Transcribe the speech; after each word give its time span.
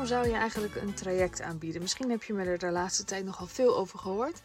waarom 0.00 0.18
zou 0.18 0.34
je 0.34 0.40
eigenlijk 0.40 0.74
een 0.74 0.94
traject 0.94 1.42
aanbieden? 1.42 1.80
Misschien 1.82 2.10
heb 2.10 2.22
je 2.22 2.32
me 2.32 2.44
er 2.44 2.58
de 2.58 2.70
laatste 2.70 3.04
tijd 3.04 3.24
nogal 3.24 3.46
veel 3.46 3.76
over 3.76 3.98
gehoord. 3.98 4.40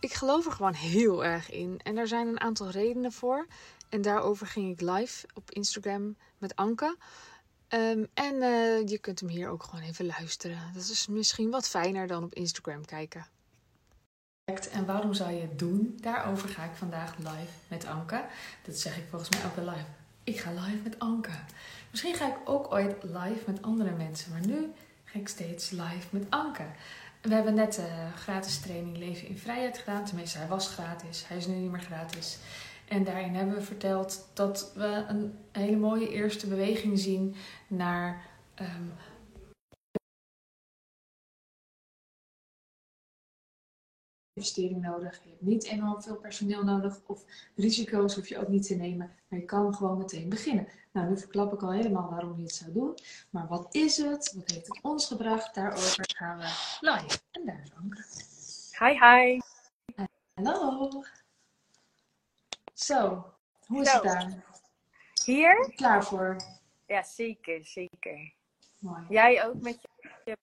Ik 0.00 0.12
geloof 0.12 0.46
er 0.46 0.52
gewoon 0.52 0.74
heel 0.74 1.24
erg 1.24 1.50
in. 1.50 1.80
En 1.82 1.96
er 1.96 2.08
zijn 2.08 2.26
een 2.26 2.40
aantal 2.40 2.70
redenen 2.70 3.12
voor. 3.12 3.46
En 3.88 4.02
daarover 4.02 4.46
ging 4.46 4.72
ik 4.72 4.80
live 4.80 5.26
op 5.34 5.50
Instagram 5.50 6.16
met 6.38 6.56
Anke. 6.56 6.96
Ehm, 7.68 8.04
en 8.14 8.42
eh, 8.42 8.86
je 8.86 8.98
kunt 8.98 9.20
hem 9.20 9.28
hier 9.28 9.48
ook 9.48 9.62
gewoon 9.62 9.84
even 9.84 10.06
luisteren. 10.06 10.58
Dat 10.74 10.82
is 10.82 11.06
misschien 11.06 11.50
wat 11.50 11.68
fijner 11.68 12.06
dan 12.06 12.24
op 12.24 12.34
Instagram 12.34 12.84
kijken. 12.84 13.26
En 14.70 14.86
waarom 14.86 15.14
zou 15.14 15.32
je 15.32 15.40
het 15.40 15.58
doen? 15.58 15.98
Daarover 16.00 16.48
ga 16.48 16.64
ik 16.64 16.74
vandaag 16.74 17.16
live 17.16 17.52
met 17.68 17.86
Anke. 17.86 18.24
Dat 18.62 18.76
zeg 18.76 18.96
ik 18.96 19.04
volgens 19.10 19.30
mij 19.30 19.40
elke 19.42 19.60
live. 19.60 19.86
Ik 20.24 20.40
ga 20.40 20.50
live 20.50 20.82
met 20.82 20.98
Anke. 20.98 21.32
Misschien 21.90 22.14
ga 22.14 22.28
ik 22.28 22.36
ook 22.44 22.72
ooit 22.72 23.02
live 23.02 23.42
met 23.46 23.62
andere 23.62 23.90
mensen, 23.90 24.30
maar 24.30 24.46
nu 24.46 24.72
ik 25.14 25.28
steeds 25.28 25.70
live 25.70 26.06
met 26.10 26.26
Anke. 26.28 26.64
We 27.20 27.34
hebben 27.34 27.54
net 27.54 27.74
de 27.74 27.88
gratis 28.14 28.58
training 28.58 28.96
Leven 28.96 29.28
in 29.28 29.38
Vrijheid 29.38 29.78
gedaan. 29.78 30.04
Tenminste, 30.04 30.38
hij 30.38 30.48
was 30.48 30.68
gratis. 30.68 31.24
Hij 31.28 31.36
is 31.36 31.46
nu 31.46 31.54
niet 31.54 31.70
meer 31.70 31.80
gratis. 31.80 32.38
En 32.88 33.04
daarin 33.04 33.34
hebben 33.34 33.54
we 33.54 33.62
verteld 33.62 34.28
dat 34.32 34.72
we 34.74 35.04
een 35.08 35.38
hele 35.52 35.76
mooie 35.76 36.08
eerste 36.08 36.46
beweging 36.46 36.98
zien 36.98 37.34
naar 37.66 38.22
um, 38.60 38.92
investering 44.34 44.82
nodig. 44.82 45.20
Je 45.22 45.30
hebt 45.30 45.42
niet 45.42 45.64
enorm 45.64 46.02
veel 46.02 46.16
personeel 46.16 46.64
nodig 46.64 47.00
of 47.06 47.24
risico's 47.56 48.14
hoef 48.14 48.28
je 48.28 48.38
ook 48.38 48.48
niet 48.48 48.66
te 48.66 48.74
nemen. 48.74 49.14
Maar 49.28 49.38
je 49.38 49.44
kan 49.44 49.74
gewoon 49.74 49.98
meteen 49.98 50.28
beginnen. 50.28 50.68
Nou, 50.92 51.08
nu 51.08 51.18
verklap 51.18 51.52
ik 51.52 51.62
al 51.62 51.72
helemaal 51.72 52.10
waarom 52.10 52.36
je 52.36 52.42
het 52.42 52.54
zou 52.54 52.72
doen. 52.72 52.94
Maar 53.30 53.46
wat 53.48 53.74
is 53.74 53.96
het? 53.96 54.32
Wat 54.34 54.50
heeft 54.50 54.66
het 54.66 54.78
ons 54.82 55.06
gebracht? 55.06 55.54
Daarover 55.54 56.04
gaan 56.16 56.38
we 56.38 56.44
live. 56.80 57.18
En 57.30 57.44
daar 57.44 57.60
is 57.62 57.72
Anke. 57.74 58.04
Hi, 58.78 58.92
hi. 58.92 59.40
Hallo. 60.34 61.04
Zo, 62.74 63.24
hoe 63.66 63.82
is 63.82 63.92
het 63.92 64.02
daar? 64.02 64.44
Hier? 65.24 65.72
Klaar 65.76 66.04
voor? 66.04 66.36
Ja, 66.86 67.02
zeker, 67.02 67.64
zeker. 67.64 68.32
Mooi. 68.78 69.04
Jij 69.08 69.46
ook 69.46 69.60
met 69.60 69.82
je 69.82 69.88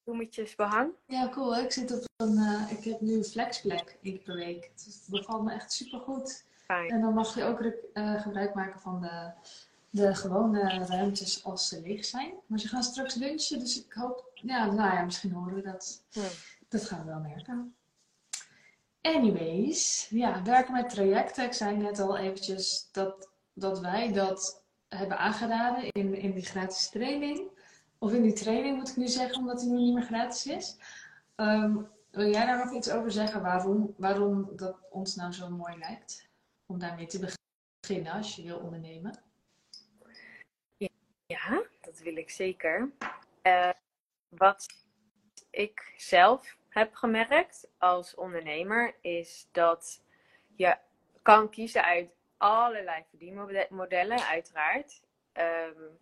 bloemetjes 0.04 0.56
behang? 0.56 0.92
Ja, 1.06 1.30
cool. 1.30 1.58
Ik 1.58 1.72
zit 1.72 1.92
op 1.92 2.04
een, 2.16 2.34
uh, 2.34 2.72
ik 2.72 2.84
heb 2.84 3.02
nu 3.02 3.14
een 3.14 3.24
flexplek 3.24 3.98
één 4.02 4.22
per 4.22 4.36
week. 4.36 4.72
Dus 4.74 4.86
het 4.86 5.08
bevalt 5.10 5.44
me 5.44 5.54
echt 5.54 5.72
super 5.72 6.00
goed. 6.00 6.46
Fijn. 6.66 6.90
En 6.90 7.02
dan 7.02 7.14
mag 7.14 7.36
je 7.36 7.44
ook 7.44 7.62
uh, 7.62 8.22
gebruik 8.22 8.54
maken 8.54 8.80
van 8.80 9.02
de, 9.02 9.32
de 9.90 10.16
gewone 10.16 10.86
ruimtes 10.86 11.44
als 11.44 11.68
ze 11.68 11.82
leeg 11.82 12.06
zijn. 12.06 12.34
Maar 12.46 12.60
ze 12.60 12.68
gaan 12.68 12.84
straks 12.84 13.16
lunchen, 13.16 13.60
dus 13.60 13.86
ik 13.86 13.94
hoop, 13.94 14.32
ja, 14.34 14.66
nou 14.66 14.96
ja, 14.96 15.04
misschien 15.04 15.32
horen 15.32 15.56
we 15.56 15.62
dat. 15.62 16.04
Dat 16.70 16.86
gaan 16.86 17.00
we 17.00 17.06
wel 17.06 17.20
merken. 17.20 17.76
Anyways, 19.02 20.08
ja, 20.10 20.44
werken 20.44 20.74
met 20.74 20.90
trajecten. 20.90 21.46
Ik 21.46 21.54
zei 21.54 21.78
net 21.78 22.00
al 22.00 22.18
eventjes 22.18 22.90
dat, 22.92 23.30
dat 23.54 23.80
wij 23.80 24.12
dat 24.14 24.64
hebben 24.88 25.18
aangeraden 25.18 25.92
in, 25.92 26.14
in 26.14 26.32
die 26.34 26.46
gratis 26.46 26.90
training. 26.90 27.50
Of 28.04 28.14
in 28.14 28.22
die 28.22 28.34
training 28.34 28.78
moet 28.78 28.90
ik 28.90 28.96
nu 28.96 29.08
zeggen, 29.08 29.38
omdat 29.38 29.60
die 29.60 29.70
nu 29.70 29.78
niet 29.78 29.94
meer 29.94 30.04
gratis 30.04 30.46
is. 30.46 30.78
Um, 31.36 31.90
wil 32.12 32.30
jij 32.30 32.46
daar 32.46 32.66
nog 32.66 32.74
iets 32.74 32.92
over 32.92 33.12
zeggen 33.12 33.42
waarom, 33.42 33.94
waarom 33.98 34.56
dat 34.56 34.78
ons 34.90 35.16
nou 35.16 35.32
zo 35.34 35.50
mooi 35.50 35.78
lijkt? 35.78 36.30
Om 36.66 36.80
daarmee 36.80 37.06
te 37.06 37.36
beginnen 37.80 38.14
als 38.14 38.36
je 38.36 38.44
wil 38.44 38.58
ondernemen. 38.58 39.24
Ja, 41.26 41.64
dat 41.82 42.00
wil 42.00 42.16
ik 42.16 42.30
zeker. 42.30 42.92
Uh, 43.44 43.70
wat 44.30 44.66
ik 45.50 45.94
zelf 45.98 46.58
heb 46.70 46.94
gemerkt 46.94 47.68
als 47.78 48.16
ondernemer 48.16 48.96
is 49.02 49.48
dat 49.52 50.04
je 50.56 50.78
kan 51.22 51.50
kiezen 51.50 51.84
uit 51.84 52.10
allerlei 52.38 53.04
verdienmodellen, 53.10 54.28
uiteraard. 54.28 55.02
Um, 55.34 56.00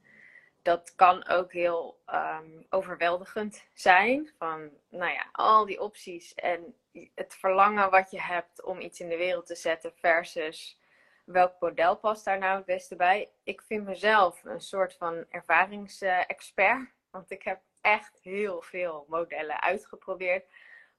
dat 0.70 0.96
kan 0.96 1.28
ook 1.28 1.54
heel 1.54 2.02
um, 2.08 2.66
overweldigend 2.70 3.68
zijn. 3.74 4.34
Van, 4.38 4.70
nou 4.90 5.12
ja, 5.12 5.30
al 5.32 5.66
die 5.66 5.82
opties 5.82 6.34
en 6.34 6.76
het 7.16 7.36
verlangen 7.36 7.90
wat 7.90 8.12
je 8.12 8.22
hebt 8.22 8.64
om 8.64 8.80
iets 8.80 9.00
in 9.00 9.10
de 9.10 9.18
wereld 9.18 9.46
te 9.46 9.56
zetten 9.56 9.94
versus 9.96 10.80
welk 11.26 11.60
model 11.60 11.98
past 11.98 12.26
daar 12.26 12.38
nou 12.38 12.58
het 12.58 12.66
beste 12.66 12.96
bij. 12.96 13.32
Ik 13.44 13.62
vind 13.62 13.86
mezelf 13.86 14.44
een 14.44 14.62
soort 14.62 14.94
van 14.94 15.26
ervaringsexpert, 15.30 16.90
want 17.10 17.32
ik 17.32 17.44
heb 17.44 17.62
echt 17.82 18.20
heel 18.22 18.62
veel 18.62 19.06
modellen 19.08 19.62
uitgeprobeerd. 19.62 20.46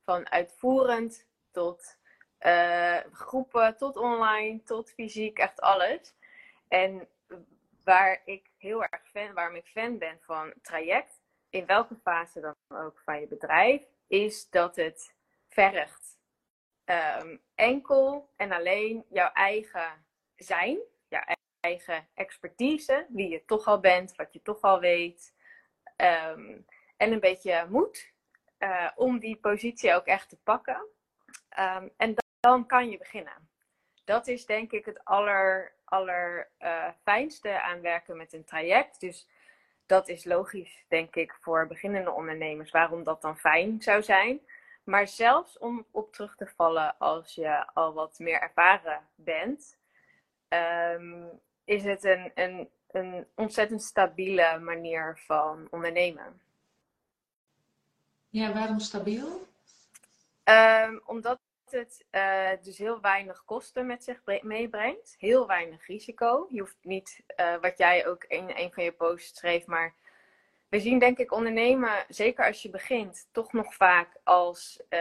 Van 0.04 0.30
uitvoerend 0.30 1.26
tot 1.50 1.98
uh, 2.41 2.98
groepen, 3.12 3.76
tot 3.76 3.97
online, 3.97 4.62
tot 4.62 4.91
fysiek, 4.91 5.38
echt 5.38 5.60
alles. 5.60 6.14
En 6.69 7.09
waar 7.84 8.22
ik 8.25 8.50
heel 8.60 8.84
erg 8.84 9.09
fan, 9.09 9.32
waarom 9.34 9.56
ik 9.56 9.66
fan 9.66 9.98
ben 9.98 10.19
van 10.21 10.54
traject, 10.62 11.21
in 11.50 11.66
welke 11.66 11.97
fase 12.03 12.41
dan 12.41 12.54
ook 12.69 13.00
van 13.04 13.21
je 13.21 13.26
bedrijf, 13.26 13.82
is 14.06 14.50
dat 14.50 14.76
het 14.76 15.15
vergt 15.48 16.19
um, 16.84 17.43
enkel 17.54 18.31
en 18.37 18.53
alleen 18.53 19.04
jouw 19.09 19.32
eigen 19.32 20.06
zijn, 20.37 20.78
jouw 21.09 21.22
eigen 21.60 22.09
expertise, 22.15 23.06
wie 23.09 23.28
je 23.28 23.44
toch 23.44 23.66
al 23.66 23.81
bent, 23.81 24.16
wat 24.16 24.32
je 24.32 24.43
toch 24.43 24.60
al 24.60 24.81
weet, 24.81 25.34
um, 25.97 26.66
en 26.97 27.12
een 27.12 27.21
beetje 27.21 27.66
moed 27.69 28.12
uh, 28.59 28.91
om 28.94 29.19
die 29.19 29.37
positie 29.37 29.94
ook 29.94 30.06
echt 30.06 30.28
te 30.28 30.37
pakken. 30.37 30.87
Um, 31.59 31.91
en 31.97 32.15
dan 32.41 32.66
kan 32.66 32.91
je 32.91 32.98
beginnen. 32.98 33.50
Dat 34.10 34.26
is 34.26 34.47
denk 34.47 34.72
ik 34.72 34.84
het 34.84 35.04
aller, 35.04 35.72
aller 35.84 36.48
uh, 36.60 36.88
fijnste 37.03 37.62
aan 37.62 37.81
werken 37.81 38.16
met 38.16 38.32
een 38.32 38.44
traject. 38.44 39.00
Dus 39.00 39.28
dat 39.87 40.09
is 40.09 40.25
logisch, 40.25 40.84
denk 40.88 41.15
ik, 41.15 41.37
voor 41.41 41.66
beginnende 41.66 42.10
ondernemers 42.10 42.71
waarom 42.71 43.04
dat 43.04 43.22
dan 43.22 43.38
fijn 43.38 43.82
zou 43.82 44.03
zijn. 44.03 44.41
Maar 44.84 45.09
zelfs 45.09 45.59
om 45.59 45.87
op 45.91 46.12
terug 46.12 46.37
te 46.37 46.47
vallen 46.56 46.98
als 46.98 47.34
je 47.34 47.66
al 47.75 47.93
wat 47.93 48.19
meer 48.19 48.41
ervaren 48.41 49.09
bent, 49.15 49.78
um, 50.48 51.41
is 51.65 51.84
het 51.84 52.04
een, 52.04 52.31
een, 52.34 52.71
een 52.91 53.27
ontzettend 53.34 53.82
stabiele 53.82 54.59
manier 54.59 55.21
van 55.27 55.69
ondernemen. 55.71 56.41
Ja, 58.28 58.53
waarom 58.53 58.78
stabiel? 58.78 59.47
Um, 60.44 61.03
omdat 61.04 61.40
het 61.72 62.04
uh, 62.10 62.50
dus 62.62 62.78
heel 62.78 63.00
weinig 63.00 63.44
kosten 63.44 63.86
met 63.86 64.04
zich 64.04 64.20
meebrengt. 64.42 65.14
Heel 65.19 65.47
weinig 65.47 65.86
risico. 65.86 66.47
Je 66.50 66.60
hoeft 66.60 66.78
niet, 66.82 67.22
uh, 67.41 67.54
wat 67.60 67.78
jij 67.78 68.06
ook 68.06 68.25
in 68.25 68.50
een 68.54 68.72
van 68.72 68.84
je 68.84 68.92
posts 68.92 69.38
schreef, 69.38 69.66
maar 69.66 69.94
we 70.69 70.80
zien 70.80 70.98
denk 70.98 71.19
ik 71.19 71.32
ondernemen, 71.32 72.04
zeker 72.09 72.47
als 72.47 72.62
je 72.62 72.70
begint, 72.70 73.28
toch 73.32 73.53
nog 73.53 73.75
vaak 73.75 74.16
als 74.25 74.82
uh, 74.91 75.00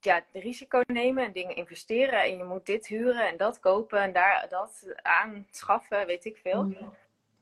ja, 0.00 0.24
risico 0.32 0.80
nemen 0.86 1.24
en 1.24 1.32
dingen 1.32 1.56
investeren. 1.56 2.22
En 2.22 2.36
je 2.36 2.44
moet 2.44 2.66
dit 2.66 2.86
huren 2.86 3.28
en 3.28 3.36
dat 3.36 3.60
kopen 3.60 4.00
en 4.00 4.12
daar 4.12 4.46
dat 4.48 4.94
aanschaffen, 5.02 6.06
weet 6.06 6.24
ik 6.24 6.36
veel. 6.36 6.62
Mm. 6.62 6.76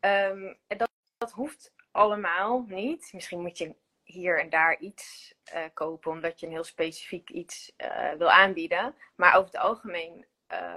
Um, 0.00 0.56
en 0.66 0.78
dat, 0.78 0.90
dat 1.18 1.30
hoeft 1.30 1.72
allemaal 1.90 2.64
niet. 2.68 3.10
Misschien 3.12 3.40
moet 3.40 3.58
je 3.58 3.74
hier 4.10 4.40
en 4.40 4.50
daar 4.50 4.78
iets 4.78 5.34
uh, 5.54 5.64
kopen 5.74 6.10
omdat 6.10 6.40
je 6.40 6.46
een 6.46 6.52
heel 6.52 6.64
specifiek 6.64 7.30
iets 7.30 7.72
uh, 7.76 8.12
wil 8.12 8.30
aanbieden. 8.30 8.94
Maar 9.14 9.36
over 9.36 9.50
het 9.50 9.60
algemeen 9.60 10.26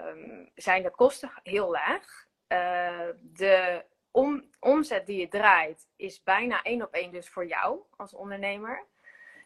um, 0.06 0.51
zijn 0.56 0.83
de 0.83 0.92
kosten 0.92 1.31
heel 1.44 1.72
laag. 1.72 2.28
Uh, 2.48 3.07
de 3.22 3.86
om, 4.12 4.50
omzet 4.60 5.06
die 5.06 5.19
je 5.19 5.28
draait 5.28 5.88
is 5.95 6.24
bijna 6.24 6.62
één 6.62 6.81
op 6.81 6.94
één 6.94 7.12
dus 7.12 7.30
voor 7.30 7.45
jou 7.45 7.80
als 7.98 8.13
ondernemer. 8.13 8.83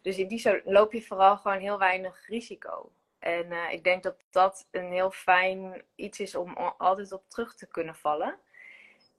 Dus 0.01 0.17
in 0.17 0.27
die 0.27 0.39
zo 0.39 0.59
loop 0.63 0.93
je 0.93 1.01
vooral 1.01 1.37
gewoon 1.37 1.59
heel 1.59 1.79
weinig 1.79 2.27
risico. 2.27 2.91
En 3.19 3.51
ik 3.71 3.83
denk 3.83 4.03
dat 4.03 4.15
dat 4.29 4.67
een 4.71 4.91
heel 4.91 5.11
fijn 5.11 5.83
iets 5.95 6.19
is 6.19 6.35
om 6.35 6.57
altijd 6.57 7.11
op 7.11 7.29
terug 7.29 7.55
te 7.55 7.67
kunnen 7.67 7.95
vallen. 7.95 8.39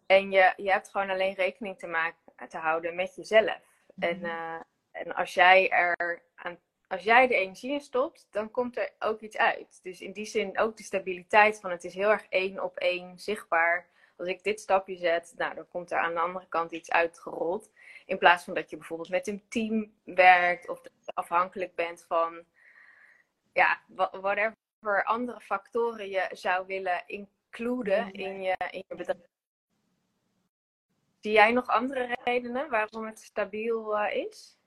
En 0.06 0.30
je, 0.30 0.52
je 0.56 0.70
hebt 0.70 0.88
gewoon 0.88 1.10
alleen 1.10 1.34
rekening 1.34 1.78
te, 1.78 1.86
maken, 1.86 2.48
te 2.48 2.58
houden 2.58 2.94
met 2.94 3.14
jezelf. 3.14 3.60
En, 3.98 4.18
uh, 4.18 4.60
en 4.90 5.14
als 5.14 5.34
jij 5.34 5.70
er 5.70 6.22
aan, 6.34 6.58
als 6.88 7.02
jij 7.02 7.26
de 7.26 7.34
energie 7.34 7.72
in 7.72 7.80
stopt, 7.80 8.26
dan 8.30 8.50
komt 8.50 8.76
er 8.76 8.92
ook 8.98 9.20
iets 9.20 9.36
uit. 9.36 9.80
Dus 9.82 10.00
in 10.00 10.12
die 10.12 10.26
zin 10.26 10.58
ook 10.58 10.76
de 10.76 10.82
stabiliteit 10.82 11.60
van 11.60 11.70
het 11.70 11.84
is 11.84 11.94
heel 11.94 12.10
erg 12.10 12.26
één 12.28 12.62
op 12.62 12.76
één 12.76 13.18
zichtbaar. 13.18 13.88
Als 14.16 14.28
ik 14.28 14.42
dit 14.42 14.60
stapje 14.60 14.96
zet, 14.96 15.34
nou, 15.36 15.54
dan 15.54 15.68
komt 15.68 15.90
er 15.90 15.98
aan 15.98 16.14
de 16.14 16.20
andere 16.20 16.46
kant 16.48 16.72
iets 16.72 16.90
uitgerold. 16.90 17.70
In 18.06 18.18
plaats 18.18 18.44
van 18.44 18.54
dat 18.54 18.70
je 18.70 18.76
bijvoorbeeld 18.76 19.08
met 19.08 19.26
een 19.26 19.44
team 19.48 19.92
werkt 20.04 20.68
of 20.68 20.80
afhankelijk 21.04 21.74
bent 21.74 22.04
van 22.08 22.44
ja, 23.52 23.80
whatever 24.20 25.04
andere 25.04 25.40
factoren 25.40 26.08
je 26.08 26.28
zou 26.32 26.66
willen 26.66 27.02
includen 27.06 28.12
in 28.12 28.42
je, 28.42 28.56
in 28.70 28.84
je 28.88 28.94
bedrijf. 28.94 29.35
Zie 31.26 31.34
jij 31.34 31.52
nog 31.52 31.66
andere 31.66 32.16
redenen 32.24 32.70
waarom 32.70 33.06
het 33.06 33.20
stabiel 33.20 33.98
uh, 33.98 34.14
is? 34.14 34.58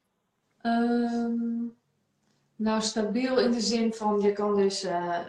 Ehm, 0.61 1.65
nou, 2.55 2.81
stabiel 2.81 3.39
in 3.39 3.51
de 3.51 3.61
zin 3.61 3.93
van 3.93 4.21
je 4.21 4.33
kan 4.33 4.55
dus, 4.55 4.83
uh, 4.83 5.19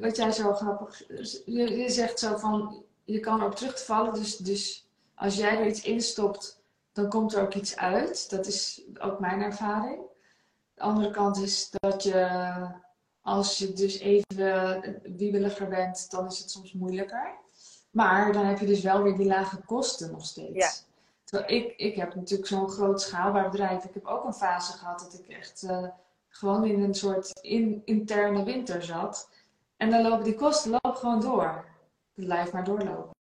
wat 0.00 0.16
jij 0.16 0.32
zo 0.32 0.52
grappig, 0.52 1.02
je, 1.44 1.76
je, 1.76 1.88
zegt 1.88 2.18
zo 2.18 2.36
van 2.36 2.84
je 3.04 3.20
kan 3.20 3.42
ook 3.42 3.54
terugvallen. 3.54 4.14
Dus, 4.14 4.36
dus 4.36 4.88
als 5.14 5.36
jij 5.36 5.58
er 5.58 5.66
iets 5.66 5.82
instopt, 5.82 6.62
dan 6.92 7.08
komt 7.08 7.34
er 7.34 7.42
ook 7.42 7.54
iets 7.54 7.76
uit. 7.76 8.30
Dat 8.30 8.46
is 8.46 8.82
ook 8.98 9.20
mijn 9.20 9.42
ervaring. 9.42 10.00
De 10.74 10.82
andere 10.82 11.10
kant 11.10 11.36
is 11.36 11.70
dat 11.70 12.02
je, 12.02 12.28
als 13.22 13.58
je 13.58 13.72
dus 13.72 13.98
even 13.98 14.82
wiebeliger 15.16 15.68
bent, 15.68 16.10
dan 16.10 16.26
is 16.26 16.38
het 16.38 16.50
soms 16.50 16.72
moeilijker. 16.72 17.44
Maar 17.96 18.32
dan 18.32 18.44
heb 18.44 18.58
je 18.58 18.66
dus 18.66 18.82
wel 18.82 19.02
weer 19.02 19.16
die 19.16 19.26
lage 19.26 19.56
kosten 19.56 20.10
nog 20.10 20.24
steeds. 20.24 20.54
Ja. 20.54 20.70
Terwijl 21.24 21.50
ik, 21.50 21.76
ik 21.76 21.96
heb 21.96 22.14
natuurlijk 22.14 22.48
zo'n 22.48 22.68
groot 22.68 23.02
schaalbaar 23.02 23.50
bedrijf. 23.50 23.84
Ik 23.84 23.94
heb 23.94 24.06
ook 24.06 24.24
een 24.24 24.34
fase 24.34 24.72
gehad 24.72 25.00
dat 25.00 25.14
ik 25.14 25.28
echt 25.28 25.62
uh, 25.62 25.88
gewoon 26.28 26.64
in 26.64 26.82
een 26.82 26.94
soort 26.94 27.40
in, 27.40 27.82
interne 27.84 28.44
winter 28.44 28.82
zat. 28.82 29.28
En 29.76 29.90
dan 29.90 30.02
lopen 30.02 30.24
die 30.24 30.34
kosten 30.34 30.70
lopen 30.70 30.96
gewoon 30.96 31.20
door. 31.20 31.64
Het 32.14 32.24
blijft 32.24 32.52
maar 32.52 32.64
doorlopen. 32.64 33.14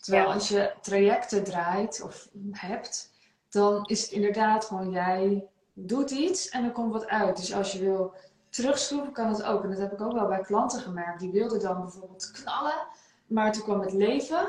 Terwijl 0.00 0.32
als 0.32 0.48
je 0.48 0.74
trajecten 0.80 1.44
draait 1.44 2.02
of 2.02 2.28
hebt, 2.50 3.12
dan 3.48 3.84
is 3.84 4.02
het 4.02 4.10
inderdaad 4.10 4.64
gewoon 4.64 4.90
jij 4.90 5.46
doet 5.72 6.10
iets 6.10 6.48
en 6.48 6.64
er 6.64 6.72
komt 6.72 6.92
wat 6.92 7.06
uit. 7.06 7.36
Dus 7.36 7.54
als 7.54 7.72
je 7.72 7.78
wil 7.78 8.14
terugschroeven, 8.48 9.12
kan 9.12 9.28
het 9.28 9.42
ook. 9.42 9.62
En 9.62 9.70
dat 9.70 9.78
heb 9.78 9.92
ik 9.92 10.00
ook 10.00 10.12
wel 10.12 10.26
bij 10.26 10.40
klanten 10.40 10.80
gemerkt. 10.80 11.20
Die 11.20 11.32
wilden 11.32 11.60
dan 11.60 11.80
bijvoorbeeld 11.80 12.30
knallen. 12.30 12.86
Maar 13.26 13.52
toen 13.52 13.62
kwam 13.62 13.80
het 13.80 13.92
leven 13.92 14.48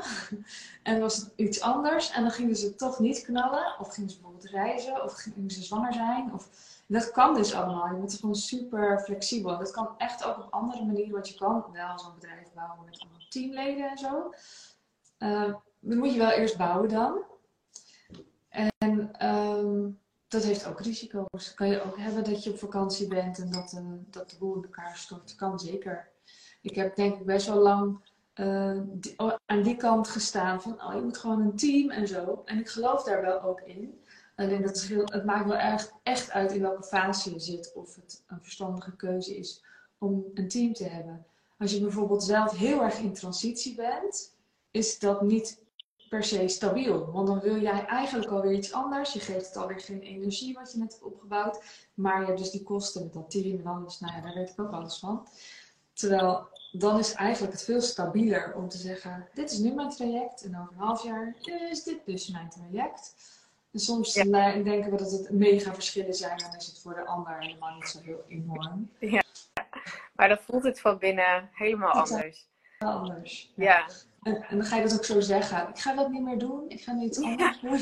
en 0.82 1.00
was 1.00 1.16
het 1.16 1.32
iets 1.36 1.60
anders. 1.60 2.10
En 2.10 2.22
dan 2.22 2.30
gingen 2.30 2.56
ze 2.56 2.74
toch 2.74 2.98
niet 2.98 3.22
knallen. 3.22 3.76
Of 3.78 3.94
gingen 3.94 4.10
ze 4.10 4.16
bijvoorbeeld 4.16 4.50
reizen. 4.50 5.02
Of 5.04 5.12
gingen 5.12 5.50
ze 5.50 5.62
zwanger 5.62 5.92
zijn. 5.92 6.32
Of... 6.34 6.48
Dat 6.86 7.10
kan 7.10 7.34
dus 7.34 7.54
allemaal. 7.54 7.94
Je 7.94 7.98
bent 7.98 8.18
gewoon 8.20 8.34
super 8.34 9.00
flexibel. 9.00 9.58
Dat 9.58 9.70
kan 9.70 9.94
echt 9.98 10.24
ook 10.24 10.36
op 10.36 10.52
andere 10.52 10.84
manieren. 10.84 11.12
Want 11.12 11.28
je 11.28 11.34
kan 11.34 11.64
wel 11.72 11.98
zo'n 11.98 12.14
bedrijf 12.14 12.52
bouwen 12.54 12.84
met 12.84 13.00
allemaal 13.00 13.26
teamleden 13.28 13.90
en 13.90 13.98
zo. 13.98 14.34
Uh, 15.18 15.54
moet 15.78 16.12
je 16.12 16.18
wel 16.18 16.30
eerst 16.30 16.56
bouwen 16.56 16.88
dan. 16.88 17.22
En 18.78 19.12
ehm, 19.12 19.90
dat 20.28 20.42
heeft 20.42 20.66
ook 20.66 20.80
risico's. 20.80 21.54
Kan 21.54 21.68
je 21.68 21.82
ook 21.82 21.98
hebben 21.98 22.24
dat 22.24 22.44
je 22.44 22.50
op 22.50 22.58
vakantie 22.58 23.08
bent 23.08 23.38
en 23.38 23.50
dat, 23.50 23.72
uh, 23.72 23.92
dat 24.10 24.30
de 24.30 24.36
boel 24.38 24.54
in 24.54 24.62
elkaar 24.62 24.96
stort. 24.96 25.34
Kan 25.34 25.58
zeker. 25.58 26.08
Ik 26.60 26.74
heb 26.74 26.96
denk 26.96 27.14
ik 27.14 27.26
best 27.26 27.46
wel 27.46 27.58
lang 27.62 28.00
uh, 28.40 28.80
aan 29.46 29.62
die 29.62 29.76
kant 29.76 30.08
gestaan 30.08 30.62
van 30.62 30.82
oh, 30.82 30.94
je 30.94 31.00
moet 31.00 31.18
gewoon 31.18 31.40
een 31.40 31.56
team 31.56 31.90
en 31.90 32.08
zo. 32.08 32.42
En 32.44 32.58
ik 32.58 32.68
geloof 32.68 33.02
daar 33.02 33.22
wel 33.22 33.42
ook 33.42 33.60
in. 33.60 34.00
Alleen 34.36 34.62
dat 34.62 34.88
het 35.04 35.24
maakt 35.24 35.48
wel 35.48 35.56
echt, 35.56 35.92
echt 36.02 36.30
uit 36.30 36.52
in 36.52 36.60
welke 36.60 36.82
fase 36.82 37.32
je 37.32 37.40
zit 37.40 37.72
of 37.74 37.94
het 37.94 38.22
een 38.26 38.42
verstandige 38.42 38.96
keuze 38.96 39.36
is 39.36 39.64
om 39.98 40.24
een 40.34 40.48
team 40.48 40.72
te 40.72 40.84
hebben. 40.84 41.26
Als 41.58 41.72
je 41.72 41.80
bijvoorbeeld 41.80 42.24
zelf 42.24 42.56
heel 42.56 42.82
erg 42.82 42.98
in 42.98 43.12
transitie 43.12 43.74
bent, 43.74 44.36
is 44.70 44.98
dat 44.98 45.22
niet 45.22 45.60
per 46.08 46.24
se 46.24 46.48
stabiel. 46.48 47.12
Want 47.12 47.26
dan 47.26 47.40
wil 47.40 47.60
jij 47.60 47.84
eigenlijk 47.84 48.30
alweer 48.30 48.52
iets 48.52 48.72
anders. 48.72 49.12
Je 49.12 49.20
geeft 49.20 49.46
het 49.46 49.56
alweer 49.56 49.80
geen 49.80 50.02
energie 50.02 50.54
wat 50.54 50.72
je 50.72 50.78
net 50.78 50.92
hebt 50.92 51.04
opgebouwd. 51.04 51.64
Maar 51.94 52.20
je 52.20 52.26
hebt 52.26 52.38
dus 52.38 52.50
die 52.50 52.62
kosten 52.62 53.02
met 53.02 53.12
dat 53.12 53.30
team 53.30 53.58
en 53.58 53.66
alles. 53.66 54.00
Nou 54.00 54.14
ja, 54.14 54.20
daar 54.20 54.34
weet 54.34 54.50
ik 54.50 54.60
ook 54.60 54.72
alles 54.72 54.98
van. 54.98 55.26
Terwijl 55.92 56.48
dan 56.78 56.98
is 56.98 57.12
eigenlijk 57.12 57.52
het 57.52 57.64
veel 57.64 57.80
stabieler 57.80 58.54
om 58.54 58.68
te 58.68 58.78
zeggen: 58.78 59.28
Dit 59.34 59.50
is 59.50 59.58
nu 59.58 59.72
mijn 59.72 59.90
traject 59.90 60.42
en 60.42 60.58
over 60.60 60.72
een 60.72 60.78
half 60.78 61.04
jaar 61.04 61.34
is 61.70 61.82
dit 61.82 61.98
dus 62.04 62.28
mijn 62.28 62.50
traject. 62.50 63.14
En 63.72 63.80
soms 63.80 64.12
denken 64.12 64.90
we 64.90 64.96
dat 64.96 65.10
het 65.10 65.30
mega 65.30 65.74
verschillen 65.74 66.14
zijn, 66.14 66.38
dan 66.38 66.56
is 66.56 66.66
het 66.66 66.80
voor 66.80 66.94
de 66.94 67.06
ander 67.06 67.38
helemaal 67.38 67.74
niet 67.74 67.88
zo 67.88 68.00
heel 68.00 68.24
enorm. 68.28 68.90
Ja, 68.98 69.22
maar 70.14 70.28
dan 70.28 70.38
voelt 70.38 70.64
het 70.64 70.80
van 70.80 70.98
binnen 70.98 71.48
helemaal 71.52 71.90
anders. 71.90 72.46
Anders. 72.78 73.52
Ja. 73.56 73.88
En, 74.22 74.42
en, 74.42 74.56
dan 74.56 74.66
ga 74.66 74.76
je 74.76 74.82
dat 74.82 74.94
ook 74.94 75.04
zo 75.04 75.20
zeggen: 75.20 75.68
Ik 75.68 75.78
ga 75.78 75.94
dat 75.94 76.10
niet 76.10 76.22
meer 76.22 76.38
doen, 76.38 76.64
ik 76.68 76.80
ga 76.80 76.92
nu 76.92 77.04
iets 77.04 77.18
anders 77.18 77.60
doen. 77.60 77.80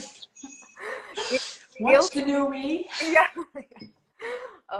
What's 1.79 2.08
the 2.08 2.20
new 2.20 2.49
me? 2.49 2.91
Ja. 3.12 3.31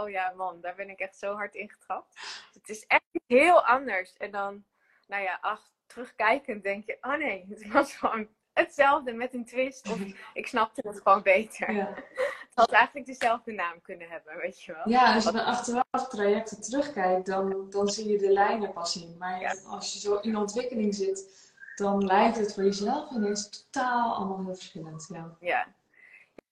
Oh 0.01 0.09
ja, 0.09 0.33
man, 0.35 0.61
daar 0.61 0.75
ben 0.75 0.89
ik 0.89 0.99
echt 0.99 1.17
zo 1.17 1.33
hard 1.33 1.55
in 1.55 1.69
getrapt. 1.69 2.19
Het 2.53 2.69
is 2.69 2.85
echt 2.85 3.03
heel 3.27 3.65
anders. 3.65 4.17
En 4.17 4.31
dan, 4.31 4.63
nou 5.07 5.23
ja, 5.23 5.37
ach, 5.41 5.71
terugkijkend 5.85 6.63
denk 6.63 6.85
je, 6.85 6.97
oh 7.01 7.17
nee, 7.17 7.45
het 7.49 7.67
was 7.71 7.95
gewoon 7.95 8.27
hetzelfde 8.53 9.13
met 9.13 9.33
een 9.33 9.45
twist. 9.45 9.89
Of 9.89 9.99
ik 10.33 10.47
snapte 10.47 10.87
het 10.87 11.01
gewoon 11.01 11.21
beter. 11.21 11.71
Ja. 11.71 11.93
Het 12.55 12.67
had 12.67 12.75
eigenlijk 12.75 13.05
dezelfde 13.05 13.51
naam 13.51 13.81
kunnen 13.81 14.09
hebben, 14.09 14.37
weet 14.37 14.61
je 14.61 14.73
wel. 14.73 14.89
Ja, 14.89 15.13
als 15.13 15.23
je 15.23 15.31
dan 15.31 15.45
achteraf 15.45 16.07
trajecten 16.07 16.61
terugkijkt, 16.61 17.25
dan, 17.25 17.69
dan 17.69 17.87
zie 17.87 18.09
je 18.09 18.17
de 18.17 18.31
lijnen 18.31 18.73
pas 18.73 18.95
in. 18.95 19.15
Maar 19.17 19.61
als 19.67 19.93
je 19.93 19.99
zo 19.99 20.15
in 20.15 20.37
ontwikkeling 20.37 20.95
zit, 20.95 21.53
dan 21.75 22.05
lijkt 22.05 22.37
het 22.37 22.53
voor 22.53 22.63
jezelf 22.63 23.11
ineens 23.11 23.49
totaal 23.49 24.15
allemaal 24.15 24.43
heel 24.45 24.55
verschillend. 24.55 25.07
Ja. 25.13 25.37
ja. 25.39 25.75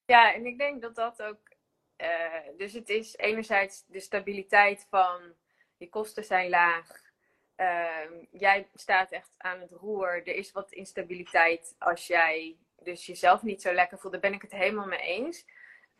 Ja, 0.06 0.34
en 0.34 0.46
ik 0.46 0.58
denk 0.58 0.82
dat 0.82 0.96
dat 0.96 1.22
ook 1.22 1.53
uh, 1.98 2.58
dus 2.58 2.74
het 2.74 2.90
is 2.90 3.18
enerzijds 3.18 3.86
de 3.88 4.00
stabiliteit 4.00 4.88
van 4.90 5.36
je 5.78 5.90
kosten 5.90 6.24
zijn 6.24 6.50
laag. 6.50 7.02
Uh, 7.58 8.28
jij 8.32 8.70
staat 8.74 9.12
echt 9.12 9.32
aan 9.38 9.60
het 9.60 9.72
roer. 9.72 10.28
Er 10.28 10.36
is 10.36 10.52
wat 10.52 10.72
instabiliteit 10.72 11.76
als 11.80 12.08
jij 12.08 12.58
dus 12.80 13.06
jezelf 13.06 13.42
niet 13.42 13.62
zo 13.62 13.74
lekker 13.74 14.00
voelt. 14.00 14.14
Daar 14.14 14.22
ben 14.22 14.34
ik 14.34 14.42
het 14.42 14.52
helemaal 14.52 14.88
mee 14.88 15.00
eens. 15.00 15.46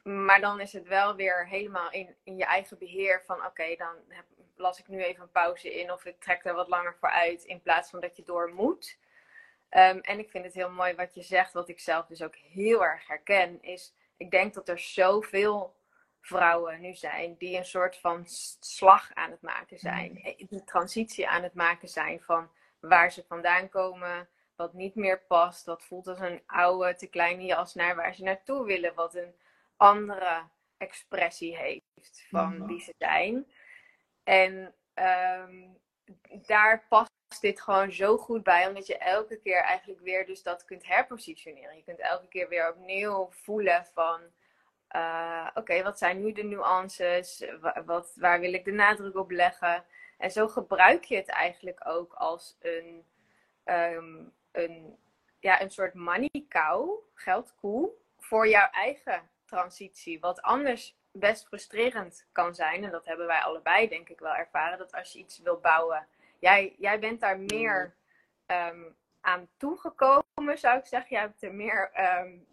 Maar 0.04 0.42
dan 0.42 0.60
is 0.60 0.74
het 0.74 0.88
wel 0.88 1.16
weer 1.16 1.48
helemaal 1.48 1.92
in, 1.92 2.16
in 2.24 2.36
je 2.38 2.46
eigen 2.46 2.78
beheer 2.78 3.24
van 3.26 3.46
oké, 3.46 3.76
dan 3.76 3.96
heb, 4.08 4.26
las 4.56 4.80
ik 4.80 4.88
nu 4.88 5.04
even 5.04 5.24
een 5.24 5.32
pauze 5.32 5.80
in 5.80 5.92
of 5.92 6.06
ik 6.06 6.20
trek 6.20 6.46
er 6.46 6.54
wat 6.54 6.68
langer 6.68 6.96
voor 7.00 7.10
uit 7.10 7.44
in 7.44 7.62
plaats 7.62 7.90
van 7.90 8.00
dat 8.00 8.16
je 8.16 8.24
door 8.24 8.54
moet. 8.54 8.98
Um, 9.70 10.00
en 10.00 10.20
ik 10.20 10.30
vind 10.30 10.46
het 10.46 10.54
heel 10.54 10.70
mooi 10.70 10.96
wat 10.96 11.14
je 11.14 11.22
zegt, 11.22 11.54
wat 11.54 11.70
ik 11.70 11.80
zelf 11.80 12.06
dus 12.06 12.22
ook 12.22 12.36
heel 12.36 12.84
erg 12.84 13.08
herken, 13.08 13.62
is 13.62 13.94
ik 14.18 14.32
denk 14.32 14.54
dat 14.54 14.70
er 14.70 14.80
zoveel 14.80 15.76
vrouwen 16.26 16.82
nu 16.82 16.94
zijn 16.94 17.36
die 17.38 17.58
een 17.58 17.66
soort 17.66 17.98
van 17.98 18.24
slag 18.60 19.14
aan 19.14 19.32
het 19.32 19.42
maken 19.42 19.80
zijn. 19.80 20.12
Mm. 20.12 20.18
Eh, 20.18 20.48
de 20.50 20.64
transitie 20.64 21.28
aan 21.28 21.44
het 21.44 21.54
maken 21.54 21.88
zijn 21.88 22.22
van 22.22 22.50
waar 22.80 23.12
ze 23.12 23.24
vandaan 23.28 23.70
komen, 23.70 24.30
wat 24.56 24.74
niet 24.74 24.96
meer 24.96 25.22
past, 25.28 25.66
wat 25.66 25.84
voelt 25.84 26.08
als 26.08 26.20
een 26.20 26.42
oude, 26.46 26.96
te 26.96 27.08
kleine 27.08 27.44
jas 27.46 27.74
naar 27.74 27.96
waar 27.96 28.14
ze 28.14 28.24
naartoe 28.24 28.66
willen, 28.66 28.94
wat 28.94 29.16
een 29.16 29.36
andere 29.78 30.44
expressie 30.78 31.58
heeft 31.58 32.26
van 32.30 32.58
mm. 32.58 32.68
wie 32.68 32.82
ze 32.82 32.94
zijn. 32.98 33.52
En 34.24 34.76
ehm, 34.94 35.68
daar 36.46 36.86
past 36.90 37.12
dit 37.42 37.62
gewoon 37.62 37.92
zo 37.92 38.18
goed 38.18 38.44
bij, 38.44 38.68
omdat 38.68 38.88
je 38.88 38.98
elke 38.98 39.40
keer 39.40 39.62
eigenlijk 39.62 40.02
weer 40.02 40.26
dus 40.26 40.44
dat 40.44 40.66
kunt 40.66 40.88
herpositioneren. 40.88 41.76
Je 41.76 41.84
kunt 41.84 42.00
elke 42.00 42.28
keer 42.28 42.50
weer 42.50 42.70
opnieuw 42.70 43.28
voelen 43.32 43.86
van 43.94 44.22
uh, 44.96 45.48
oké, 45.54 45.84
wat 45.84 45.98
zijn 45.98 46.22
nu 46.22 46.32
de 46.32 46.44
nuances? 46.44 47.46
Wat, 47.86 48.14
waar 48.16 48.40
wil 48.40 48.54
ik 48.54 48.66
de 48.66 48.72
nadruk 48.72 49.16
op 49.16 49.32
leggen? 49.32 49.86
En 50.18 50.32
zo 50.32 50.48
gebruik 50.48 51.04
je 51.04 51.16
het 51.16 51.30
eigenlijk 51.30 51.88
ook 51.88 52.14
als 52.14 52.58
een, 52.62 53.06
um, 53.66 54.34
een, 54.52 54.98
ja, 55.40 55.62
een 55.62 55.72
soort 55.72 55.94
money 55.94 56.46
cow, 56.50 57.00
geldkoe, 57.14 57.92
voor 58.20 58.48
jouw 58.48 58.70
eigen 58.70 59.30
transitie. 59.46 60.20
Wat 60.20 60.42
anders 60.42 60.98
best 61.12 61.48
frustrerend 61.48 62.28
kan 62.32 62.56
zijn. 62.56 62.84
En 62.84 62.92
dat 62.92 63.06
hebben 63.06 63.28
wij 63.28 63.40
allebei 63.40 63.88
denk 63.88 64.10
ik 64.10 64.20
wel 64.20 64.36
ervaren. 64.36 64.78
Dat 64.78 64.96
als 64.96 65.14
je 65.14 65.20
iets 65.20 65.40
wil 65.40 65.60
bouwen, 65.60 66.08
jij, 66.40 66.76
jij 66.78 67.00
bent 67.00 67.20
daar 67.20 67.40
meer 67.40 67.96
um, 68.48 68.96
aan 69.22 69.48
toegekomen, 69.58 70.58
zou 70.58 70.78
ik 70.78 70.86
zeggen. 70.86 71.10
Jij 71.10 71.22
hebt 71.22 71.44
er 71.44 71.54
meer 71.54 71.92
um, 72.22 72.48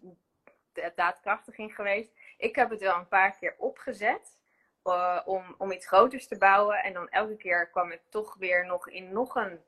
daadkrachtig 0.95 1.57
in 1.57 1.71
geweest. 1.71 2.11
Ik 2.41 2.55
heb 2.55 2.69
het 2.69 2.81
wel 2.81 2.95
een 2.95 3.07
paar 3.07 3.37
keer 3.37 3.55
opgezet 3.57 4.39
uh, 4.83 5.21
om, 5.25 5.55
om 5.57 5.71
iets 5.71 5.87
groters 5.87 6.27
te 6.27 6.37
bouwen. 6.37 6.83
En 6.83 6.93
dan 6.93 7.09
elke 7.09 7.37
keer 7.37 7.69
kwam 7.69 7.91
het 7.91 8.01
toch 8.09 8.35
weer 8.35 8.65
nog 8.65 8.89
in 8.89 9.11
nog 9.11 9.35
een, 9.35 9.59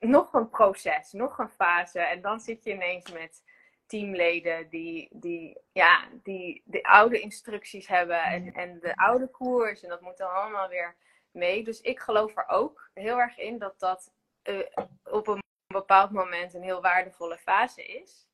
nog 0.00 0.32
een 0.32 0.48
proces, 0.48 1.12
nog 1.12 1.38
een 1.38 1.48
fase. 1.48 2.00
En 2.00 2.20
dan 2.20 2.40
zit 2.40 2.64
je 2.64 2.72
ineens 2.72 3.12
met 3.12 3.42
teamleden 3.86 4.68
die, 4.68 5.08
die, 5.12 5.58
ja, 5.72 6.08
die 6.22 6.62
de 6.64 6.82
oude 6.82 7.20
instructies 7.20 7.86
hebben 7.86 8.22
en, 8.22 8.52
en 8.52 8.78
de 8.80 8.96
oude 8.96 9.26
koers. 9.30 9.82
En 9.82 9.88
dat 9.88 10.00
moet 10.00 10.16
dan 10.16 10.32
allemaal 10.32 10.68
weer 10.68 10.96
mee. 11.30 11.64
Dus 11.64 11.80
ik 11.80 12.00
geloof 12.00 12.36
er 12.36 12.48
ook 12.48 12.90
heel 12.94 13.18
erg 13.18 13.38
in 13.38 13.58
dat 13.58 13.78
dat 13.78 14.12
uh, 14.44 14.66
op 15.04 15.26
een 15.26 15.42
bepaald 15.66 16.10
moment 16.10 16.54
een 16.54 16.62
heel 16.62 16.82
waardevolle 16.82 17.38
fase 17.38 17.86
is. 17.86 18.28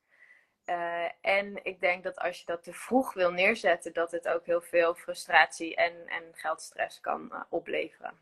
Uh, 0.67 1.05
en 1.21 1.65
ik 1.65 1.81
denk 1.81 2.05
dat 2.05 2.19
als 2.19 2.39
je 2.39 2.47
dat 2.47 2.63
te 2.63 2.73
vroeg 2.73 3.15
wil 3.15 3.31
neerzetten, 3.31 3.93
dat 3.93 4.11
het 4.11 4.29
ook 4.29 4.47
heel 4.47 4.61
veel 4.61 4.95
frustratie 4.95 5.77
en, 5.77 5.93
en 6.07 6.23
geldstress 6.33 7.01
kan 7.01 7.29
uh, 7.33 7.41
opleveren. 7.49 8.15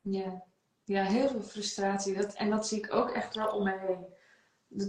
Ja. 0.00 0.44
ja, 0.84 1.04
heel 1.04 1.28
veel 1.28 1.42
frustratie. 1.42 2.16
Dat, 2.16 2.34
en 2.34 2.50
dat 2.50 2.68
zie 2.68 2.78
ik 2.78 2.94
ook 2.94 3.10
echt 3.10 3.34
wel 3.34 3.48
om 3.48 3.64
me 3.64 3.78
heen. 3.78 4.06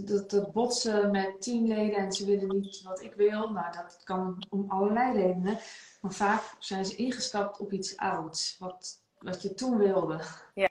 dat, 0.06 0.30
dat 0.30 0.52
botsen 0.52 1.10
met 1.10 1.42
teamleden 1.42 1.96
en 1.96 2.12
ze 2.12 2.26
willen 2.26 2.48
niet 2.48 2.82
wat 2.82 3.02
ik 3.02 3.14
wil. 3.14 3.50
Nou, 3.50 3.72
dat 3.72 4.00
kan 4.04 4.46
om 4.48 4.70
allerlei 4.70 5.12
redenen. 5.12 5.58
Maar 6.00 6.12
vaak 6.12 6.42
zijn 6.58 6.84
ze 6.84 6.96
ingestapt 6.96 7.58
op 7.58 7.72
iets 7.72 7.96
ouds, 7.96 8.56
wat, 8.58 9.02
wat 9.18 9.42
je 9.42 9.54
toen 9.54 9.78
wilde. 9.78 10.20
Ja. 10.54 10.68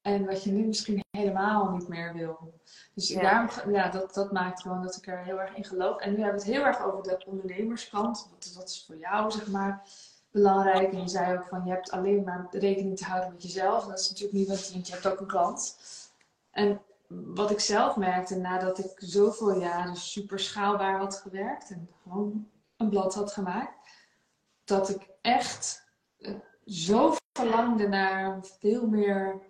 En 0.00 0.26
wat 0.26 0.44
je 0.44 0.50
nu 0.50 0.66
misschien 0.66 1.04
helemaal 1.10 1.70
niet 1.70 1.88
meer 1.88 2.12
wil. 2.12 2.62
Dus 2.94 3.08
Ja. 3.08 3.20
daarom, 3.20 3.74
ja, 3.74 3.88
dat, 3.88 4.14
dat 4.14 4.32
maakt 4.32 4.62
gewoon 4.62 4.82
dat 4.82 4.96
ik 4.96 5.06
er 5.06 5.18
heel 5.24 5.40
erg 5.40 5.56
in 5.56 5.64
geloof. 5.64 6.00
En 6.00 6.10
nu 6.10 6.16
hebben 6.22 6.40
we 6.40 6.46
het 6.46 6.56
heel 6.56 6.64
erg 6.66 6.84
over 6.84 7.02
de 7.02 7.24
ondernemerskant. 7.26 8.28
Wat, 8.30 8.52
wat 8.54 8.68
is 8.68 8.84
voor 8.86 8.96
jou, 8.96 9.30
zeg 9.30 9.46
maar, 9.46 9.82
belangrijk? 10.30 10.92
En 10.92 11.00
je 11.00 11.08
zei 11.08 11.36
ook 11.36 11.44
van, 11.44 11.64
je 11.64 11.70
hebt 11.70 11.90
alleen 11.90 12.24
maar 12.24 12.46
rekening 12.50 12.96
te 12.96 13.04
houden 13.04 13.32
met 13.32 13.42
jezelf. 13.42 13.86
Dat 13.86 13.98
is 13.98 14.08
natuurlijk 14.08 14.38
niet 14.38 14.48
wat, 14.48 14.70
want 14.72 14.86
je 14.86 14.92
hebt 14.92 15.06
ook 15.06 15.20
een 15.20 15.26
klant. 15.26 15.76
En 16.50 16.80
wat 17.08 17.50
ik 17.50 17.60
zelf 17.60 17.96
merkte 17.96 18.36
nadat 18.36 18.78
ik 18.78 18.92
zoveel 18.96 19.60
jaren 19.60 19.96
super 19.96 20.38
schaalbaar 20.38 20.98
had 20.98 21.16
gewerkt 21.16 21.70
en 21.70 21.88
gewoon 22.02 22.48
een 22.76 22.88
blad 22.88 23.14
had 23.14 23.32
gemaakt, 23.32 23.88
dat 24.64 24.88
ik 24.88 25.08
echt 25.20 25.84
eh, 26.18 26.34
zo 26.66 27.14
verlangde 27.32 27.88
naar 27.88 28.38
veel 28.60 28.86
meer 28.86 29.40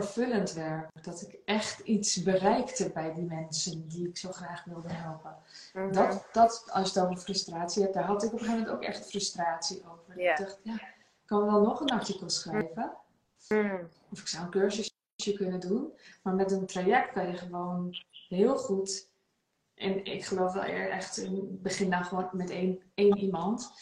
vervullend 0.00 0.52
werk. 0.52 0.88
Dat 1.04 1.20
ik 1.22 1.38
echt 1.44 1.78
iets 1.80 2.22
bereikte 2.22 2.90
bij 2.90 3.12
die 3.14 3.24
mensen 3.24 3.88
die 3.88 4.08
ik 4.08 4.16
zo 4.16 4.32
graag 4.32 4.64
wilde 4.64 4.92
helpen. 4.92 5.36
Mhm. 5.72 5.92
Dat, 5.92 6.26
dat, 6.32 6.64
als 6.70 6.92
je 6.92 7.00
dan 7.00 7.18
frustratie 7.18 7.82
hebt, 7.82 7.94
daar 7.94 8.04
had 8.04 8.22
ik 8.22 8.32
op 8.32 8.32
een 8.32 8.44
gegeven 8.44 8.60
moment 8.60 8.76
ook 8.76 8.88
echt 8.88 9.06
frustratie 9.06 9.82
over. 9.92 10.18
Ik 10.18 10.36
dacht, 10.36 10.58
ja, 10.62 10.74
ik 10.74 11.24
kan 11.24 11.44
wel 11.46 11.60
nog 11.62 11.80
een 11.80 11.90
artikel 11.90 12.30
schrijven. 12.30 12.92
Mhm. 13.48 13.84
Of 14.10 14.20
ik 14.20 14.26
zou 14.26 14.44
een 14.44 14.50
cursusje 14.50 14.90
kunnen 15.36 15.60
doen. 15.60 15.92
Maar 16.22 16.34
met 16.34 16.52
een 16.52 16.66
traject 16.66 17.12
kan 17.12 17.26
je 17.26 17.36
gewoon 17.36 17.96
heel 18.28 18.56
goed. 18.56 19.08
En 19.74 20.04
ik 20.04 20.24
geloof 20.24 20.52
wel 20.52 20.64
eer- 20.64 20.90
echt 20.90 21.16
in 21.16 21.34
het 21.34 21.62
begin 21.62 21.90
dan 21.90 22.04
gewoon 22.04 22.28
met 22.32 22.50
één, 22.50 22.82
één 22.94 23.18
iemand. 23.18 23.72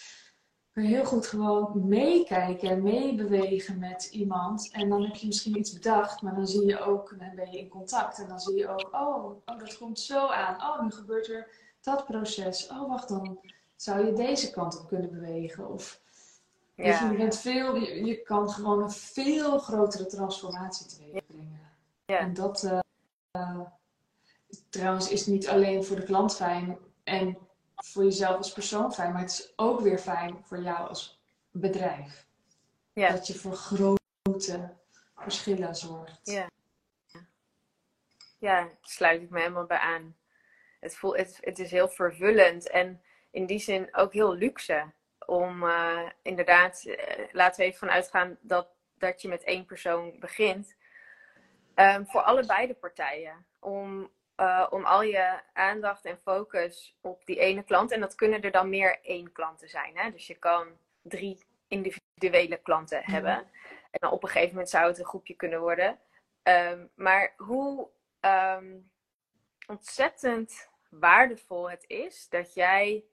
Kun 0.72 0.82
je 0.82 0.88
heel 0.88 1.04
goed 1.04 1.26
gewoon 1.26 1.88
meekijken 1.88 2.70
en 2.70 2.82
meebewegen 2.82 3.78
met 3.78 4.08
iemand. 4.12 4.70
En 4.72 4.88
dan 4.88 5.02
heb 5.02 5.14
je 5.14 5.26
misschien 5.26 5.58
iets 5.58 5.72
bedacht, 5.72 6.22
maar 6.22 6.34
dan 6.34 6.46
zie 6.46 6.66
je 6.66 6.80
ook, 6.80 7.14
dan 7.18 7.34
ben 7.34 7.50
je 7.50 7.58
in 7.58 7.68
contact. 7.68 8.18
En 8.18 8.28
dan 8.28 8.40
zie 8.40 8.56
je 8.56 8.68
ook, 8.68 8.88
oh, 8.92 9.24
oh 9.24 9.58
dat 9.58 9.78
komt 9.78 10.00
zo 10.00 10.26
aan. 10.26 10.54
Oh, 10.54 10.82
nu 10.82 10.90
gebeurt 10.90 11.28
er 11.28 11.48
dat 11.80 12.04
proces. 12.06 12.68
Oh, 12.68 12.88
wacht 12.88 13.08
dan. 13.08 13.38
Zou 13.76 14.06
je 14.06 14.12
deze 14.12 14.50
kant 14.50 14.80
op 14.80 14.88
kunnen 14.88 15.10
bewegen? 15.10 15.68
Of 15.70 16.00
Ja. 16.74 17.10
je, 17.10 17.16
bent 17.16 17.36
veel, 17.36 17.76
je, 17.76 18.04
je 18.04 18.22
kan 18.22 18.50
gewoon 18.50 18.82
een 18.82 18.90
veel 18.90 19.58
grotere 19.58 20.06
transformatie 20.06 20.86
teweeg 20.86 21.26
brengen. 21.26 21.60
Ja. 22.06 22.18
En 22.18 22.34
dat 22.34 22.62
eh, 23.32 23.60
trouwens 24.68 25.08
is 25.08 25.26
niet 25.26 25.48
alleen 25.48 25.84
voor 25.84 25.96
de 25.96 26.02
klant 26.02 26.34
fijn 26.34 26.78
en 27.04 27.38
voor 27.76 28.04
jezelf 28.04 28.36
als 28.36 28.52
persoon 28.52 28.94
fijn, 28.94 29.12
maar 29.12 29.20
het 29.20 29.30
is 29.30 29.52
ook 29.56 29.80
weer 29.80 29.98
fijn 29.98 30.44
voor 30.44 30.62
jou 30.62 30.88
als 30.88 31.22
bedrijf. 31.50 32.26
Ja. 32.92 33.10
Dat 33.10 33.26
je 33.26 33.34
voor 33.34 33.54
grote 33.54 34.74
verschillen 35.16 35.76
zorgt. 35.76 36.20
Ja. 36.22 36.50
Ja, 38.38 38.68
sluit 38.80 39.22
ik 39.22 39.30
me 39.30 39.38
helemaal 39.38 39.66
bij 39.66 39.78
aan. 39.78 40.16
Het, 40.80 40.96
voelt, 40.96 41.16
het, 41.16 41.38
het 41.40 41.58
is 41.58 41.70
heel 41.70 41.88
vervullend 41.88 42.70
en 42.70 43.02
in 43.30 43.46
die 43.46 43.58
zin 43.58 43.94
ook 43.94 44.12
heel 44.12 44.34
luxe. 44.34 44.92
Om 45.26 45.62
eh, 45.68 46.08
inderdaad, 46.22 46.84
eh, 46.84 47.24
laten 47.32 47.60
we 47.60 47.66
even 47.66 47.78
vanuit 47.78 48.08
gaan 48.08 48.38
dat, 48.40 48.68
dat 48.98 49.22
je 49.22 49.28
met 49.28 49.44
één 49.44 49.64
persoon 49.64 50.16
begint. 50.20 50.74
Ehm, 51.74 52.04
voor 52.04 52.22
allebei 52.22 52.66
de 52.66 52.74
partijen. 52.74 53.46
Om, 53.58 54.10
eh, 54.34 54.66
om 54.70 54.84
al 54.84 55.02
je 55.02 55.40
aandacht 55.52 56.04
en 56.04 56.18
focus 56.22 56.96
op 57.00 57.26
die 57.26 57.38
ene 57.38 57.62
klant. 57.62 57.90
En 57.90 58.00
dat 58.00 58.14
kunnen 58.14 58.42
er 58.42 58.50
dan 58.50 58.68
meer 58.68 58.98
één 59.02 59.32
klanten 59.32 59.68
zijn. 59.68 59.96
Hè? 59.96 60.10
Dus 60.10 60.26
je 60.26 60.34
kan 60.34 60.66
drie 61.02 61.44
individuele 61.68 62.56
klanten 62.56 63.04
hebben. 63.04 63.36
En 63.90 63.98
dan 64.00 64.10
op 64.10 64.22
een 64.22 64.28
gegeven 64.28 64.50
moment 64.50 64.70
zou 64.70 64.86
het 64.86 64.98
een 64.98 65.04
groepje 65.04 65.34
kunnen 65.34 65.60
worden. 65.60 65.98
Ehm, 66.42 66.86
maar 66.94 67.34
hoe 67.36 67.88
ehm, 68.20 68.78
ontzettend 69.66 70.68
waardevol 70.90 71.70
het 71.70 71.84
is 71.86 72.28
dat 72.28 72.54
jij 72.54 73.04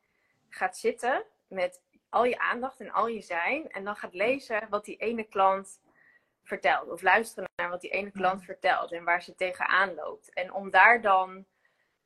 gaat 0.49 0.77
zitten 0.77 1.23
met 1.47 1.81
al 2.09 2.25
je 2.25 2.39
aandacht 2.39 2.79
en 2.79 2.91
al 2.91 3.07
je 3.07 3.21
zijn. 3.21 3.71
En 3.71 3.83
dan 3.83 3.95
gaat 3.95 4.13
lezen 4.13 4.67
wat 4.69 4.85
die 4.85 4.97
ene 4.97 5.23
klant 5.23 5.79
vertelt. 6.49 6.89
Of 6.89 7.01
luisteren 7.01 7.49
naar 7.55 7.69
wat 7.69 7.81
die 7.81 7.89
ene 7.89 8.11
klant 8.11 8.43
vertelt. 8.43 8.91
En 8.91 9.03
waar 9.03 9.21
ze 9.23 9.35
tegenaan 9.35 9.93
loopt. 9.93 10.33
En 10.33 10.53
om 10.53 10.69
daar 10.69 11.01
dan 11.01 11.45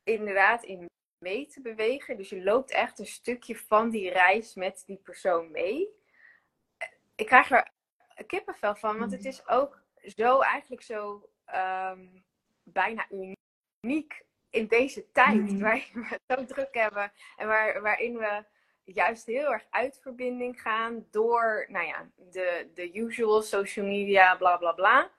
inderdaad 0.04 0.62
in 0.62 0.86
mee 1.18 1.46
te 1.46 1.60
bewegen. 1.60 2.16
Dus 2.16 2.28
je 2.28 2.42
loopt 2.42 2.70
echt 2.70 2.98
een 2.98 3.06
stukje 3.06 3.56
van 3.56 3.90
die 3.90 4.10
reis 4.10 4.54
met 4.54 4.82
die 4.86 4.96
persoon 4.96 5.50
mee. 5.50 5.88
Ik 7.14 7.26
krijg 7.26 7.50
er 7.50 7.70
kippenvel 8.26 8.74
van, 8.76 8.98
want 8.98 9.12
het 9.12 9.24
is 9.24 9.48
ook 9.48 9.82
zo 10.16 10.40
eigenlijk 10.40 10.82
zo 10.82 11.28
ehm, 11.44 12.06
bijna 12.62 13.06
uniek 13.10 14.24
in 14.50 14.66
deze 14.66 15.10
tijd 15.10 15.34
Mhm. 15.42 15.58
waarin 15.60 15.92
we 15.92 16.06
het 16.06 16.38
zo 16.38 16.44
druk 16.44 16.74
hebben 16.74 17.12
en 17.36 17.46
waar, 17.46 17.82
waarin 17.82 18.16
we 18.18 18.44
juist 18.84 19.26
heel 19.26 19.52
erg 19.52 19.64
uit 19.70 19.98
verbinding 20.02 20.60
gaan 20.60 21.06
door, 21.10 21.66
nou 21.68 21.86
ja, 21.86 22.08
de, 22.30 22.70
de 22.74 22.96
usual 22.98 23.42
social 23.42 23.86
media, 23.86 24.36
bla 24.36 24.56
bla 24.56 24.72
bla. 24.72 25.10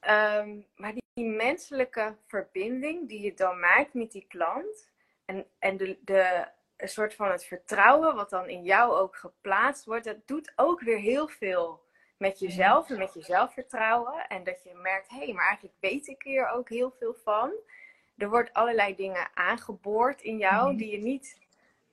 Ehm, 0.00 0.60
maar 0.76 0.92
die, 0.92 1.02
die 1.14 1.28
menselijke 1.28 2.16
verbinding 2.26 3.08
die 3.08 3.20
je 3.20 3.34
dan 3.34 3.60
maakt 3.60 3.94
met 3.94 4.12
die 4.12 4.26
klant 4.28 4.90
en, 5.24 5.46
en 5.58 5.76
de, 5.76 5.98
de, 6.00 6.46
een 6.76 6.88
soort 6.88 7.14
van 7.14 7.30
het 7.30 7.44
vertrouwen 7.44 8.14
wat 8.14 8.30
dan 8.30 8.48
in 8.48 8.62
jou 8.62 8.92
ook 8.92 9.16
geplaatst 9.16 9.84
wordt, 9.84 10.04
dat 10.04 10.26
doet 10.26 10.52
ook 10.56 10.80
weer 10.80 10.98
heel 10.98 11.28
veel 11.28 11.80
met 12.16 12.38
jezelf 12.38 12.90
en 12.90 12.98
met 12.98 13.14
je 13.14 13.22
zelfvertrouwen. 13.22 14.26
En 14.28 14.44
dat 14.44 14.62
je 14.62 14.74
merkt, 14.74 15.08
hé, 15.08 15.16
hey, 15.18 15.32
maar 15.32 15.46
eigenlijk 15.46 15.76
weet 15.80 16.06
ik 16.06 16.22
hier 16.22 16.48
ook 16.48 16.68
heel 16.68 16.94
veel 16.98 17.14
van. 17.24 17.52
Er 18.16 18.28
wordt 18.28 18.52
allerlei 18.52 18.94
dingen 18.94 19.30
aangeboord 19.34 20.22
in 20.22 20.38
jou 20.38 20.68
Mhm. 20.68 20.76
die 20.76 20.90
je 20.90 20.98
niet 20.98 21.38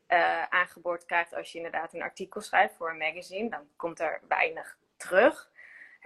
eh, 0.10 0.44
aangeboord 0.44 1.06
krijgt 1.06 1.34
als 1.34 1.52
je 1.52 1.58
inderdaad 1.58 1.94
een 1.94 2.02
artikel 2.02 2.42
schrijft 2.42 2.76
voor 2.76 2.90
een 2.90 2.98
magazine. 2.98 3.50
Dan 3.50 3.68
komt 3.76 4.00
er 4.00 4.22
weinig 4.28 4.78
terug. 4.98 5.52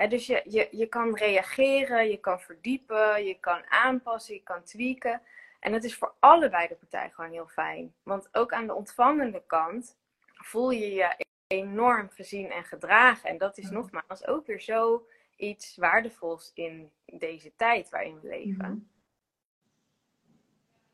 Dus 0.09 0.25
je, 0.25 0.41
je, 0.45 0.67
je 0.71 0.85
kan 0.87 1.15
reageren, 1.17 2.09
je 2.09 2.17
kan 2.17 2.39
verdiepen, 2.39 3.25
je 3.25 3.33
kan 3.39 3.61
aanpassen, 3.69 4.33
je 4.33 4.43
kan 4.43 4.63
tweaken. 4.63 5.21
En 5.59 5.71
dat 5.71 5.83
is 5.83 5.95
voor 5.95 6.13
allebei 6.19 6.67
de 6.67 6.75
partijen 6.75 7.11
gewoon 7.11 7.31
heel 7.31 7.47
fijn. 7.47 7.93
Want 8.03 8.29
ook 8.31 8.53
aan 8.53 8.67
de 8.67 8.73
ontvangende 8.73 9.43
kant 9.47 9.97
voel 10.33 10.69
je 10.71 10.89
je 10.93 11.15
enorm 11.47 12.09
gezien 12.09 12.51
en 12.51 12.63
gedragen. 12.63 13.29
En 13.29 13.37
dat 13.37 13.57
is 13.57 13.65
Mhm. 13.65 13.73
nogmaals 13.73 14.27
ook 14.27 14.45
weer 14.45 14.61
zo 14.61 15.07
iets 15.35 15.77
waardevols 15.77 16.51
in 16.53 16.91
deze 17.05 17.55
tijd 17.55 17.89
waarin 17.89 18.19
we 18.21 18.27
leven. 18.27 18.65
Mhm. 18.69 18.77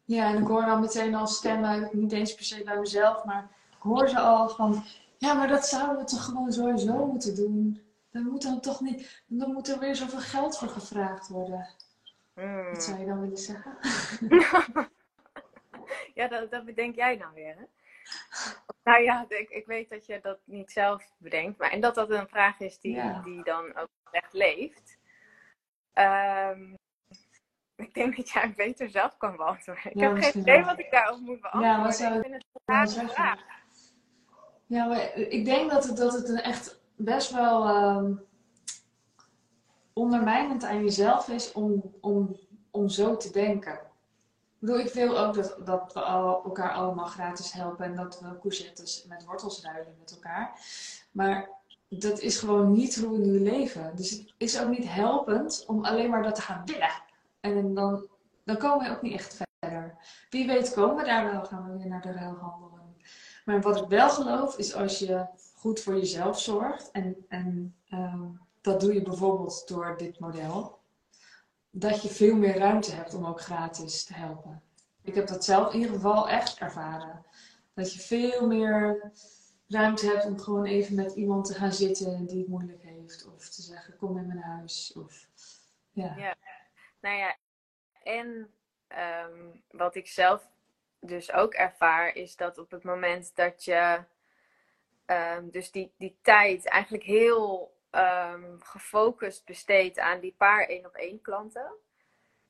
Ja, 0.09 0.33
en 0.33 0.41
ik 0.41 0.47
hoor 0.47 0.65
dan 0.65 0.79
meteen 0.79 1.15
al 1.15 1.27
stemmen, 1.27 1.89
niet 1.91 2.11
eens 2.11 2.35
per 2.35 2.43
se 2.43 2.63
bij 2.63 2.79
mezelf, 2.79 3.23
maar 3.25 3.47
ik 3.71 3.81
hoor 3.81 4.07
ze 4.07 4.19
al 4.19 4.49
van, 4.49 4.83
ja, 5.17 5.33
maar 5.33 5.47
dat 5.47 5.65
zouden 5.65 5.97
we 5.97 6.03
toch 6.03 6.25
gewoon 6.25 6.51
sowieso 6.51 7.05
moeten 7.05 7.35
doen. 7.35 7.81
Dan 8.11 8.23
moet 8.23 8.41
dan 8.41 8.59
toch 8.59 8.81
niet, 8.81 9.23
dan 9.27 9.53
moet 9.53 9.67
er 9.67 9.79
weer 9.79 9.95
zoveel 9.95 10.19
geld 10.19 10.57
voor 10.57 10.67
gevraagd 10.67 11.27
worden. 11.27 11.67
Mm. 12.35 12.69
Wat 12.69 12.83
zou 12.83 12.99
je 12.99 13.05
dan 13.05 13.21
willen 13.21 13.37
zeggen? 13.37 13.77
Ja, 16.13 16.27
dat, 16.27 16.51
dat 16.51 16.65
bedenk 16.65 16.95
jij 16.95 17.17
dan 17.17 17.33
weer, 17.33 17.55
hè? 17.55 17.63
Nou 18.83 19.03
ja, 19.03 19.25
ik, 19.27 19.49
ik 19.49 19.65
weet 19.65 19.89
dat 19.89 20.05
je 20.05 20.19
dat 20.21 20.39
niet 20.43 20.71
zelf 20.71 21.03
bedenkt. 21.17 21.57
Maar, 21.57 21.69
en 21.71 21.81
dat 21.81 21.95
dat 21.95 22.09
een 22.09 22.27
vraag 22.27 22.59
is 22.59 22.79
die, 22.79 22.95
Ja. 22.95 23.21
die 23.21 23.43
dan 23.43 23.75
ook 23.75 23.89
echt 24.11 24.33
leeft. 24.33 24.97
Ehm, 25.93 26.73
ik 27.79 27.93
denk 27.93 28.15
dat 28.15 28.29
jij 28.29 28.53
beter 28.55 28.89
zelf 28.89 29.17
kan 29.17 29.35
beantwoorden. 29.35 29.91
Ik 29.91 29.99
Ja, 29.99 30.13
heb 30.13 30.23
geen 30.23 30.41
idee 30.41 30.63
wat 30.63 30.79
ik 30.79 30.91
daarop 30.91 31.19
moet 31.19 31.41
beantwoorden. 31.41 31.69
Ja, 31.69 31.83
wat 31.83 31.95
zou 31.95 32.13
ik 32.15 32.21
vind 32.21 32.33
het 32.65 32.97
een 32.97 33.09
vraag. 33.09 33.39
Ja, 34.65 34.85
maar 34.85 35.15
ik 35.15 35.45
denk 35.45 35.71
dat 35.71 35.83
het, 35.83 35.97
dat 35.97 36.13
het 36.13 36.29
een 36.29 36.41
echt 36.41 36.79
best 36.95 37.31
wel 37.31 37.67
ehm, 37.67 38.13
ondermijnend 39.93 40.63
aan 40.63 40.83
jezelf 40.83 41.27
is 41.27 41.51
om, 41.51 41.93
om, 42.01 42.37
om 42.71 42.89
zo 42.89 43.17
te 43.17 43.31
denken. 43.31 43.73
Ik 43.73 44.65
bedoel, 44.65 44.79
ik 44.79 44.93
wil 44.93 45.19
ook 45.19 45.33
dat, 45.33 45.57
dat 45.65 45.93
we 45.93 46.01
al, 46.01 46.43
elkaar 46.43 46.71
allemaal 46.71 47.05
gratis 47.05 47.51
helpen 47.51 47.85
en 47.85 47.95
dat 47.95 48.19
we 48.19 48.39
courgettes 48.39 49.05
met 49.07 49.25
wortels 49.25 49.63
ruilen 49.63 49.95
met 49.99 50.11
elkaar. 50.11 50.59
Maar 51.11 51.49
dat 51.89 52.19
is 52.19 52.37
gewoon 52.37 52.71
niet 52.71 52.95
hoe 52.95 53.19
we 53.19 53.25
nu 53.25 53.39
leven. 53.39 53.95
Dus 53.95 54.09
het 54.09 54.33
is 54.37 54.61
ook 54.61 54.69
niet 54.69 54.89
helpend 54.89 55.63
om 55.67 55.85
alleen 55.85 56.09
maar 56.09 56.23
dat 56.23 56.35
te 56.35 56.41
gaan 56.41 56.65
willen. 56.65 57.07
En 57.39 57.73
dan, 57.73 58.07
dan 58.43 58.57
komen 58.57 58.87
we 58.87 58.95
ook 58.95 59.01
niet 59.01 59.13
echt 59.13 59.45
verder. 59.59 59.97
Wie 60.29 60.47
weet 60.47 60.73
komen 60.73 60.95
we 60.95 61.03
daar 61.03 61.31
wel, 61.31 61.45
gaan 61.45 61.71
we 61.71 61.77
weer 61.77 61.87
naar 61.87 62.01
de 62.01 62.11
ruilhandel. 62.11 62.69
Maar 63.45 63.61
wat 63.61 63.81
ik 63.81 63.87
wel 63.87 64.09
geloof 64.09 64.57
is 64.57 64.73
als 64.73 64.99
je 64.99 65.25
goed 65.53 65.79
voor 65.79 65.95
jezelf 65.95 66.39
zorgt. 66.39 66.91
En, 66.91 67.25
en 67.27 67.75
ehm, 67.89 68.27
dat 68.61 68.81
doe 68.81 68.93
je 68.93 69.01
bijvoorbeeld 69.01 69.67
door 69.67 69.97
dit 69.97 70.19
model. 70.19 70.77
dat 71.71 72.01
je 72.01 72.09
veel 72.09 72.35
meer 72.35 72.57
ruimte 72.57 72.91
hebt 72.91 73.13
om 73.13 73.25
ook 73.25 73.41
gratis 73.41 74.03
te 74.03 74.13
helpen. 74.13 74.61
Ik 75.01 75.15
heb 75.15 75.27
dat 75.27 75.45
zelf 75.45 75.73
in 75.73 75.79
ieder 75.79 75.95
geval 75.95 76.29
echt 76.29 76.57
ervaren. 76.57 77.25
Dat 77.73 77.93
je 77.93 77.99
veel 77.99 78.47
meer 78.47 79.11
ruimte 79.67 80.05
hebt 80.05 80.25
om 80.25 80.39
gewoon 80.39 80.65
even 80.65 80.95
met 80.95 81.13
iemand 81.13 81.45
te 81.45 81.53
gaan 81.53 81.73
zitten 81.73 82.25
die 82.25 82.39
het 82.39 82.47
moeilijk 82.47 82.83
heeft. 82.83 83.27
Of 83.35 83.49
te 83.49 83.61
zeggen, 83.61 83.95
kom 83.95 84.17
in 84.17 84.27
mijn 84.27 84.39
huis. 84.39 84.93
Of, 84.95 85.27
ja. 85.91 86.15
ja. 86.17 86.35
Nou 87.01 87.17
ja, 87.17 87.37
en 88.03 88.53
ehm, 88.87 89.47
wat 89.69 89.95
ik 89.95 90.07
zelf 90.07 90.47
dus 90.99 91.31
ook 91.31 91.53
ervaar, 91.53 92.15
is 92.15 92.35
dat 92.35 92.57
op 92.57 92.71
het 92.71 92.83
moment 92.83 93.35
dat 93.35 93.63
je 93.63 94.03
um, 95.05 95.49
dus 95.49 95.71
die, 95.71 95.93
die 95.97 96.17
tijd 96.21 96.67
eigenlijk 96.67 97.03
heel 97.03 97.73
um, 97.91 98.61
gefocust 98.61 99.45
besteedt 99.45 99.99
aan 99.99 100.19
die 100.19 100.35
paar 100.37 100.65
één 100.65 100.85
op 100.85 100.95
één 100.95 101.21
klanten, 101.21 101.71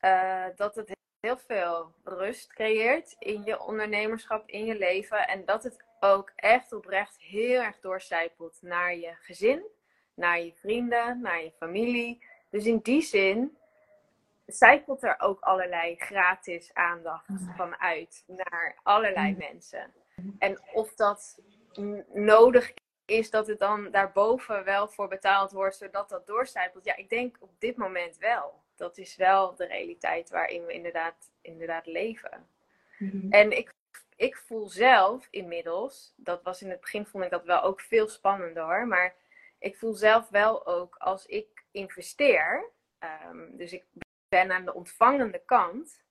uh, 0.02 0.46
dat 0.56 0.76
het 0.76 0.98
heel 1.20 1.38
veel 1.38 1.94
rust 2.04 2.54
creëert 2.54 3.16
in 3.20 3.44
je 3.44 3.62
ondernemerschap, 3.62 4.48
in 4.48 4.66
je 4.66 4.78
leven. 4.78 5.28
En 5.28 5.46
dat 5.46 5.64
het 5.64 5.86
ook 6.00 6.32
echt 6.36 6.74
oprecht 6.74 7.18
heel 7.18 7.62
erg 7.62 7.80
doorcijpelt 7.80 8.58
naar 8.62 8.96
je 8.96 9.16
gezin, 9.20 9.64
naar 10.14 10.42
je 10.42 10.54
vrienden, 10.54 11.22
naar 11.22 11.44
je 11.44 11.52
familie. 11.52 12.24
Dus 12.50 12.66
in 12.66 12.80
die 12.80 13.02
zin 13.02 13.58
zijpelt 14.56 15.04
er 15.04 15.16
ook 15.20 15.40
allerlei 15.40 15.96
gratis 15.96 16.74
aandacht 16.74 17.26
vanuit 17.56 18.24
naar 18.28 18.80
allerlei 18.84 19.36
mensen. 19.38 19.94
En 20.40 20.60
of 20.74 20.96
dat 20.96 21.40
nodig 22.14 22.74
is 23.06 23.30
dat 23.30 23.48
het 23.48 23.60
dan 23.60 23.92
daarboven 23.92 24.64
wel 24.64 24.88
voor 24.88 25.08
betaald 25.08 25.52
wordt, 25.52 25.76
zodat 25.76 26.10
dat 26.10 26.28
doorcijpelt. 26.28 26.86
Ja, 26.86 26.96
ik 26.96 27.10
denk 27.10 27.38
op 27.40 27.52
dit 27.60 27.78
moment 27.78 28.18
wel. 28.18 28.64
Dat 28.76 28.98
is 28.98 29.16
wel 29.16 29.56
de 29.56 29.66
realiteit 29.66 30.30
waarin 30.30 30.66
we 30.66 30.74
inderdaad, 30.74 31.32
inderdaad 31.42 31.86
leven. 31.86 32.48
Mhm. 32.98 33.32
En 33.32 33.58
ik, 33.58 33.74
ik 34.16 34.36
voel 34.38 34.70
zelf 34.70 35.28
inmiddels, 35.30 36.14
dat 36.16 36.44
was 36.44 36.62
in 36.62 36.70
het 36.70 36.82
begin 36.82 37.06
vond 37.06 37.24
ik 37.24 37.30
dat 37.30 37.46
wel 37.46 37.62
ook 37.62 37.82
veel 37.82 38.08
spannender 38.08 38.64
hoor, 38.64 38.88
maar 38.88 39.16
ik 39.60 39.78
voel 39.78 39.94
zelf 39.94 40.30
wel 40.30 40.66
ook 40.68 40.96
als 40.96 41.26
ik 41.26 41.66
investeer, 41.72 42.70
um, 43.30 43.58
dus 43.58 43.74
ik 43.74 43.84
ben 44.30 44.52
aan 44.52 44.66
de 44.66 44.74
ontvangende 44.74 45.42
kant, 45.46 46.04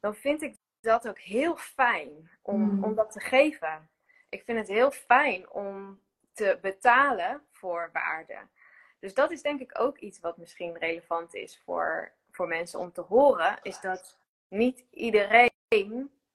dan 0.00 0.14
vind 0.14 0.42
ik 0.42 0.56
dat 0.80 1.08
ook 1.08 1.18
heel 1.18 1.56
fijn 1.56 2.30
om, 2.42 2.60
mhm. 2.60 2.84
om 2.84 2.94
dat 2.94 3.12
te 3.12 3.20
geven. 3.20 3.90
Ik 4.28 4.42
vind 4.44 4.58
het 4.58 4.68
heel 4.68 4.90
fijn 4.90 5.50
om 5.50 6.00
te 6.32 6.58
betalen 6.62 7.42
voor 7.50 7.90
waarde. 7.92 8.38
Dus 9.00 9.14
dat 9.14 9.30
is 9.30 9.42
denk 9.42 9.60
ik 9.60 9.80
ook 9.80 9.98
iets 9.98 10.20
wat 10.20 10.36
misschien 10.36 10.78
relevant 10.78 11.34
is 11.34 11.62
voor, 11.64 12.12
voor 12.30 12.48
mensen 12.48 12.78
om 12.78 12.92
te 12.92 13.00
horen. 13.00 13.58
Is 13.62 13.80
dat 13.80 14.18
niet 14.48 14.84
iedereen 14.90 15.50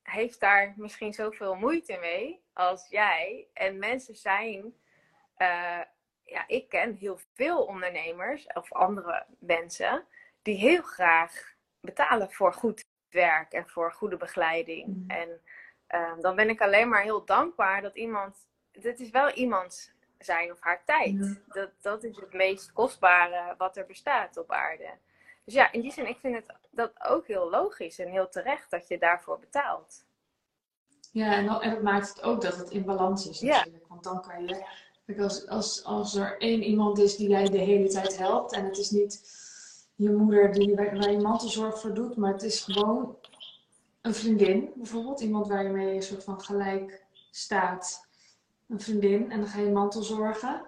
heeft 0.03 0.39
daar 0.39 0.73
misschien 0.77 1.13
zoveel 1.13 1.55
moeite 1.55 1.97
mee 2.01 2.43
als 2.53 2.87
jij. 2.89 3.47
En 3.53 3.79
mensen 3.79 4.15
zijn, 4.15 4.63
uh, 5.37 5.81
ja, 6.23 6.47
ik 6.47 6.69
ken 6.69 6.95
heel 6.95 7.19
veel 7.33 7.65
ondernemers 7.65 8.47
of 8.53 8.73
andere 8.73 9.25
mensen 9.39 10.05
die 10.47 10.55
heel 10.55 10.81
graag 10.81 11.55
betalen 11.79 12.31
voor 12.31 12.53
goed 12.53 12.83
werk 13.09 13.51
en 13.51 13.67
voor 13.67 13.93
goede 13.93 14.17
begeleiding. 14.17 14.87
Mm. 14.87 15.03
En 15.07 15.41
uh, 15.95 16.21
dan 16.21 16.35
ben 16.35 16.49
ik 16.49 16.61
alleen 16.61 16.89
maar 16.89 17.01
heel 17.01 17.25
dankbaar 17.25 17.81
dat 17.81 17.95
iemand, 17.95 18.37
dit 18.71 18.99
is 18.99 19.09
wel 19.09 19.31
iemands 19.31 19.91
zijn 20.17 20.51
of 20.51 20.57
haar 20.59 20.83
tijd. 20.85 21.41
Dat, 21.47 21.71
dat 21.81 22.03
is 22.03 22.15
het 22.15 22.33
meest 22.33 22.73
kostbare 22.73 23.55
wat 23.57 23.77
er 23.77 23.85
bestaat 23.85 24.37
op 24.37 24.51
aarde. 24.51 24.89
Dus 25.43 25.53
ja, 25.53 25.71
in 25.71 25.81
die 25.81 25.91
zin, 25.91 26.07
ik 26.07 26.17
vind 26.19 26.35
het 26.35 26.55
dat 26.71 26.91
ook 27.03 27.27
heel 27.27 27.49
logisch 27.49 27.99
en 27.99 28.09
heel 28.09 28.29
terecht 28.29 28.71
dat 28.71 28.87
je 28.87 28.97
daarvoor 28.97 29.39
betaalt. 29.39 30.05
Ja, 31.11 31.33
en, 31.33 31.47
en 31.47 31.69
dat 31.69 31.81
maakt 31.81 32.09
het 32.09 32.23
ook 32.23 32.41
dat 32.41 32.57
het 32.57 32.69
in 32.69 32.85
balans 32.85 33.29
is 33.29 33.41
natuurlijk. 33.41 33.83
Ja. 33.83 33.87
Want 33.87 34.03
dan 34.03 34.21
kan 34.21 34.47
je, 34.47 35.21
als, 35.21 35.47
als, 35.47 35.83
als 35.83 36.15
er 36.15 36.37
één 36.37 36.63
iemand 36.63 36.99
is 36.99 37.15
die 37.15 37.29
jij 37.29 37.49
de 37.49 37.57
hele 37.57 37.87
tijd 37.87 38.17
helpt 38.17 38.53
en 38.53 38.65
het 38.65 38.77
is 38.77 38.89
niet 38.89 39.45
je 39.97 40.11
moeder 40.11 40.53
die, 40.53 40.75
waar, 40.75 41.11
je 41.11 41.21
mantelzorg 41.21 41.79
voor 41.79 41.93
doet, 41.93 42.15
maar 42.15 42.31
het 42.31 42.43
is 42.43 42.61
gewoon 42.61 43.15
een 44.01 44.13
vriendin 44.13 44.69
bijvoorbeeld. 44.75 45.19
Iemand 45.19 45.47
waar 45.47 45.63
je 45.63 45.69
mee 45.69 45.95
een 45.95 46.01
soort 46.01 46.23
van 46.23 46.41
gelijk 46.41 47.05
staat 47.31 48.07
een 48.67 48.79
vriendin 48.79 49.31
en 49.31 49.39
dan 49.39 49.49
ga 49.49 49.59
je 49.59 49.71
mantelzorgen. 49.71 50.61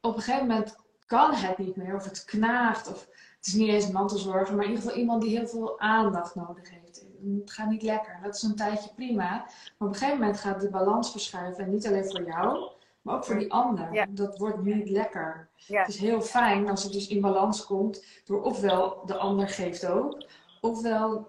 Op 0.00 0.16
een 0.16 0.22
gegeven 0.22 0.46
moment 0.46 0.76
kan 1.06 1.34
het 1.34 1.58
niet 1.58 1.76
meer, 1.76 1.94
of 1.94 2.04
het 2.04 2.24
knaagt, 2.24 2.88
of 2.88 3.06
het 3.36 3.46
is 3.46 3.54
niet 3.54 3.68
eens 3.68 3.90
mantelzorgen, 3.90 4.56
maar 4.56 4.64
in 4.64 4.70
ieder 4.70 4.84
geval 4.84 5.00
iemand 5.00 5.22
die 5.22 5.38
heel 5.38 5.46
veel 5.46 5.80
aandacht 5.80 6.34
nodig 6.34 6.70
heeft. 6.70 7.04
Het 7.40 7.52
gaat 7.52 7.70
niet 7.70 7.82
lekker. 7.82 8.18
Dat 8.22 8.34
is 8.34 8.42
een 8.42 8.56
tijdje 8.56 8.90
prima. 8.94 9.30
Maar 9.30 9.48
op 9.78 9.86
een 9.88 9.94
gegeven 9.94 10.18
moment 10.18 10.38
gaat 10.38 10.60
de 10.60 10.70
balans 10.70 11.10
verschuiven. 11.10 11.64
En 11.64 11.70
niet 11.70 11.86
alleen 11.86 12.10
voor 12.10 12.24
jou, 12.24 12.70
maar 13.02 13.14
ook 13.14 13.24
voor 13.24 13.38
die 13.38 13.52
ander. 13.52 14.06
Dat 14.14 14.38
wordt 14.38 14.62
niet 14.62 14.88
lekker. 14.88 15.48
Het 15.66 15.88
is 15.88 15.98
heel 15.98 16.20
fijn 16.20 16.68
als 16.68 16.82
het 16.82 16.92
dus 16.92 17.08
in 17.08 17.20
balans 17.20 17.64
komt. 17.64 18.04
Door 18.24 18.42
ofwel 18.42 19.06
de 19.06 19.16
ander 19.16 19.48
geeft 19.48 19.86
ook, 19.86 20.24
ofwel 20.60 21.28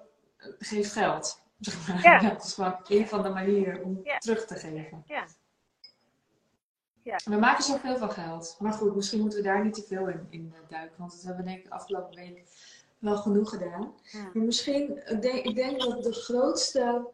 geeft 0.60 0.92
geld. 0.92 1.42
Ja. 2.02 2.20
dat 2.30 2.44
is 2.44 2.54
gewoon 2.54 2.80
een 2.88 3.08
van 3.08 3.24
de 3.24 3.30
manieren 3.30 3.84
om 3.84 4.04
terug 4.20 4.46
te 4.46 4.56
geven. 4.56 5.04
Ja. 5.06 5.26
Ja. 7.04 7.20
We 7.24 7.36
maken 7.36 7.64
zoveel 7.64 7.98
van 7.98 8.12
geld. 8.12 8.56
Maar 8.60 8.74
goed, 8.74 8.96
misschien 8.96 9.20
moeten 9.20 9.38
we 9.40 9.46
daar 9.46 9.64
niet 9.64 9.74
te 9.74 9.84
veel 9.84 10.08
in, 10.08 10.28
in 10.30 10.54
eh, 10.54 10.70
duiken. 10.70 10.96
Want 10.98 11.12
dat 11.12 11.22
hebben 11.22 11.44
we 11.46 11.52
denk 11.52 11.66
ik 11.66 11.72
afgelopen 11.72 12.16
week 12.16 12.44
wel 13.00 13.18
genoeg 13.18 13.50
gedaan. 13.50 13.94
Maar 14.12 14.44
misschien, 14.44 15.02
denk, 15.20 15.46
ik 15.46 15.56
denk 15.56 15.82
dat 15.82 16.04
de 16.04 16.14
grootste 16.14 17.12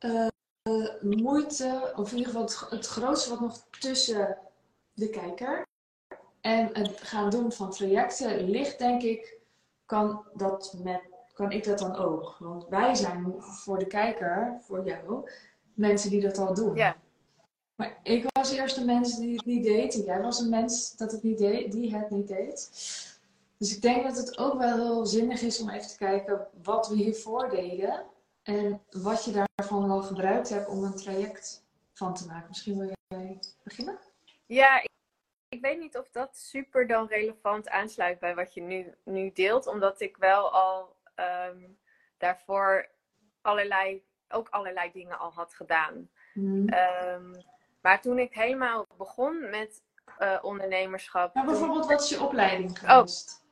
uh, 0.00 0.26
moeite, 1.00 1.92
of 1.96 2.10
in 2.10 2.18
ieder 2.18 2.32
geval 2.32 2.46
het, 2.46 2.70
het, 2.70 2.86
grootste 2.86 3.30
wat 3.30 3.40
nog 3.40 3.66
tussen 3.78 4.38
de 4.92 5.08
kijker 5.08 5.66
en 6.40 6.70
het 6.72 7.00
gaan 7.00 7.30
doen 7.30 7.52
van 7.52 7.70
trajecten 7.70 8.50
ligt, 8.50 8.78
denk 8.78 9.02
ik, 9.02 9.38
kan, 9.86 10.24
dat 10.34 10.74
met, 10.82 11.00
kan 11.32 11.52
ik 11.52 11.64
dat 11.64 11.78
dan 11.78 11.96
ook. 11.96 12.36
Want 12.38 12.66
wij 12.68 12.94
zijn 12.94 13.34
voor 13.38 13.78
de 13.78 13.86
kijker, 13.86 14.58
voor 14.60 14.86
jou, 14.86 15.30
mensen 15.74 16.10
die 16.10 16.20
dat 16.20 16.38
al 16.38 16.54
doen. 16.54 16.74
Ja. 16.74 16.96
Maar 17.74 17.98
ik 18.02 18.26
was 18.32 18.52
eerst 18.52 18.76
een 18.76 18.86
mens 18.86 19.18
die 19.18 19.36
het 19.36 19.46
niet 19.46 19.64
deed. 19.64 19.94
En 19.94 20.02
jij 20.02 20.20
was 20.20 20.40
een 20.40 20.50
mens 20.50 20.96
dat 20.96 21.12
het 21.12 21.22
niet 21.22 21.38
deed, 21.38 21.72
die 21.72 21.96
het 21.96 22.10
niet 22.10 22.28
deed. 22.28 22.70
Dus 23.58 23.76
ik 23.76 23.82
denk 23.82 24.04
dat 24.04 24.16
het 24.16 24.38
ook 24.38 24.58
wel 24.58 24.74
heel 24.74 25.06
zinnig 25.06 25.42
is 25.42 25.60
om 25.60 25.70
even 25.70 25.88
te 25.88 25.96
kijken 25.96 26.46
wat 26.62 26.88
we 26.88 26.94
hiervoor 26.94 27.48
deden. 27.50 28.04
En 28.44 28.82
wat 28.90 29.24
je 29.24 29.46
daarvan 29.56 29.88
wel 29.88 30.02
gebruikt 30.02 30.48
hebt 30.48 30.68
om 30.68 30.84
een 30.84 30.96
traject 30.96 31.66
van 31.92 32.14
te 32.14 32.26
maken. 32.26 32.48
Misschien 32.48 32.78
wil 32.78 32.92
jij 33.08 33.38
beginnen? 33.62 33.98
Ja, 34.46 34.82
ik, 34.82 34.90
ik 35.48 35.60
weet 35.60 35.78
niet 35.78 35.98
of 35.98 36.10
dat 36.10 36.36
super 36.36 36.86
dan 36.86 37.06
relevant 37.06 37.68
aansluit 37.68 38.18
bij 38.18 38.34
wat 38.34 38.54
je 38.54 38.60
nu, 38.60 38.94
nu 39.04 39.32
deelt. 39.32 39.66
Omdat 39.66 40.00
ik 40.00 40.16
wel 40.16 40.52
al 40.52 40.96
ehm, 41.14 41.68
daarvoor 42.18 42.88
allerlei, 43.40 44.04
ook 44.28 44.48
allerlei 44.48 44.92
dingen 44.92 45.18
al 45.18 45.32
had 45.32 45.54
gedaan. 45.54 46.10
Mm. 46.34 46.68
Maar 47.80 48.00
toen 48.00 48.18
ik 48.18 48.34
helemaal 48.34 48.86
begon 48.96 49.50
met 49.50 49.82
uh, 50.18 50.38
ondernemerschap. 50.42 51.34
Maar 51.34 51.44
bijvoorbeeld, 51.44 51.86
wat 51.86 52.02
is 52.02 52.08
je 52.08 52.22
opleiding 52.22 52.70
oh, 52.70 52.76
geweest? 52.76 53.38
Oh, 53.38 53.43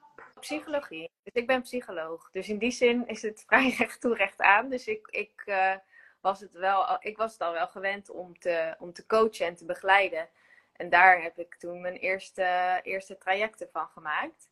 psychologie. 0.43 1.11
Dus 1.23 1.33
ik 1.33 1.47
ben 1.47 1.63
psycholoog. 1.63 2.31
Dus 2.31 2.49
in 2.49 2.59
die 2.59 2.71
zin 2.71 3.07
is 3.07 3.23
het 3.23 3.43
vrij 3.47 3.75
recht 3.79 4.01
toe 4.01 4.15
recht 4.15 4.41
aan. 4.41 4.69
Dus 4.69 4.87
ik, 4.87 5.07
ik, 5.11 5.43
uh, 5.47 5.75
was, 6.21 6.41
het 6.41 6.53
wel, 6.53 6.97
ik 7.01 7.17
was 7.17 7.33
het 7.33 7.41
al 7.41 7.53
wel 7.53 7.69
gewend 7.69 8.11
om 8.11 8.39
te, 8.39 8.75
om 8.79 8.93
te 8.93 9.07
coachen 9.07 9.47
en 9.47 9.55
te 9.55 9.65
begeleiden. 9.65 10.29
En 10.73 10.89
daar 10.89 11.23
heb 11.23 11.39
ik 11.39 11.55
toen 11.55 11.81
mijn 11.81 11.97
eerste, 11.97 12.81
eerste 12.83 13.19
trajecten 13.19 13.69
van 13.73 13.89
gemaakt. 13.89 14.51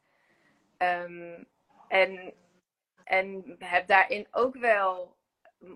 Um, 0.79 1.47
en, 1.89 2.35
en 3.05 3.57
heb 3.59 3.87
daarin 3.87 4.27
ook 4.31 4.57
wel 4.57 5.17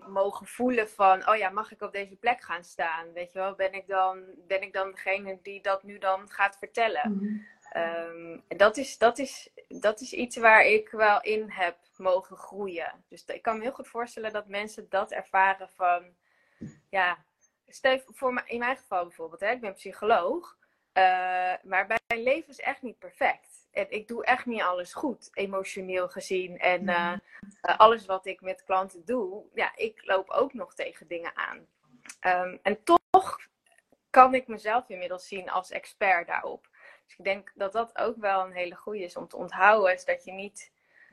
mogen 0.07 0.45
voelen 0.45 0.89
van, 0.89 1.29
oh 1.29 1.35
ja, 1.35 1.49
mag 1.49 1.71
ik 1.71 1.81
op 1.81 1.91
deze 1.91 2.15
plek 2.15 2.41
gaan 2.41 2.63
staan? 2.63 3.13
Weet 3.13 3.31
je 3.31 3.39
wel, 3.39 3.55
ben 3.55 3.73
ik 3.73 3.87
dan, 3.87 4.23
ben 4.47 4.61
ik 4.61 4.73
dan 4.73 4.91
degene 4.91 5.39
die 5.41 5.61
dat 5.61 5.83
nu 5.83 5.97
dan 5.97 6.29
gaat 6.29 6.57
vertellen? 6.57 7.11
Mm 7.11 7.53
dat, 8.47 8.77
is, 8.77 8.97
dat, 8.97 9.17
is, 9.17 9.49
dat 9.67 10.01
is 10.01 10.13
iets 10.13 10.37
waar 10.37 10.65
ik 10.65 10.89
wel 10.89 11.21
in 11.21 11.49
heb 11.49 11.77
mogen 11.97 12.37
groeien. 12.37 13.03
Dus 13.09 13.25
ik 13.25 13.41
kan 13.41 13.57
me 13.57 13.63
heel 13.63 13.71
goed 13.71 13.87
voorstellen 13.87 14.33
dat 14.33 14.47
mensen 14.47 14.89
dat 14.89 15.11
ervaren 15.11 15.69
van, 15.69 16.15
ja, 16.89 17.25
stel 17.67 17.99
voor 18.05 18.43
in 18.45 18.59
mijn 18.59 18.77
geval 18.77 19.03
bijvoorbeeld, 19.03 19.41
hè, 19.41 19.51
ik 19.51 19.61
ben 19.61 19.73
psycholoog, 19.73 20.57
uh, 20.93 21.03
maar 21.63 21.87
mijn 21.87 22.23
leven 22.23 22.49
is 22.49 22.59
echt 22.59 22.81
niet 22.81 22.99
perfect. 22.99 23.67
En 23.71 23.91
ik 23.91 24.07
doe 24.07 24.25
echt 24.25 24.45
niet 24.45 24.61
alles 24.61 24.93
goed, 24.93 25.29
emotioneel 25.33 26.09
gezien. 26.09 26.59
En 26.59 26.81
mhm. 26.81 26.89
eh, 26.89 27.13
eh, 27.61 27.79
alles 27.79 28.05
wat 28.05 28.25
ik 28.25 28.41
met 28.41 28.63
klanten 28.63 29.05
doe, 29.05 29.43
ja, 29.53 29.71
ik 29.75 30.05
loop 30.05 30.29
ook 30.29 30.53
nog 30.53 30.73
tegen 30.73 31.07
dingen 31.07 31.35
aan. 31.35 31.67
Ehm, 32.19 32.57
en 32.61 32.83
toch 32.83 33.39
kan 34.09 34.33
ik 34.33 34.47
mezelf 34.47 34.89
inmiddels 34.89 35.27
zien 35.27 35.49
als 35.49 35.71
expert 35.71 36.27
daarop. 36.27 36.67
Dus 37.05 37.17
ik 37.17 37.23
denk 37.23 37.51
dat 37.55 37.71
dat 37.71 37.97
ook 37.97 38.17
wel 38.17 38.45
een 38.45 38.53
hele 38.53 38.75
goede 38.75 39.03
is 39.03 39.15
om 39.15 39.27
te 39.27 39.37
onthouden. 39.37 39.93
Is 39.93 40.05
dat 40.05 40.23
je 40.23 40.31
niet 40.31 40.71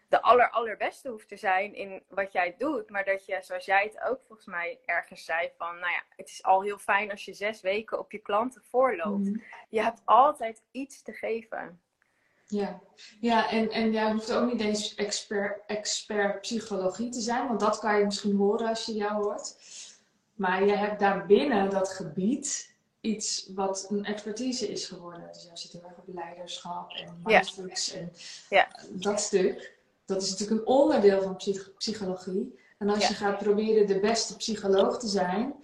de 0.08 0.22
aller, 0.22 0.50
allerbeste 0.50 1.08
hoeft 1.08 1.28
te 1.28 1.36
zijn 1.36 1.74
in 1.74 2.02
wat 2.08 2.32
jij 2.32 2.54
doet. 2.58 2.90
Maar 2.90 3.04
dat 3.04 3.26
je, 3.26 3.38
zoals 3.42 3.64
jij 3.64 3.84
het 3.84 4.10
ook 4.10 4.20
volgens 4.26 4.46
mij 4.46 4.78
ergens 4.84 5.24
zei, 5.24 5.50
van 5.56 5.78
nou 5.78 5.92
ja, 5.92 6.02
het 6.16 6.28
is 6.28 6.42
al 6.42 6.62
heel 6.62 6.78
fijn 6.78 7.10
als 7.10 7.24
je 7.24 7.34
zes 7.34 7.60
weken 7.60 7.98
op 7.98 8.12
je 8.12 8.18
klanten 8.18 8.62
voorloopt. 8.64 9.28
Mhm. 9.28 9.38
Je 9.68 9.82
hebt 9.82 10.02
altijd 10.04 10.62
iets 10.70 11.02
te 11.02 11.12
geven. 11.12 11.80
Ja, 12.46 12.80
ja 13.20 13.50
en, 13.50 13.70
en 13.70 13.92
jij 13.92 14.12
hoeft 14.12 14.32
ook 14.32 14.52
niet 14.52 14.60
eens 14.60 14.94
expert, 14.94 15.62
expert 15.66 16.40
psychologie 16.40 17.10
te 17.10 17.20
zijn, 17.20 17.48
want 17.48 17.60
dat 17.60 17.78
kan 17.78 17.98
je 17.98 18.04
misschien 18.04 18.36
horen 18.36 18.68
als 18.68 18.86
je 18.86 18.92
jou 18.92 19.24
hoort. 19.24 19.56
Maar 20.34 20.64
je 20.64 20.76
hebt 20.76 21.00
daarbinnen 21.00 21.70
dat 21.70 21.92
gebied 21.92 22.71
iets 23.02 23.50
wat 23.54 23.86
een 23.90 24.04
expertise 24.04 24.68
is 24.68 24.86
geworden. 24.86 25.28
Dus 25.32 25.42
jij 25.42 25.56
zit 25.56 25.72
heel 25.72 25.82
erg 25.84 25.98
op 25.98 26.14
leiderschap 26.14 26.90
en 26.92 27.20
mindfulness 27.24 27.92
en 27.92 28.12
Ja. 28.50 28.68
dat 28.90 29.20
stuk. 29.20 29.78
Dat 30.04 30.22
is 30.22 30.30
natuurlijk 30.30 30.60
een 30.60 30.66
onderdeel 30.66 31.22
van 31.22 31.36
psych- 31.36 31.72
psychologie. 31.76 32.58
En 32.78 32.88
als 32.88 33.02
Ja. 33.02 33.08
je 33.08 33.14
gaat 33.14 33.38
proberen 33.38 33.86
de 33.86 34.00
beste 34.00 34.36
psycholoog 34.36 34.98
te 34.98 35.08
zijn, 35.08 35.54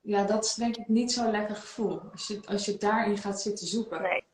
ja, 0.00 0.24
dat 0.24 0.44
is 0.44 0.54
denk 0.54 0.76
ik 0.76 0.88
niet 0.88 1.12
zo'n 1.12 1.30
lekker 1.30 1.56
gevoel. 1.56 2.00
Als 2.12 2.26
je, 2.26 2.40
als 2.44 2.64
je 2.64 2.76
daarin 2.76 3.18
gaat 3.18 3.40
zitten 3.40 3.66
zoeken. 3.66 4.02
Nee. 4.02 4.24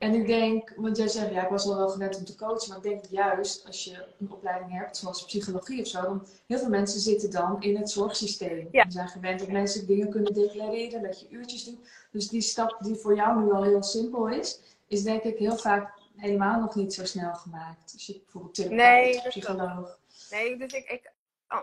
En 0.00 0.14
ik 0.14 0.26
denk, 0.26 0.72
want 0.76 0.96
jij 0.96 1.08
zegt, 1.08 1.30
ja, 1.30 1.42
ik 1.42 1.48
was 1.48 1.66
al 1.66 1.76
wel 1.76 1.88
gewend 1.88 2.16
om 2.16 2.24
te 2.24 2.34
coachen, 2.34 2.68
maar 2.68 2.76
ik 2.76 2.82
denk 2.82 3.04
juist 3.04 3.66
als 3.66 3.84
je 3.84 4.06
een 4.18 4.30
opleiding 4.30 4.72
hebt, 4.72 4.96
zoals 4.96 5.24
psychologie 5.24 5.80
of 5.80 5.86
zo, 5.86 6.02
dan 6.02 6.26
heel 6.46 6.58
veel 6.58 6.68
mensen 6.68 7.00
zitten 7.00 7.30
dan 7.30 7.62
in 7.62 7.76
het 7.76 7.90
zorgsysteem. 7.90 8.68
Ja. 8.70 8.82
Die 8.82 8.92
zijn 8.92 9.08
gewend 9.08 9.38
dat 9.38 9.48
mensen 9.48 9.86
dingen 9.86 10.10
kunnen 10.10 10.34
declareren, 10.34 11.02
dat 11.02 11.20
je 11.20 11.26
uurtjes 11.30 11.64
doet. 11.64 11.90
Dus 12.10 12.28
die 12.28 12.40
stap 12.40 12.76
die 12.80 12.94
voor 12.94 13.14
jou 13.14 13.44
nu 13.44 13.52
al 13.52 13.62
heel 13.62 13.82
simpel 13.82 14.28
is, 14.28 14.60
is 14.86 15.02
denk 15.02 15.22
ik 15.22 15.38
heel 15.38 15.56
vaak 15.56 15.92
helemaal 16.16 16.60
nog 16.60 16.74
niet 16.74 16.94
zo 16.94 17.04
snel 17.04 17.34
gemaakt. 17.34 17.92
Als 17.92 18.06
je 18.06 18.20
bijvoorbeeld 18.24 18.54
therapeut, 18.54 18.78
Nee, 18.78 19.28
psycholoog. 19.28 19.98
Nee, 20.30 20.56
dus 20.56 20.72
ik, 20.72 20.88
ik 20.90 21.12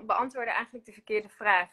beantwoordde 0.05 0.51
eigenlijk 0.51 0.85
de 0.85 0.93
verkeerde 0.93 1.29
vraag. 1.29 1.69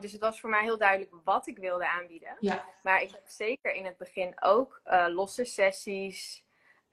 Dus 0.00 0.12
het 0.12 0.20
was 0.20 0.40
voor 0.40 0.50
mij 0.50 0.62
heel 0.62 0.78
duidelijk 0.78 1.12
wat 1.24 1.46
ik 1.46 1.58
wilde 1.58 1.88
aanbieden. 1.88 2.36
Ja, 2.40 2.64
Maar 2.82 3.02
ik 3.02 3.10
heb 3.10 3.22
zeker 3.26 3.74
in 3.74 3.84
het 3.84 3.96
begin 3.96 4.42
ook 4.42 4.80
eh, 4.84 5.06
losse 5.08 5.44
sessies. 5.44 6.44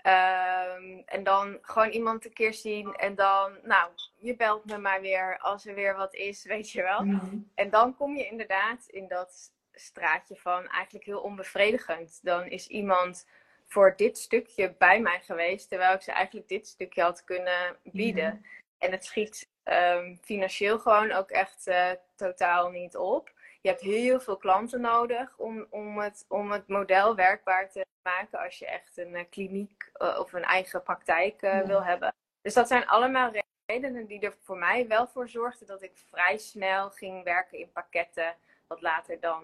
Ehm, 0.01 1.01
en 1.05 1.23
dan 1.23 1.57
gewoon 1.61 1.89
iemand 1.89 2.25
een 2.25 2.33
keer 2.33 2.53
zien. 2.53 2.95
En 2.95 3.15
dan, 3.15 3.57
nou, 3.63 3.91
je 4.15 4.35
belt 4.35 4.65
me 4.65 4.77
maar 4.77 5.01
weer 5.01 5.37
als 5.37 5.65
er 5.65 5.75
weer 5.75 5.95
wat 5.95 6.13
is, 6.13 6.43
weet 6.53 6.71
je 6.71 6.81
wel. 6.81 7.03
Mhm. 7.03 7.37
En 7.55 7.69
dan 7.69 7.95
kom 7.95 8.15
je 8.15 8.27
inderdaad 8.27 8.85
in 8.87 9.07
dat 9.07 9.53
straatje 9.73 10.35
van 10.35 10.67
eigenlijk 10.67 11.05
heel 11.05 11.21
onbevredigend. 11.21 12.19
Dan 12.23 12.45
is 12.45 12.67
iemand 12.67 13.27
voor 13.65 13.93
dit 13.95 14.17
stukje 14.17 14.75
bij 14.77 15.01
mij 15.01 15.21
geweest, 15.21 15.69
terwijl 15.69 15.93
ik 15.93 16.01
ze 16.01 16.11
eigenlijk 16.11 16.47
dit 16.47 16.67
stukje 16.67 17.01
had 17.01 17.23
kunnen 17.23 17.77
bieden. 17.83 18.33
Mhm. 18.33 18.43
En 18.77 18.91
het 18.91 19.05
schiet 19.05 19.49
ehm, 19.69 20.15
financieel 20.21 20.79
gewoon 20.79 21.11
ook 21.11 21.29
echt 21.29 21.67
eh, 21.67 21.89
totaal 22.15 22.69
niet 22.69 22.97
op. 22.97 23.31
Je 23.61 23.69
hebt 23.69 23.81
heel 23.81 24.19
veel 24.19 24.37
klanten 24.37 24.81
nodig 24.81 25.37
om, 25.37 25.65
om, 25.69 25.99
het, 25.99 26.25
om 26.27 26.51
het 26.51 26.67
model 26.67 27.15
werkbaar 27.15 27.69
te 27.69 27.85
maken 28.03 28.39
als 28.39 28.59
je 28.59 28.65
echt 28.65 28.97
een 28.97 29.15
eh, 29.15 29.25
kliniek 29.29 29.89
eh, 29.93 30.17
of 30.19 30.33
een 30.33 30.43
eigen 30.43 30.83
praktijk 30.83 31.41
Ja. 31.41 31.65
wil 31.65 31.83
hebben. 31.83 32.13
Dus 32.41 32.53
dat 32.53 32.67
zijn 32.67 32.87
allemaal 32.87 33.31
redenen 33.65 34.05
die 34.05 34.19
er 34.19 34.33
voor 34.43 34.57
mij 34.57 34.87
wel 34.87 35.07
voor 35.07 35.29
zorgden 35.29 35.67
dat 35.67 35.81
ik 35.81 35.91
vrij 36.09 36.37
snel 36.37 36.89
ging 36.89 37.23
werken 37.23 37.57
in 37.57 37.71
pakketten, 37.71 38.35
wat 38.67 38.81
later 38.81 39.19
dan, 39.19 39.43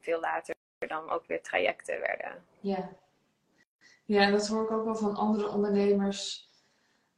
veel 0.00 0.20
later 0.20 0.54
dan 0.88 1.10
ook 1.10 1.26
weer 1.26 1.42
trajecten 1.42 2.00
werden. 2.00 2.44
Ja. 2.60 2.88
Ja, 4.04 4.30
dat 4.30 4.48
hoor 4.48 4.62
ik 4.64 4.70
ook 4.70 4.84
wel 4.84 4.96
van 4.96 5.14
andere 5.14 5.48
ondernemers 5.48 6.47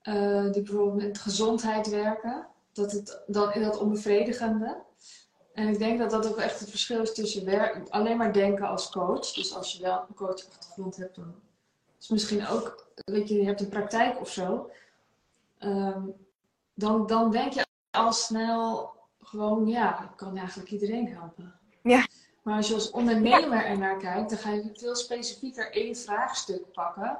eh, 0.03 0.53
die 0.53 0.63
bijvoorbeeld 0.63 1.07
met 1.07 1.19
gezondheid 1.19 1.89
werken. 1.89 2.47
Dat 2.73 2.93
het 2.93 3.23
dan 3.27 3.53
in 3.53 3.63
dat 3.63 3.79
onbevredigende. 3.79 4.83
En 5.55 5.69
ik 5.69 5.79
denk 5.79 5.99
dat 5.99 6.11
dat 6.11 6.29
ook 6.29 6.37
echt 6.37 6.61
het 6.61 6.71
verschil 6.71 7.03
is 7.03 7.15
tussen 7.15 7.45
werk, 7.45 7.89
alleen 7.89 8.17
maar 8.17 8.33
denken 8.33 8.69
als 8.69 8.91
coach. 8.91 9.33
Dus 9.33 9.55
als 9.55 9.73
je 9.73 9.83
wel 9.83 10.05
een 10.09 10.15
coachachtergrond 10.15 10.97
hebt, 10.97 11.15
dan 11.17 11.35
is 12.01 12.09
misschien 12.09 12.47
ook, 12.47 12.87
weet 13.05 13.29
je, 13.29 13.35
je 13.35 13.45
hebt 13.45 13.61
een 13.61 13.69
praktijk 13.69 14.21
of 14.21 14.31
zo. 14.31 14.71
Ehm, 15.59 16.03
dan, 16.75 17.07
dan 17.07 17.31
denk 17.31 17.53
je 17.53 17.67
al 17.91 18.13
snel 18.13 18.91
gewoon, 19.21 19.67
ja, 19.67 20.03
ik 20.03 20.17
kan 20.17 20.37
eigenlijk 20.37 20.71
iedereen 20.71 21.09
helpen. 21.09 21.55
Ja. 21.83 22.07
Maar 22.43 22.57
als 22.57 22.69
je 22.69 22.75
als 22.75 22.91
ondernemer 22.91 23.65
ernaar 23.65 23.97
kijkt, 23.97 24.31
dan 24.31 24.39
ga 24.39 24.51
je 24.51 24.71
veel 24.75 24.95
specifieker 24.95 25.73
één 25.73 25.97
vraagstuk 25.97 26.73
pakken. 26.73 27.19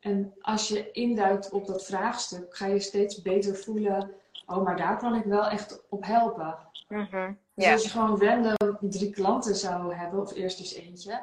En 0.00 0.34
als 0.40 0.68
je 0.68 0.90
induikt 0.90 1.50
op 1.50 1.66
dat 1.66 1.86
vraagstuk, 1.86 2.56
ga 2.56 2.66
je 2.66 2.80
steeds 2.80 3.22
beter 3.22 3.56
voelen, 3.56 4.10
oh, 4.46 4.64
maar 4.64 4.76
daar 4.76 4.98
kan 4.98 5.14
ik 5.14 5.24
wel 5.24 5.46
echt 5.46 5.82
op 5.88 6.04
helpen. 6.04 6.58
Mhm. 6.88 7.32
Dus 7.54 7.72
als 7.72 7.82
je 7.82 7.88
gewoon 7.88 8.22
random 8.22 8.78
drie 8.80 9.10
klanten 9.10 9.54
zou 9.54 9.94
hebben, 9.94 10.20
of 10.20 10.34
eerst 10.34 10.58
dus 10.58 10.74
eentje, 10.74 11.20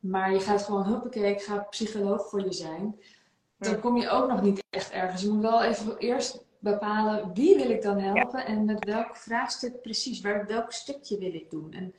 maar 0.00 0.32
je 0.32 0.40
gaat 0.40 0.62
gewoon, 0.62 0.86
huppakee, 0.86 1.30
ik 1.30 1.42
ga 1.42 1.58
psycholoog 1.58 2.28
voor 2.28 2.40
je 2.40 2.52
zijn, 2.52 3.00
dan 3.58 3.74
Hm. 3.74 3.80
kom 3.80 3.96
je 3.96 4.08
ook 4.08 4.28
nog 4.28 4.42
niet 4.42 4.64
echt 4.70 4.90
ergens. 4.90 5.22
Je 5.22 5.28
moet 5.28 5.42
wel 5.42 5.62
even 5.62 5.98
eerst 5.98 6.44
bepalen, 6.58 7.34
wie 7.34 7.56
wil 7.56 7.70
ik 7.70 7.82
dan 7.82 7.98
helpen 7.98 8.46
en 8.46 8.64
met 8.64 8.84
welk 8.84 9.16
vraagstuk 9.16 9.82
precies, 9.82 10.20
waar, 10.20 10.46
welk 10.46 10.72
stukje 10.72 11.18
wil 11.18 11.34
ik 11.34 11.50
doen. 11.50 11.72
En 11.72 11.94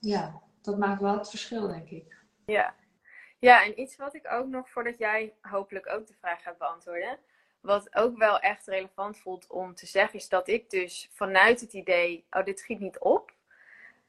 ja, 0.00 0.40
dat 0.62 0.78
maakt 0.78 1.00
wel 1.00 1.18
het 1.18 1.30
verschil, 1.30 1.66
denk 1.66 1.90
ik. 1.90 2.16
Ja. 2.46 2.74
Ja, 3.40 3.64
en 3.64 3.80
iets 3.80 3.96
wat 3.96 4.14
ik 4.14 4.32
ook 4.32 4.46
nog, 4.46 4.70
voordat 4.70 4.98
jij 4.98 5.34
hopelijk 5.40 5.88
ook 5.92 6.06
de 6.06 6.14
vraag 6.20 6.42
gaat 6.42 6.58
beantwoorden, 6.58 7.18
wat 7.60 7.96
ook 7.96 8.18
wel 8.18 8.38
echt 8.38 8.66
relevant 8.66 9.18
voelt 9.18 9.46
om 9.46 9.74
te 9.74 9.86
zeggen, 9.86 10.18
is 10.18 10.28
dat 10.28 10.48
ik 10.48 10.70
dus 10.70 11.10
vanuit 11.12 11.60
het 11.60 11.72
idee, 11.72 12.24
oh, 12.30 12.44
dit 12.44 12.58
schiet 12.60 12.80
niet 12.80 12.98
op, 12.98 13.32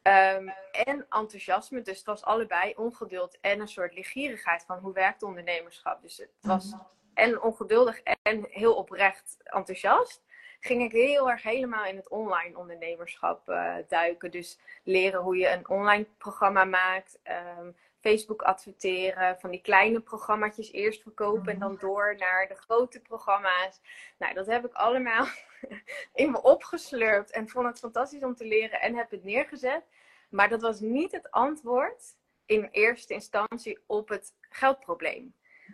ehm, 0.01 0.47
en 0.71 1.05
enthousiasme, 1.09 1.81
dus 1.81 1.97
het 1.97 2.05
was 2.05 2.23
allebei 2.23 2.73
ongeduld 2.75 3.37
en 3.41 3.59
een 3.59 3.67
soort 3.67 3.93
ligierigheid 3.93 4.63
van 4.63 4.77
hoe 4.77 4.93
werkt 4.93 5.23
ondernemerschap. 5.23 6.01
Dus 6.01 6.17
het 6.17 6.29
was 6.41 6.73
en 7.13 7.41
ongeduldig 7.41 8.01
en 8.21 8.45
heel 8.49 8.75
oprecht 8.75 9.37
enthousiast, 9.43 10.23
ging 10.59 10.81
ik 10.81 10.91
heel 10.91 11.29
erg 11.29 11.43
helemaal 11.43 11.85
in 11.85 11.95
het 11.95 12.09
online 12.09 12.57
ondernemerschap 12.57 13.49
eh, 13.49 13.75
duiken. 13.87 14.31
Dus 14.31 14.59
leren 14.83 15.21
hoe 15.21 15.37
je 15.37 15.49
een 15.49 15.69
online 15.69 16.05
programma 16.17 16.63
maakt, 16.63 17.19
ehm, 17.23 17.71
Facebook 18.01 18.41
adverteren, 18.41 19.39
van 19.39 19.51
die 19.51 19.61
kleine 19.61 19.99
programma's 19.99 20.71
eerst 20.71 21.01
verkopen 21.01 21.53
en 21.53 21.59
dan 21.59 21.77
door 21.79 22.15
naar 22.17 22.47
de 22.47 22.55
grote 22.55 22.99
programma's. 22.99 23.81
Nou, 24.17 24.33
dat 24.33 24.47
heb 24.47 24.65
ik 24.65 24.73
allemaal 24.73 25.25
in 26.13 26.31
me 26.31 26.41
opgeslurpt 26.41 27.31
en 27.31 27.49
vond 27.49 27.67
het 27.67 27.79
fantastisch 27.79 28.23
om 28.23 28.35
te 28.35 28.45
leren 28.45 28.81
en 28.81 28.95
heb 28.95 29.11
het 29.11 29.23
neergezet. 29.23 29.83
Maar 30.29 30.49
dat 30.49 30.61
was 30.61 30.79
niet 30.79 31.11
het 31.11 31.31
antwoord 31.31 32.15
in 32.45 32.69
eerste 32.71 33.13
instantie 33.13 33.79
op 33.85 34.09
het 34.09 34.33
geldprobleem 34.49 35.33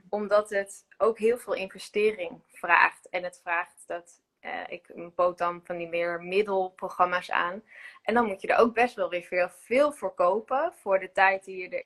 omdat 0.10 0.50
het 0.50 0.86
ook 0.98 1.20
heel 1.20 1.38
veel 1.38 1.54
investering 1.54 2.42
vraagt. 2.48 3.10
En 3.10 3.24
het 3.24 3.40
vraagt 3.44 3.84
dat 3.88 4.22
eh, 4.40 4.64
ik 4.68 5.12
bood 5.16 5.38
dan 5.38 5.62
van 5.64 5.78
die 5.78 5.88
meer 5.88 6.24
middelprogramma's 6.24 7.32
aan. 7.32 7.64
En 8.02 8.14
dan 8.14 8.26
moet 8.26 8.42
je 8.42 8.48
er 8.48 8.60
ook 8.60 8.74
best 8.74 8.96
wel 8.96 9.10
weer 9.10 9.24
veel, 9.24 9.50
veel 9.50 9.92
voor 9.92 10.14
kopen. 10.14 10.74
Voor 10.76 11.00
de 11.00 11.12
tijd 11.12 11.44
die 11.44 11.58
je 11.58 11.86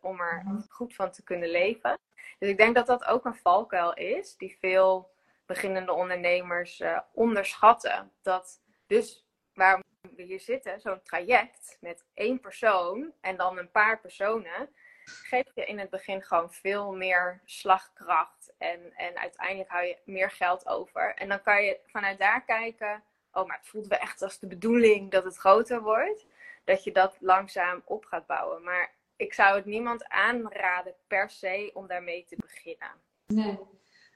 om 0.00 0.20
er 0.20 0.64
goed 0.68 0.94
van 0.94 1.10
te 1.10 1.22
kunnen 1.22 1.48
leven. 1.48 1.98
Dus 2.38 2.48
ik 2.48 2.56
denk 2.56 2.74
dat 2.74 2.86
dat 2.86 3.04
ook 3.04 3.24
een 3.24 3.34
valkuil 3.34 3.94
is. 3.94 4.36
Die 4.36 4.56
veel 4.60 5.10
beginnende 5.46 5.92
ondernemers 5.92 6.80
eh, 6.80 6.98
onderschatten. 7.12 8.12
Dat 8.22 8.62
dus 8.86 9.26
waarom 9.54 9.82
we 10.14 10.22
hier 10.22 10.40
zitten, 10.40 10.80
zo'n 10.80 11.02
traject 11.02 11.76
met 11.80 12.04
één 12.14 12.40
persoon 12.40 13.12
en 13.20 13.36
dan 13.36 13.58
een 13.58 13.70
paar 13.70 14.00
personen 14.00 14.74
geeft 15.04 15.54
je 15.54 15.64
in 15.64 15.78
het 15.78 15.90
begin 15.90 16.22
gewoon 16.22 16.52
veel 16.52 16.94
meer 16.94 17.40
slagkracht. 17.44 18.54
En, 18.58 18.92
en 18.94 19.18
uiteindelijk 19.18 19.70
hou 19.70 19.84
je 19.84 19.98
meer 20.04 20.30
geld 20.30 20.66
over. 20.66 21.14
En 21.14 21.28
dan 21.28 21.42
kan 21.42 21.64
je 21.64 21.80
vanuit 21.86 22.18
daar 22.18 22.44
kijken. 22.44 23.02
Oh, 23.32 23.46
maar 23.46 23.56
het 23.56 23.68
voelt 23.68 23.86
wel 23.86 23.98
echt 23.98 24.22
als 24.22 24.38
de 24.38 24.46
bedoeling 24.46 25.10
dat 25.10 25.24
het 25.24 25.36
groter 25.36 25.82
wordt. 25.82 26.26
Dat 26.64 26.84
je 26.84 26.92
dat 26.92 27.16
langzaam 27.20 27.82
op 27.84 28.04
gaat 28.04 28.26
bouwen. 28.26 28.62
Maar 28.62 28.94
ik 29.16 29.34
zou 29.34 29.56
het 29.56 29.64
niemand 29.64 30.08
aanraden 30.08 30.94
per 31.06 31.30
se 31.30 31.70
om 31.74 31.86
daarmee 31.86 32.24
te 32.28 32.36
beginnen. 32.36 32.90
Nee. 33.26 33.58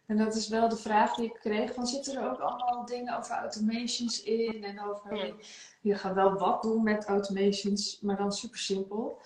En 0.06 0.16
dat 0.16 0.34
is 0.34 0.48
wel 0.48 0.68
de 0.68 0.76
vraag 0.76 1.14
die 1.14 1.24
ik 1.24 1.34
kreeg. 1.40 1.74
Van, 1.74 1.86
zitten 1.86 2.16
er 2.16 2.30
ook 2.30 2.38
allemaal 2.40 2.84
dingen 2.84 3.16
over 3.16 3.34
automations 3.34 4.22
in? 4.22 4.64
En 4.64 4.80
over, 4.82 5.16
Ja. 5.16 5.34
je 5.80 5.94
gaat 5.94 6.14
wel 6.14 6.32
wat 6.34 6.62
doen 6.62 6.82
met 6.82 7.04
automations, 7.04 8.00
maar 8.00 8.16
dan 8.16 8.32
super 8.32 8.58
simpel. 8.58 9.20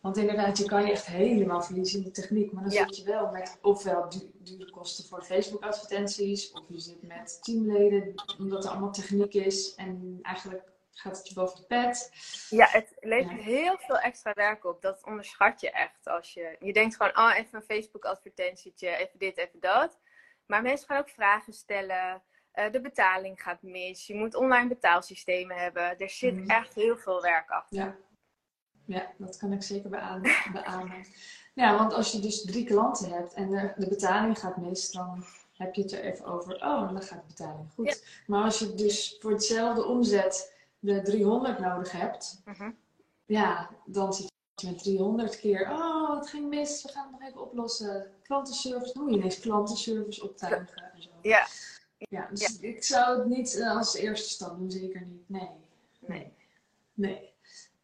Want 0.00 0.16
inderdaad, 0.16 0.58
je 0.58 0.64
kan 0.64 0.84
je 0.86 0.90
echt 0.90 1.06
helemaal 1.06 1.62
verliezen 1.62 1.98
in 1.98 2.04
de 2.04 2.10
techniek. 2.10 2.52
Maar 2.52 2.62
dan 2.62 2.72
Ja. 2.72 2.84
zit 2.86 2.96
je 2.96 3.04
wel 3.04 3.30
met 3.30 3.58
ofwel 3.62 4.08
du 4.08 4.30
dure 4.38 4.70
kosten 4.70 5.04
voor 5.04 5.22
Facebook 5.22 5.62
advertenties. 5.64 6.52
Of 6.52 6.62
je 6.68 6.80
zit 6.80 7.02
met 7.02 7.38
teamleden, 7.42 8.14
omdat 8.38 8.64
er 8.64 8.70
allemaal 8.70 8.92
techniek 8.92 9.34
is. 9.34 9.74
En 9.74 10.18
eigenlijk 10.22 10.71
gaat 10.92 11.16
het 11.16 11.28
je 11.28 11.34
boven 11.34 11.56
de 11.56 11.66
pet. 11.66 12.10
Ja, 12.50 12.66
het 12.68 12.92
levert 13.00 13.38
Ja. 13.38 13.42
heel 13.42 13.78
veel 13.78 13.98
extra 13.98 14.32
werk 14.34 14.64
op. 14.64 14.82
Dat 14.82 15.04
onderschat 15.04 15.60
je 15.60 15.70
echt. 15.70 16.06
Als 16.06 16.34
je, 16.34 16.56
je 16.60 16.72
denkt 16.72 16.96
gewoon, 16.96 17.18
oh, 17.18 17.36
even 17.36 17.58
een 17.58 17.76
Facebook 17.76 18.04
advertentietje, 18.04 18.96
even 18.96 19.18
dit, 19.18 19.36
even 19.36 19.60
dat. 19.60 19.98
Maar 20.46 20.62
mensen 20.62 20.86
gaan 20.86 20.98
ook 20.98 21.08
vragen 21.08 21.52
stellen. 21.52 22.22
Uh, 22.54 22.70
de 22.70 22.80
betaling 22.80 23.42
gaat 23.42 23.62
mis. 23.62 24.06
Je 24.06 24.14
moet 24.14 24.34
online 24.34 24.68
betaalsystemen 24.68 25.56
hebben. 25.56 25.98
Er 25.98 26.10
zit 26.10 26.34
mm. 26.34 26.50
echt 26.50 26.74
heel 26.74 26.96
veel 26.96 27.22
werk 27.22 27.50
achter. 27.50 27.78
Ja. 27.78 27.96
ja, 28.84 29.12
dat 29.18 29.36
kan 29.36 29.52
ik 29.52 29.62
zeker 29.62 29.90
beamen. 29.90 31.06
Ja, 31.54 31.76
want 31.78 31.92
als 31.92 32.12
je 32.12 32.20
dus 32.20 32.42
drie 32.42 32.64
klanten 32.64 33.10
hebt 33.10 33.34
en 33.34 33.50
de, 33.50 33.72
de 33.76 33.88
betaling 33.88 34.38
gaat 34.38 34.56
mis, 34.56 34.90
dan 34.90 35.24
heb 35.56 35.74
je 35.74 35.82
het 35.82 35.92
er 35.92 36.00
even 36.00 36.24
over. 36.24 36.54
Oh, 36.54 36.92
dan 36.92 37.02
gaat 37.02 37.20
de 37.20 37.26
betaling 37.26 37.70
goed. 37.74 38.22
Maar 38.26 38.44
als 38.44 38.58
je 38.58 38.74
dus 38.74 39.16
voor 39.20 39.30
hetzelfde 39.30 39.84
omzet 39.84 40.51
de 40.82 41.02
300 41.02 41.58
nodig 41.58 41.92
hebt, 41.92 42.42
uh 42.46 42.68
ja, 43.26 43.70
dan 43.84 44.12
zit 44.12 44.32
je 44.54 44.66
met 44.66 44.82
300 44.82 45.40
keer. 45.40 45.70
Oh, 45.70 46.18
het 46.18 46.28
ging 46.28 46.48
mis, 46.48 46.82
we 46.82 46.88
gaan 46.88 47.08
het 47.10 47.20
nog 47.20 47.28
even 47.28 47.42
oplossen. 47.42 48.10
Klantenservice, 48.22 48.98
moet 48.98 49.10
je 49.10 49.16
ineens 49.16 49.40
klantenservice 49.40 50.22
optuigen 50.22 50.92
en 50.94 51.02
zo. 51.02 51.10
Ja. 51.22 51.46
Ja, 52.08 52.28
dus 52.30 52.58
ik 52.58 52.84
zou 52.84 53.18
het 53.18 53.28
niet 53.28 53.56
uh, 53.56 53.76
als 53.76 53.94
eerste 53.94 54.28
stap 54.28 54.58
doen, 54.58 54.70
zeker 54.70 55.06
niet. 55.06 55.28
Nee. 55.28 55.48
Nee. 55.98 56.32
Nee. 56.94 57.32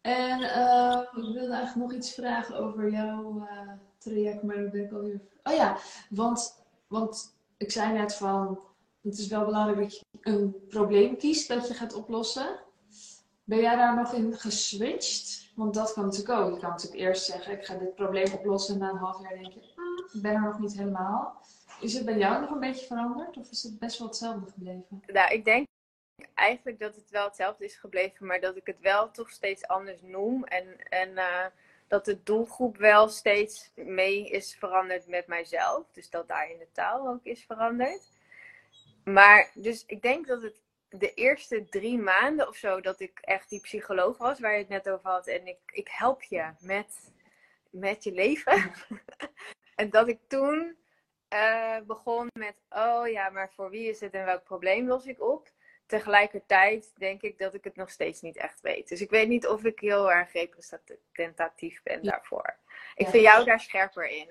En 0.00 0.40
uh, 0.40 1.02
ik 1.12 1.34
wilde 1.34 1.52
eigenlijk 1.52 1.74
nog 1.74 1.92
iets 1.92 2.14
vragen 2.14 2.56
over 2.56 2.90
jouw 2.90 3.36
uh, 3.36 3.72
traject, 3.98 4.42
maar 4.42 4.56
dan 4.56 4.70
ben 4.70 4.84
ik 4.84 4.92
alweer. 4.92 5.20
Oh 5.42 5.54
ja, 5.54 5.78
want, 6.10 6.64
want 6.86 7.34
ik 7.56 7.70
zei 7.70 7.92
net 7.92 8.14
van, 8.14 8.60
het 9.00 9.18
is 9.18 9.26
wel 9.26 9.44
belangrijk 9.44 9.78
dat 9.80 9.96
je 9.98 10.04
een 10.20 10.66
probleem 10.68 11.16
kiest 11.16 11.48
dat 11.48 11.68
je 11.68 11.74
gaat 11.74 11.94
oplossen. 11.94 12.66
Ben 13.48 13.60
jij 13.60 13.76
daar 13.76 13.96
nog 13.96 14.12
in 14.12 14.34
geswitcht? 14.34 15.52
Want 15.54 15.74
dat 15.74 15.92
kan 15.92 16.04
natuurlijk 16.04 16.38
ook. 16.38 16.54
Je 16.54 16.60
kan 16.60 16.70
natuurlijk 16.70 17.00
eerst 17.00 17.24
zeggen, 17.24 17.52
ik 17.52 17.64
ga 17.64 17.74
dit 17.74 17.94
probleem 17.94 18.32
oplossen 18.32 18.74
en 18.74 18.80
na 18.80 18.90
een 18.90 18.96
half 18.96 19.22
jaar 19.22 19.38
denk 19.38 19.52
je, 19.52 19.60
ah, 19.60 20.14
ik 20.14 20.22
ben 20.22 20.34
er 20.34 20.40
nog 20.40 20.58
niet 20.58 20.76
helemaal. 20.76 21.40
Is 21.80 21.94
het 21.94 22.04
bij 22.04 22.18
jou 22.18 22.40
nog 22.40 22.50
een 22.50 22.60
beetje 22.60 22.86
veranderd 22.86 23.36
of 23.36 23.50
is 23.50 23.62
het 23.62 23.78
best 23.78 23.98
wel 23.98 24.08
hetzelfde 24.08 24.50
gebleven? 24.50 25.02
Nou, 25.06 25.32
ik 25.32 25.44
denk 25.44 25.66
eigenlijk 26.34 26.78
dat 26.78 26.94
het 26.94 27.10
wel 27.10 27.24
hetzelfde 27.24 27.64
is 27.64 27.76
gebleven, 27.76 28.26
maar 28.26 28.40
dat 28.40 28.56
ik 28.56 28.66
het 28.66 28.80
wel 28.80 29.10
toch 29.10 29.30
steeds 29.30 29.66
anders 29.66 30.02
noem. 30.02 30.44
En, 30.44 30.88
en 30.88 31.10
uh, 31.10 31.46
dat 31.86 32.04
de 32.04 32.22
doelgroep 32.22 32.76
wel 32.76 33.08
steeds 33.08 33.70
mee 33.74 34.28
is 34.28 34.56
veranderd 34.58 35.06
met 35.06 35.26
mijzelf. 35.26 35.86
Dus 35.92 36.10
dat 36.10 36.28
daar 36.28 36.50
in 36.50 36.58
de 36.58 36.68
taal 36.72 37.08
ook 37.08 37.24
is 37.24 37.44
veranderd. 37.44 38.08
Maar 39.04 39.50
dus 39.54 39.84
ik 39.86 40.02
denk 40.02 40.26
dat 40.26 40.42
het 40.42 40.60
de 40.88 41.14
eerste 41.14 41.68
drie 41.68 41.98
maanden 41.98 42.48
of 42.48 42.56
zo 42.56 42.80
dat 42.80 43.00
ik 43.00 43.18
echt 43.20 43.48
die 43.48 43.60
psycholoog 43.60 44.18
was, 44.18 44.40
waar 44.40 44.52
je 44.52 44.58
het 44.58 44.68
net 44.68 44.88
over 44.88 45.10
had. 45.10 45.26
En 45.26 45.46
ik, 45.46 45.58
ik 45.66 45.88
help 45.90 46.22
je 46.22 46.52
met, 46.60 47.12
met 47.70 48.04
je 48.04 48.12
leven. 48.12 48.72
en 49.74 49.90
dat 49.90 50.08
ik 50.08 50.18
toen 50.26 50.76
uh, 51.34 51.76
begon 51.86 52.28
met, 52.38 52.62
oh 52.70 53.08
ja, 53.08 53.30
maar 53.30 53.52
voor 53.52 53.70
wie 53.70 53.88
is 53.88 54.00
het 54.00 54.12
en 54.12 54.24
welk 54.24 54.44
probleem 54.44 54.86
los 54.86 55.06
ik 55.06 55.20
op? 55.20 55.56
tegelijkertijd 55.88 56.92
denk 56.96 57.22
ik 57.22 57.38
dat 57.38 57.54
ik 57.54 57.64
het 57.64 57.76
nog 57.76 57.90
steeds 57.90 58.20
niet 58.20 58.36
echt 58.36 58.60
weet. 58.60 58.88
Dus 58.88 59.00
ik 59.00 59.10
weet 59.10 59.28
niet 59.28 59.46
of 59.46 59.64
ik 59.64 59.80
heel 59.80 60.12
erg 60.12 60.32
representatief 60.32 61.82
ben 61.82 62.02
daarvoor. 62.02 62.56
Ik 62.94 63.08
vind 63.08 63.22
jou 63.22 63.44
daar 63.44 63.60
scherper 63.60 64.08
in. 64.08 64.28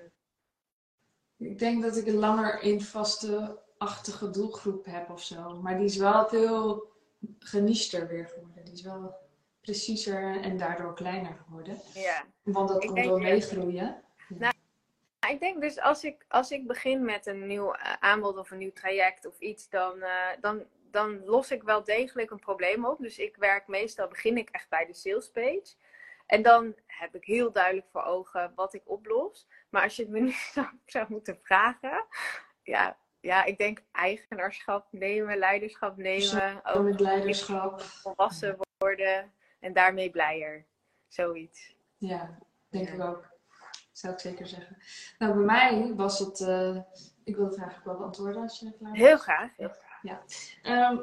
Ik 1.38 1.58
denk 1.58 1.82
dat 1.82 1.96
ik 1.96 2.06
een 2.06 2.18
langer 2.18 2.62
in 2.62 2.80
vaste 2.80 3.58
achtige 3.78 4.30
doelgroep 4.30 4.84
heb 4.84 5.10
of 5.10 5.22
zo. 5.22 5.60
Maar 5.62 5.76
die 5.76 5.86
is 5.86 5.96
wel 5.96 6.28
veel 6.28 6.92
geniechter 7.38 8.08
weer 8.08 8.26
geworden. 8.26 8.64
Die 8.64 8.74
is 8.74 8.82
wel 8.82 9.16
preciezer 9.60 10.40
en 10.40 10.58
daardoor 10.58 10.94
kleiner 10.94 11.34
geworden. 11.44 11.80
Ja. 11.94 12.24
Want 12.42 12.68
dat 12.68 12.84
komt 12.84 13.04
door 13.04 13.20
meegroeien. 13.20 14.02
Nou, 14.28 14.54
ik 15.28 15.40
denk 15.40 15.60
dus 15.60 15.80
als 15.80 16.04
ik, 16.04 16.24
als 16.28 16.50
ik 16.50 16.66
begin 16.66 17.04
met 17.04 17.26
een 17.26 17.46
nieuw 17.46 17.72
eh, 17.72 17.92
aanbod 18.00 18.36
of 18.36 18.50
een 18.50 18.58
nieuw 18.58 18.72
traject 18.72 19.26
of 19.26 19.38
iets, 19.38 19.68
dan, 19.68 19.96
uh, 19.96 20.28
dan, 20.40 20.64
dan 20.90 21.24
los 21.24 21.50
ik 21.50 21.62
wel 21.62 21.84
degelijk 21.84 22.30
een 22.30 22.38
probleem 22.38 22.86
op. 22.86 22.98
Dus 22.98 23.18
ik 23.18 23.36
werk 23.36 23.66
meestal, 23.66 24.08
begin 24.08 24.36
ik 24.36 24.50
echt 24.50 24.68
bij 24.68 24.86
de 24.86 24.94
sales 24.94 25.30
page. 25.30 25.74
En 26.26 26.42
dan 26.42 26.74
heb 26.86 27.14
ik 27.14 27.24
heel 27.24 27.52
duidelijk 27.52 27.86
voor 27.92 28.02
ogen 28.02 28.52
wat 28.54 28.74
ik 28.74 28.82
oplos. 28.84 29.46
Maar 29.68 29.82
als 29.82 29.96
je 29.96 30.02
het 30.02 30.10
me 30.10 30.20
nu 30.28 30.34
zou, 30.86 31.06
moeten 31.08 31.38
vragen, 31.42 32.06
ja, 32.62 32.98
ja, 33.28 33.44
ik 33.44 33.58
denk 33.58 33.82
eigenaarschap 33.92 34.86
nemen, 34.90 35.38
leiderschap 35.38 35.96
nemen. 35.96 36.64
Ook 36.64 37.00
leiderschap. 37.00 37.80
Volwassen 37.80 38.56
worden 38.78 39.32
en 39.60 39.72
daarmee 39.72 40.10
blijer. 40.10 40.66
Zoiets. 41.08 41.76
Ja, 41.96 42.38
denk 42.68 42.88
ik 42.88 43.00
ook. 43.00 43.36
Zou 43.92 44.12
ik 44.12 44.20
zeker 44.20 44.46
zeggen. 44.46 44.76
Nou, 45.18 45.34
bij 45.34 45.44
mij 45.44 45.94
was 45.94 46.18
het. 46.18 46.40
Uh, 46.40 46.76
ik 47.24 47.36
wil 47.36 47.48
de 47.48 47.54
vraag 47.54 47.76
ook 47.78 47.84
wel 47.84 47.96
beantwoorden 47.96 48.42
als 48.42 48.58
je 48.58 48.72
klaar 48.78 48.92
bent. 48.92 49.04
Heel 49.04 49.18
graag. 49.18 49.56
Heel 49.56 49.68
graag 49.68 49.88
ja. 50.02 50.22
Um, 50.90 50.96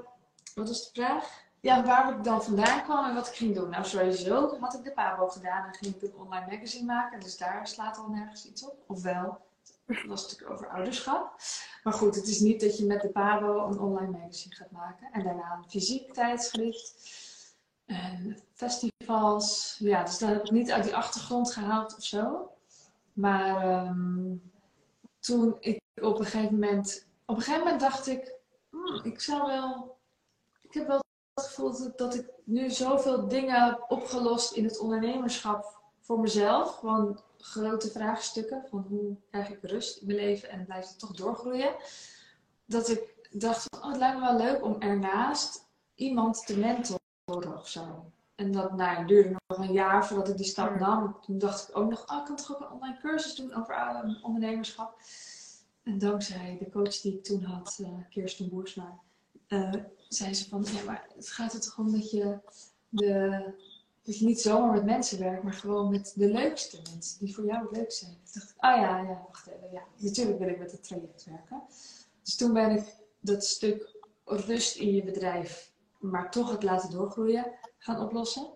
wat 0.56 0.68
was 0.68 0.92
de 0.92 1.02
vraag? 1.02 1.44
Ja, 1.60 1.84
waar 1.84 2.18
ik 2.18 2.24
dan 2.24 2.44
vandaan 2.44 2.84
kwam 2.84 3.06
en 3.06 3.16
wat 3.16 3.28
ik 3.28 3.34
ging 3.34 3.56
doen. 3.56 3.70
Nou, 3.70 3.86
sowieso 3.86 4.60
had 4.60 4.74
ik 4.74 4.84
de 4.84 4.92
Pabo 4.92 5.28
gedaan 5.28 5.66
en 5.66 5.74
ging 5.74 5.96
ik 5.96 6.02
een 6.02 6.16
online 6.16 6.46
magazine 6.52 6.86
maken. 6.86 7.20
Dus 7.20 7.38
daar 7.38 7.68
slaat 7.68 7.98
al 7.98 8.10
nergens 8.10 8.46
iets 8.46 8.66
op. 8.66 8.84
Ofwel, 8.88 9.46
dat 9.86 10.04
was 10.08 10.22
natuurlijk 10.22 10.52
over 10.52 10.70
ouderschap. 10.70 11.36
Maar 11.84 11.94
goed, 11.94 12.16
het 12.16 12.28
is 12.28 12.40
niet 12.40 12.62
dat 12.62 12.78
je 12.78 12.86
met 12.86 13.02
de 13.02 13.10
Pabo 13.10 13.68
een 13.68 13.80
online 13.80 14.18
magazine 14.18 14.56
gaat 14.56 14.72
maken. 14.72 15.12
En 15.12 15.24
daarna 15.24 15.54
een 15.54 15.70
fysiek 15.70 16.14
tijdschrift. 16.14 16.94
En 17.86 18.40
festivals. 18.54 19.76
Ja, 19.80 20.04
dus 20.04 20.18
dat 20.18 20.30
heb 20.30 20.44
ik 20.44 20.52
niet 20.52 20.72
uit 20.72 20.84
die 20.84 20.96
achtergrond 20.96 21.54
gehaald 21.54 21.96
of 21.96 22.04
zo. 22.04 22.52
Maar 23.14 23.86
um, 23.88 24.52
toen 25.20 25.58
ik 25.60 25.80
op 26.02 26.20
een 26.20 26.26
gegeven 26.26 26.54
moment... 26.54 27.08
Op 27.26 27.36
een 27.36 27.42
gegeven 27.42 27.64
moment 27.64 27.82
dacht 27.82 28.08
ik 28.08 28.36
Hmm, 28.76 29.04
ik 29.04 29.22
zou 29.22 29.48
wel. 29.48 29.98
Ik 30.62 30.74
heb 30.74 30.88
wel 30.88 31.00
het 31.34 31.46
gevoel 31.46 31.96
dat, 31.96 32.16
ik 32.16 32.30
nu 32.44 32.70
zoveel 32.70 33.28
dingen 33.28 33.64
heb 33.64 33.86
opgelost 33.88 34.54
in 34.54 34.64
het 34.64 34.80
ondernemerschap 34.80 35.80
voor 36.00 36.20
mezelf. 36.20 36.76
Gewoon 36.76 37.20
grote 37.46 37.92
vraagstukken 37.92 38.66
van 38.70 38.86
hoe 38.90 39.16
krijg 39.30 39.50
ik 39.50 39.60
rust 39.62 39.98
in 39.98 40.08
mijn 40.08 40.20
leven 40.20 40.50
en 40.50 40.66
blijf 40.66 40.88
het 40.88 41.00
toch 41.00 41.12
doorgroeien. 41.12 41.76
Dat 42.66 42.90
ik 42.90 43.30
dacht, 43.32 43.68
oh, 43.76 43.88
het 43.88 43.98
lijkt 43.98 44.20
me 44.20 44.26
wel 44.26 44.38
leuk 44.38 44.64
om 44.64 44.82
ernaast 44.82 45.68
iemand 45.96 46.46
te 46.46 46.58
mentoren 46.58 47.58
of 47.58 47.68
zo. 47.68 48.12
En 48.36 48.52
dat 48.52 48.76
nou, 48.76 49.06
duurde 49.06 49.30
nog 49.48 49.58
een 49.58 49.74
jaar 49.74 50.08
voordat 50.08 50.30
ik 50.30 50.38
die 50.38 50.46
stap 50.46 50.80
nam. 50.80 51.18
Toen 51.22 51.38
dacht 51.38 51.70
ik 51.70 51.78
ook 51.78 51.90
nog, 51.90 52.12
oh, 52.12 52.18
ik 52.18 52.26
kan 52.26 52.36
toch 52.36 52.56
ook 52.56 52.62
een 52.62 52.72
online 52.72 52.98
cursus 52.98 53.36
doen 53.36 53.54
over 53.54 53.76
uh, 53.76 54.24
ondernemerschap. 54.24 55.00
En 55.84 55.98
dankzij 55.98 56.58
de 56.60 56.70
coach 56.70 57.02
die 57.02 57.14
ik 57.14 57.24
toen 57.24 57.44
had, 57.44 57.78
uh, 57.82 57.88
Kirsten 58.10 58.50
Boersma, 58.50 59.00
uh, 59.48 59.74
zei 60.08 60.34
ze 60.34 60.50
van, 60.50 60.66
ja, 60.74 60.84
maar 60.84 61.08
het 61.16 61.30
gaat 61.30 61.54
er 61.54 61.62
toch 61.62 61.78
om 61.78 61.92
dat 61.92 62.12
je, 62.12 62.40
de, 62.90 63.54
dat 64.06 64.20
je 64.20 64.26
niet 64.26 64.42
zomaar 64.42 64.72
met 64.72 64.86
mensen 64.86 65.20
werkt, 65.20 65.44
maar 65.44 65.54
gewoon 65.54 65.92
met 65.92 66.14
de 66.16 66.28
leukste 66.28 66.80
mensen 66.92 67.26
die 67.26 67.36
voor 67.36 67.46
jou 67.46 67.68
leuk 67.72 67.92
zijn. 67.92 68.18
Dacht 68.34 68.50
ik, 68.50 68.56
ah 68.58 68.78
ja, 68.78 69.02
ja, 69.02 69.24
wacht 69.28 69.48
even, 69.48 69.72
ja, 69.72 69.84
natuurlijk 69.98 70.40
wil 70.40 70.48
ik 70.48 70.60
met 70.60 70.72
het 70.72 70.84
traject 70.84 71.26
werken. 71.26 71.62
Dus 72.24 72.36
toen 72.36 72.54
ben 72.54 72.72
ik 72.72 72.96
dat 73.20 73.46
stuk 73.46 73.96
rust 74.26 74.76
in 74.76 74.96
je 74.96 75.04
bedrijf, 75.04 75.72
maar 76.00 76.32
toch 76.32 76.52
het 76.52 76.64
laten 76.64 76.90
doorgroeien, 76.90 77.52
gaan 77.78 78.02
oplossen. 78.02 78.48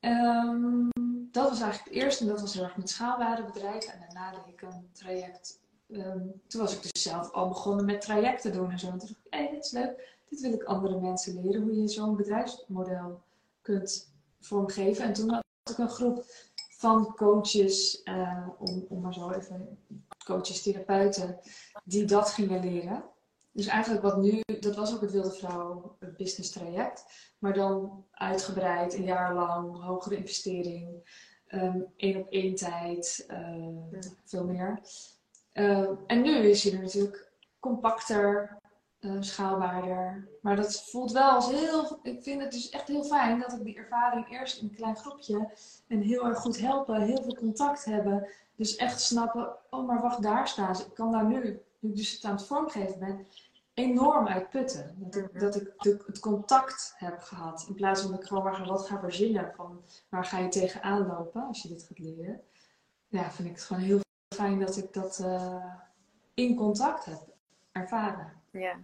Um, 0.00 0.88
dat 1.30 1.48
was 1.48 1.60
eigenlijk 1.60 1.94
het 1.94 2.02
eerste 2.04 2.24
en 2.24 2.30
dat 2.30 2.40
was 2.40 2.54
heel 2.54 2.62
erg 2.62 2.76
met 2.76 2.90
schaalbare 2.90 3.44
bedrijven. 3.44 3.92
En 3.92 4.00
daarna 4.00 4.30
deed 4.30 4.52
ik 4.52 4.62
een 4.62 4.88
traject 4.92 5.58
Ehm, 5.90 6.26
toen 6.46 6.60
was 6.60 6.74
ik 6.76 6.82
dus 6.82 7.02
zelf 7.02 7.32
al 7.32 7.48
begonnen 7.48 7.84
met 7.84 8.00
trajecten 8.00 8.52
doen 8.52 8.70
en 8.70 8.78
zo. 8.78 8.86
En 8.86 8.98
toen 8.98 9.08
dacht 9.08 9.20
ik, 9.24 9.32
hé, 9.32 9.38
hey, 9.38 9.50
dit 9.50 9.64
is 9.64 9.70
leuk. 9.70 10.18
Dit 10.28 10.40
wil 10.40 10.52
ik 10.52 10.62
andere 10.62 11.00
mensen 11.00 11.42
leren, 11.42 11.62
hoe 11.62 11.80
je 11.80 11.88
zo'n 11.88 12.16
bedrijfsmodel 12.16 13.20
kunt 13.62 14.14
vormgeven. 14.46 15.04
En 15.04 15.12
toen 15.12 15.30
had 15.30 15.44
ik 15.70 15.78
een 15.78 15.88
groep 15.88 16.24
van 16.68 17.14
coaches, 17.14 18.00
uh, 18.04 18.48
om, 18.58 18.86
om 18.88 19.00
maar 19.00 19.14
zo 19.14 19.30
even, 19.30 19.78
coaches, 20.24 20.62
therapeuten, 20.62 21.38
die 21.84 22.04
dat 22.04 22.30
gingen 22.30 22.60
leren. 22.60 23.04
Dus 23.52 23.66
eigenlijk 23.66 24.02
wat 24.02 24.16
nu, 24.16 24.40
dat 24.60 24.76
was 24.76 24.94
ook 24.94 25.00
het 25.00 25.12
Wilde 25.12 25.32
Vrouw 25.32 25.96
business 26.16 26.50
traject, 26.50 27.04
maar 27.38 27.54
dan 27.54 28.04
uitgebreid, 28.10 28.94
een 28.94 29.04
jaar 29.04 29.34
lang, 29.34 29.82
hogere 29.82 30.16
investering, 30.16 30.88
um, 31.48 31.86
één 31.96 32.20
op 32.20 32.30
één 32.30 32.54
tijd, 32.54 33.26
uh, 33.30 34.06
veel 34.24 34.44
meer. 34.44 34.80
Ehm, 35.52 35.94
en 36.06 36.22
nu 36.22 36.36
is 36.36 36.62
hij 36.62 36.72
er 36.72 36.80
natuurlijk 36.82 37.32
compacter, 37.60 38.58
uh, 39.00 39.16
schaalbaarder. 39.20 40.28
Maar 40.40 40.56
dat 40.56 40.90
voelt 40.90 41.12
wel 41.12 41.30
als 41.30 41.50
heel. 41.50 41.98
Ik 42.02 42.22
vind 42.22 42.42
het 42.42 42.52
dus 42.52 42.68
echt 42.68 42.88
heel 42.88 43.04
fijn 43.04 43.40
dat 43.40 43.52
ik 43.52 43.64
die 43.64 43.76
ervaring 43.76 44.30
eerst 44.30 44.60
in 44.60 44.68
een 44.68 44.74
klein 44.74 44.96
groepje 44.96 45.50
en 45.88 46.00
heel 46.00 46.26
erg 46.26 46.38
goed 46.38 46.58
helpen, 46.60 47.00
heel 47.00 47.22
veel 47.22 47.34
contact 47.34 47.84
hebben. 47.84 48.28
Dus 48.56 48.76
echt 48.76 49.00
snappen, 49.00 49.56
oh 49.70 49.86
maar 49.86 50.00
wacht, 50.00 50.22
daar 50.22 50.48
staan 50.48 50.76
ze. 50.76 50.84
Ik 50.84 50.94
kan 50.94 51.12
daar 51.12 51.26
nu, 51.26 51.60
nu 51.78 51.90
ik 51.90 51.96
dus 51.96 52.12
het 52.12 52.24
aan 52.24 52.36
het 52.36 52.46
vormgeven 52.46 52.98
ben, 52.98 53.26
enorm 53.74 54.28
uit 54.28 54.50
putten. 54.50 54.96
Dat 54.98 55.16
ik, 55.16 55.40
dat 55.40 55.56
ik 55.56 56.02
het 56.06 56.18
contact 56.18 56.94
heb 56.96 57.20
gehad. 57.20 57.64
In 57.68 57.74
plaats 57.74 58.02
van 58.02 58.10
dat 58.10 58.20
ik 58.20 58.26
gewoon 58.26 58.44
maar 58.44 58.66
wat 58.66 58.86
ga 58.86 59.00
verzinnen 59.00 59.52
van 59.56 59.80
waar 60.08 60.24
ga 60.24 60.38
je 60.38 60.48
tegenaan 60.48 61.06
lopen 61.06 61.46
als 61.46 61.62
je 61.62 61.68
dit 61.68 61.82
gaat 61.82 61.98
leren. 61.98 62.40
Ja, 63.08 63.30
vind 63.30 63.48
ik 63.48 63.54
het 63.54 63.64
gewoon 63.64 63.82
heel 63.82 64.00
fijn 64.34 64.60
dat 64.60 64.76
ik 64.76 64.92
dat 64.92 65.18
uh, 65.18 65.64
in 66.34 66.56
contact 66.56 67.04
heb. 67.04 67.20
ervaren. 67.72 68.32
Ja. 68.50 68.80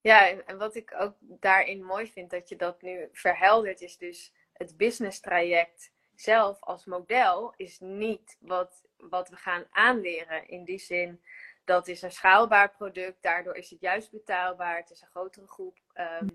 Ja, 0.00 0.28
en 0.28 0.58
wat 0.58 0.74
ik 0.74 0.94
ook 0.98 1.16
daarin 1.20 1.84
mooi 1.84 2.06
vind 2.06 2.30
dat 2.30 2.48
je 2.48 2.56
dat 2.56 2.82
nu 2.82 3.08
verheldert, 3.12 3.80
is 3.80 3.96
dus 3.96 4.32
het 4.52 4.76
business 4.76 5.20
traject 5.20 5.92
zelf 6.14 6.60
als 6.60 6.84
model 6.84 7.54
is 7.56 7.78
niet 7.78 8.36
wat, 8.40 8.84
wat 8.96 9.28
we 9.28 9.36
gaan 9.36 9.64
aanleren. 9.70 10.48
In 10.48 10.64
die 10.64 10.78
zin, 10.78 11.22
dat 11.64 11.88
is 11.88 12.02
een 12.02 12.12
schaalbaar 12.12 12.70
product, 12.70 13.22
daardoor 13.22 13.56
is 13.56 13.70
het 13.70 13.80
juist 13.80 14.10
betaalbaar, 14.10 14.76
het 14.76 14.90
is 14.90 15.00
een 15.00 15.08
grotere 15.08 15.46
groep. 15.46 15.78
Ehm, 15.92 16.28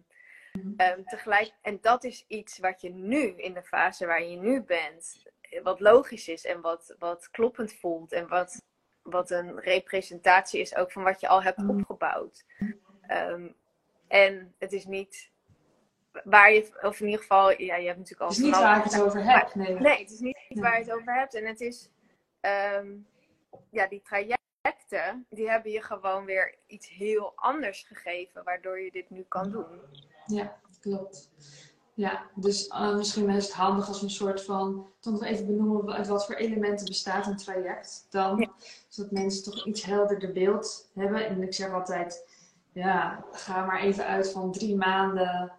ehm, 0.78 1.04
tegelijk, 1.04 1.52
en 1.62 1.82
dat 1.82 2.04
is 2.04 2.26
iets 2.28 2.58
wat 2.60 2.82
je 2.82 2.90
nu, 2.90 3.38
in 3.38 3.54
de 3.54 3.64
fase 3.64 4.06
waar 4.06 4.24
je 4.24 4.38
nu 4.38 4.62
bent, 4.62 5.24
wat 5.64 5.80
logisch 5.80 6.28
is 6.28 6.46
en 6.46 6.62
wat, 6.62 6.96
wat 7.00 7.30
kloppend 7.30 7.74
voelt 7.74 8.12
en 8.12 8.28
wat, 8.28 8.65
wat 9.06 9.30
een 9.30 9.60
representatie 9.60 10.60
is 10.60 10.76
ook 10.76 10.92
van 10.92 11.04
wat 11.04 11.20
je 11.20 11.28
al 11.28 11.44
hebt 11.44 11.58
mm. 11.58 11.70
opgebouwd. 11.70 12.46
Ehm, 13.02 13.48
en 14.08 14.54
het 14.58 14.74
is 14.74 14.86
niet 14.86 15.32
waar 16.24 16.54
je, 16.54 16.80
of 16.82 17.00
in 17.00 17.06
ieder 17.06 17.22
geval, 17.22 17.62
ja, 17.62 17.76
je 17.76 17.88
hebt 17.88 17.98
natuurlijk 17.98 18.22
al. 18.22 18.28
Het 18.28 18.38
is 18.38 18.44
niet 18.44 18.56
waar 18.56 18.78
ik 18.78 18.84
het 18.84 19.02
over 19.02 19.24
heb. 19.32 19.56
Nee, 19.56 19.74
nee 19.74 20.00
het 20.00 20.12
is 20.12 20.20
niet 20.20 20.38
waar 20.50 20.78
je 20.78 20.84
het 20.84 20.94
over 20.94 21.14
hebt. 21.14 21.34
En 21.34 21.46
het 21.46 21.62
is, 21.62 21.90
ehm, 22.40 22.88
ja, 23.70 23.88
die 23.88 24.02
trajecten, 24.02 25.26
die 25.30 25.50
hebben 25.50 25.72
je 25.72 25.82
gewoon 25.82 26.26
weer 26.26 26.56
iets 26.68 26.90
heel 26.90 27.34
anders 27.36 27.84
gegeven, 27.84 28.44
waardoor 28.44 28.80
je 28.80 28.92
dit 28.92 29.10
nu 29.10 29.26
kan 29.28 29.52
doen. 29.52 29.66
Ja, 30.26 30.60
klopt. 30.82 31.30
Ja, 31.96 32.30
dus 32.34 32.68
uh, 32.68 32.96
misschien 32.96 33.30
is 33.30 33.46
het 33.46 33.54
handig 33.54 33.88
als 33.88 34.02
een 34.02 34.10
soort 34.10 34.44
van, 34.44 34.88
toch 35.00 35.14
nog 35.14 35.24
even 35.24 35.46
benoemen 35.46 35.94
uit 35.94 36.08
wat 36.08 36.26
voor 36.26 36.36
elementen 36.36 36.86
bestaat 36.86 37.28
een 37.28 37.38
traject 37.38 38.08
dan. 38.10 38.52
Zodat 38.88 39.12
mensen 39.12 39.44
toch 39.44 39.66
iets 39.66 39.84
helderder 39.84 40.32
beeld 40.32 40.90
hebben. 40.94 41.28
En 41.28 41.44
ik 41.44 41.54
zeg 41.54 41.72
altijd, 41.72 42.30
ja, 42.72 43.26
ga 43.32 43.66
maar 43.66 43.80
even 43.80 44.06
uit 44.06 44.32
van 44.32 44.52
drie 44.52 44.76
maanden 44.76 45.52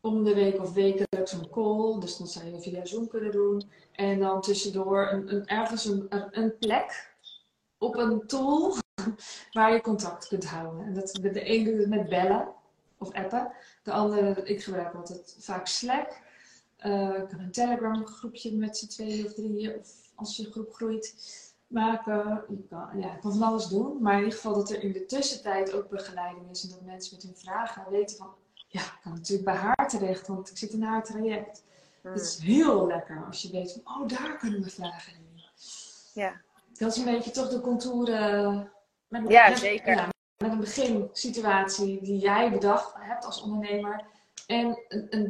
om 0.00 0.24
de 0.24 0.34
week 0.34 0.60
of 0.60 0.72
wekelijks 0.72 1.32
een 1.32 1.50
call. 1.50 2.00
Dus 2.00 2.16
dan 2.16 2.26
zou 2.26 2.46
je 2.46 2.60
via 2.60 2.84
Zoom 2.84 3.08
kunnen 3.08 3.30
doen. 3.30 3.70
En 3.92 4.18
dan 4.18 4.40
tussendoor 4.40 5.08
een, 5.10 5.34
een 5.34 5.46
ergens 5.46 5.84
een, 5.84 6.06
een 6.30 6.58
plek 6.58 7.14
op 7.78 7.96
een 7.96 8.26
tool 8.26 8.74
waar 9.52 9.72
je 9.72 9.80
contact 9.80 10.28
kunt 10.28 10.46
houden. 10.46 10.86
En 10.86 10.94
dat, 10.94 11.18
de 11.22 11.50
een 11.50 11.64
doet 11.64 11.78
het 11.78 11.88
met 11.88 12.08
bellen 12.08 12.48
of 12.98 13.12
appen. 13.12 13.52
De 13.82 13.92
andere, 13.92 14.42
ik 14.44 14.62
gebruik 14.62 14.94
altijd 14.94 15.36
vaak 15.38 15.66
Slack. 15.66 16.20
Uh, 16.86 17.18
ik 17.18 17.28
kan 17.28 17.40
een 17.40 17.52
Telegram 17.52 18.06
groepje 18.06 18.56
met 18.56 18.76
z'n 18.76 18.88
tweeën 18.88 19.26
of 19.26 19.32
drieën, 19.32 19.78
of 19.78 19.88
als 20.14 20.36
je 20.36 20.50
groep 20.50 20.74
groeit, 20.74 21.14
maken. 21.72 22.44
Je 22.48 22.66
kan, 22.68 23.00
ja, 23.00 23.14
kan 23.14 23.32
van 23.32 23.42
alles 23.42 23.66
doen. 23.66 24.02
Maar 24.02 24.12
in 24.12 24.18
ieder 24.18 24.34
geval 24.34 24.54
dat 24.54 24.70
er 24.70 24.82
in 24.82 24.92
de 24.92 25.06
tussentijd 25.06 25.72
ook 25.72 25.88
begeleiding 25.88 26.50
is 26.50 26.62
en 26.64 26.70
dat 26.70 26.80
mensen 26.80 27.14
met 27.14 27.24
hun 27.24 27.36
vragen 27.36 27.90
weten 27.90 28.16
van, 28.16 28.34
ja, 28.68 28.80
ik 28.80 28.98
kan 29.02 29.12
natuurlijk 29.12 29.44
bij 29.44 29.56
haar 29.56 29.88
terecht, 29.88 30.26
want 30.26 30.50
ik 30.50 30.56
zit 30.56 30.72
in 30.72 30.82
haar 30.82 31.04
traject. 31.04 31.64
Het 32.02 32.20
is 32.20 32.36
hmm. 32.36 32.46
heel 32.46 32.86
lekker 32.86 33.24
als 33.26 33.42
je 33.42 33.50
weet 33.50 33.72
van, 33.72 34.02
oh, 34.02 34.08
daar 34.08 34.36
kunnen 34.36 34.62
we 34.62 34.70
vragen 34.70 35.12
in. 35.12 35.20
Ja. 36.14 36.40
Dat 36.72 36.90
is 36.90 36.96
een 36.96 37.04
beetje 37.04 37.30
toch 37.30 37.48
de 37.48 37.60
contouren. 37.60 38.70
Met, 39.08 39.30
ja, 39.30 39.56
zeker 39.56 40.10
met 40.42 40.52
een 40.52 40.60
beginsituatie 40.60 42.02
die 42.02 42.18
jij 42.18 42.50
bedacht 42.50 42.94
hebt 42.98 43.24
als 43.24 43.42
ondernemer. 43.42 44.04
En 44.46 44.78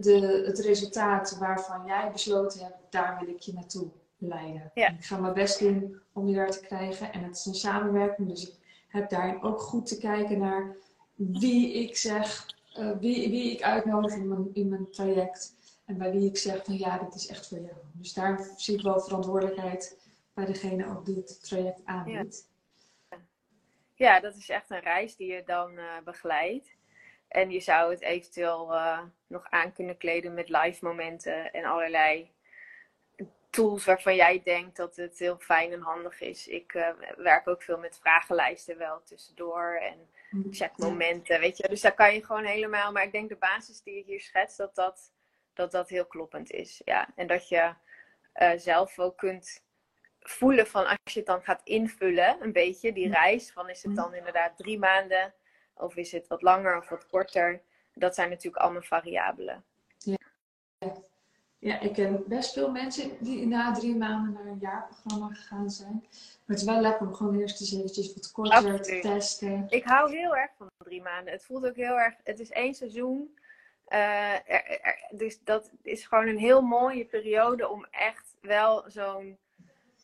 de, 0.01 0.42
het 0.46 0.59
resultaat 0.59 1.37
waarvan 1.38 1.87
jij 1.87 2.11
besloten 2.12 2.61
hebt, 2.61 2.77
daar 2.90 3.18
wil 3.20 3.35
ik 3.35 3.40
je 3.40 3.53
naartoe 3.53 3.90
leiden. 4.18 4.70
Ik 4.75 5.05
ga 5.05 5.18
mijn 5.18 5.35
best 5.35 5.59
doen 5.59 6.01
om 6.12 6.29
je 6.29 6.35
daar 6.35 6.51
te 6.51 6.61
krijgen. 6.61 7.12
En 7.12 7.22
het 7.22 7.37
is 7.37 7.46
een 7.46 7.55
samenwerking, 7.55 8.29
dus 8.29 8.48
ik 8.48 8.55
heb 8.88 9.11
daarin 9.11 9.42
ook 9.42 9.61
goed 9.61 9.87
te 9.87 9.98
kijken 9.98 10.38
naar 10.38 10.77
wie 11.14 11.72
ik 11.72 11.96
zeg, 11.96 12.46
uh, 12.79 12.90
wie, 12.98 13.31
wie 13.31 13.53
ik 13.53 13.62
uitnodig 13.62 14.14
in 14.14 14.29
mijn, 14.29 14.51
in 14.53 14.68
mijn 14.68 14.90
traject. 14.90 15.55
En 15.85 15.98
bij 15.98 16.12
wie 16.12 16.29
ik 16.29 16.37
zeg 16.37 16.64
van 16.64 16.79
ja, 16.79 16.98
dit 16.98 17.14
is 17.14 17.27
echt 17.27 17.48
voor 17.48 17.59
jou. 17.59 17.77
Dus 17.92 18.12
daar 18.12 18.48
zie 18.57 18.77
ik 18.77 18.83
wel 18.83 19.01
verantwoordelijkheid 19.01 19.98
bij 20.35 20.44
degene 20.44 20.87
ook 20.87 21.07
die 21.07 21.16
het 21.16 21.42
traject 21.42 21.81
aanbiedt. 21.85 22.46
Ja, 22.46 22.51
dat 24.02 24.36
is 24.36 24.48
echt 24.48 24.70
een 24.70 24.80
reis 24.80 25.16
die 25.16 25.32
je 25.32 25.42
dan 25.44 25.78
uh, 25.78 25.98
begeleidt. 26.04 26.76
En 27.28 27.50
je 27.50 27.60
zou 27.60 27.90
het 27.90 28.00
eventueel 28.00 28.72
uh, 28.72 29.02
nog 29.26 29.46
aan 29.50 29.72
kunnen 29.72 29.96
kleden 29.96 30.34
met 30.34 30.48
live 30.48 30.84
momenten 30.84 31.52
en 31.52 31.64
allerlei 31.64 32.30
tools 33.50 33.84
waarvan 33.84 34.14
jij 34.14 34.40
denkt 34.44 34.76
dat 34.76 34.96
het 34.96 35.18
heel 35.18 35.38
fijn 35.38 35.72
en 35.72 35.80
handig 35.80 36.20
is. 36.20 36.48
Ik 36.48 36.74
uh, 36.74 36.88
werk 37.16 37.48
ook 37.48 37.62
veel 37.62 37.78
met 37.78 37.98
vragenlijsten 38.00 38.78
wel 38.78 39.02
tussendoor 39.02 39.78
en 39.82 40.08
mm, 40.30 40.52
checkmomenten, 40.52 41.40
weet 41.40 41.56
je. 41.56 41.68
Dus 41.68 41.80
daar 41.80 41.94
kan 41.94 42.14
je 42.14 42.24
gewoon 42.24 42.44
helemaal, 42.44 42.92
maar 42.92 43.04
ik 43.04 43.12
denk 43.12 43.28
de 43.28 43.36
basis 43.36 43.82
die 43.82 43.94
je 43.94 44.02
hier 44.02 44.20
schetst, 44.20 44.56
dat 44.56 44.74
dat, 44.74 45.12
dat, 45.54 45.70
dat 45.70 45.88
heel 45.88 46.06
kloppend 46.06 46.50
is. 46.50 46.80
Ja. 46.84 47.08
En 47.16 47.26
dat 47.26 47.48
je 47.48 47.74
zelf 48.56 48.98
ook 48.98 49.16
kunt 49.16 49.62
voelen 50.22 50.66
van 50.66 50.87
als 50.87 51.12
je 51.12 51.18
het 51.18 51.28
dan 51.28 51.42
gaat 51.42 51.61
invullen, 51.64 52.37
een 52.40 52.52
beetje, 52.52 52.92
die 52.92 53.08
reis, 53.08 53.50
van 53.50 53.70
is 53.70 53.82
het 53.82 53.96
dan 53.96 54.14
inderdaad 54.14 54.56
drie 54.56 54.78
maanden 54.78 55.35
of 55.74 55.96
is 55.96 56.12
het 56.12 56.26
wat 56.26 56.42
langer 56.42 56.76
of 56.76 56.88
wat 56.88 57.06
korter? 57.06 57.61
Dat 57.94 58.14
zijn 58.14 58.28
natuurlijk 58.28 58.62
allemaal 58.62 58.82
variabelen. 58.82 59.64
Ja, 59.98 60.16
ja 61.58 61.80
ik 61.80 61.92
ken 61.92 62.24
best 62.26 62.52
veel 62.52 62.70
mensen 62.70 63.11
die 63.20 63.46
na 63.46 63.72
drie 63.72 63.96
maanden 63.96 64.32
naar 64.32 64.46
een 64.46 64.58
jaarprogramma 64.61 65.35
gegaan 65.35 65.70
zijn. 65.70 66.00
Maar 66.00 66.56
het 66.56 66.58
is 66.58 66.64
wel 66.64 66.80
lekker 66.80 67.06
om 67.06 67.14
gewoon 67.14 67.38
eerst 67.38 67.61
eens 67.61 67.72
eventjes 67.74 68.14
wat 68.14 68.32
korter 68.32 68.82
te 68.82 68.98
testen. 69.00 69.66
Ik 69.68 69.85
hou 69.85 70.11
heel 70.11 70.37
erg 70.37 70.50
van 70.56 70.70
drie 70.78 71.02
maanden. 71.02 71.32
Het 71.32 71.44
voelt 71.44 71.66
ook 71.66 71.76
heel 71.76 71.98
erg, 71.98 72.14
het 72.24 72.40
is 72.40 72.50
één 72.50 72.74
seizoen. 72.74 73.38
Uh, 73.88 74.35
dus 75.11 75.38
dat 75.44 75.70
is 75.82 76.06
gewoon 76.06 76.26
een 76.26 76.38
heel 76.38 76.62
mooie 76.62 77.04
periode 77.04 77.68
om 77.68 77.87
echt 77.90 78.37
wel 78.40 78.85
zo'n 78.87 79.38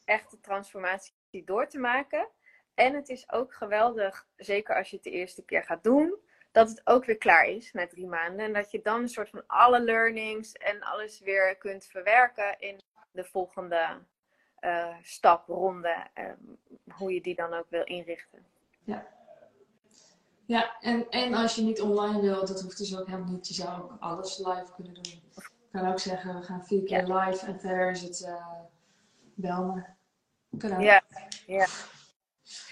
echte 0.08 0.40
transformatie 0.40 1.12
door 1.44 1.68
te 1.68 1.78
maken. 1.78 2.28
En 2.74 2.94
het 2.94 3.08
is 3.08 3.30
ook 3.32 3.54
geweldig, 3.54 4.26
zeker 4.36 4.76
als 4.76 4.90
je 4.90 4.96
het 4.96 5.04
de 5.04 5.10
eerste 5.10 5.44
keer 5.44 5.64
gaat 5.64 5.84
doen, 5.84 6.16
dat 6.52 6.68
het 6.68 6.80
ook 6.84 7.04
weer 7.04 7.18
klaar 7.18 7.44
is 7.44 7.72
na 7.72 7.86
drie 7.86 8.06
maanden. 8.06 8.44
En 8.46 8.52
dat 8.52 8.70
je 8.70 8.82
dan 8.82 9.00
een 9.00 9.08
soort 9.08 9.30
van 9.30 9.42
alle 9.46 9.80
learnings 9.80 10.52
en 10.52 10.80
alles 10.80 11.20
weer 11.20 11.56
kunt 11.56 11.84
verwerken 11.84 12.58
in 12.58 12.80
de 13.10 13.24
volgende 13.24 13.98
uh, 14.60 14.94
stap, 15.02 15.46
ronde, 15.46 16.06
ehm, 16.14 16.36
hoe 16.92 17.14
je 17.14 17.20
die 17.20 17.34
dan 17.34 17.54
ook 17.54 17.66
wil 17.68 17.84
inrichten. 17.84 18.46
Ja. 18.84 19.06
Ja, 20.46 20.80
en, 20.80 21.08
en 21.10 21.34
als 21.34 21.54
je 21.54 21.62
niet 21.62 21.80
online 21.80 22.20
wil, 22.20 22.46
dat 22.46 22.62
hoeft 22.62 22.78
dus 22.78 22.98
ook 22.98 23.06
helemaal 23.06 23.32
niet. 23.32 23.48
Je 23.48 23.54
zou 23.54 23.82
ook 23.82 23.96
alles 24.00 24.38
live 24.38 24.72
kunnen 24.74 24.94
doen. 24.94 25.22
Ik 25.34 25.52
kan 25.70 25.90
ook 25.90 25.98
zeggen, 25.98 26.34
we 26.34 26.42
gaan 26.42 26.64
vier 26.64 26.84
keer 26.84 27.02
live 27.02 27.46
en 27.46 27.60
verder 27.60 27.90
is 27.90 28.02
het 28.02 28.20
uh, 28.20 28.50
bel 29.34 29.64
me. 29.64 29.82
Ja, 30.58 31.02
ja. 31.46 31.66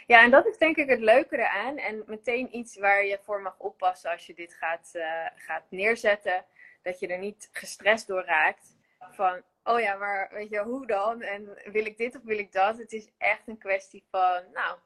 ja, 0.06 0.22
en 0.22 0.30
dat 0.30 0.46
is 0.46 0.58
denk 0.58 0.76
ik 0.76 0.88
het 0.88 1.00
leuke 1.00 1.36
eraan. 1.36 1.76
En 1.76 2.02
meteen 2.06 2.56
iets 2.56 2.76
waar 2.76 3.04
je 3.04 3.18
voor 3.22 3.40
mag 3.42 3.58
oppassen 3.58 4.10
als 4.10 4.26
je 4.26 4.34
dit 4.34 4.54
gaat, 4.54 4.90
uh, 4.94 5.26
gaat 5.34 5.64
neerzetten. 5.68 6.44
Dat 6.82 6.98
je 6.98 7.06
er 7.06 7.18
niet 7.18 7.48
gestrest 7.52 8.06
door 8.06 8.24
raakt. 8.24 8.76
Van, 9.10 9.42
oh 9.64 9.80
ja, 9.80 9.94
maar 9.94 10.28
weet 10.32 10.48
je, 10.48 10.62
hoe 10.62 10.86
dan? 10.86 11.22
En 11.22 11.58
wil 11.64 11.86
ik 11.86 11.96
dit 11.96 12.16
of 12.16 12.22
wil 12.22 12.38
ik 12.38 12.52
dat? 12.52 12.78
Het 12.78 12.92
is 12.92 13.08
echt 13.18 13.48
een 13.48 13.58
kwestie 13.58 14.04
van, 14.10 14.42
nou, 14.52 14.78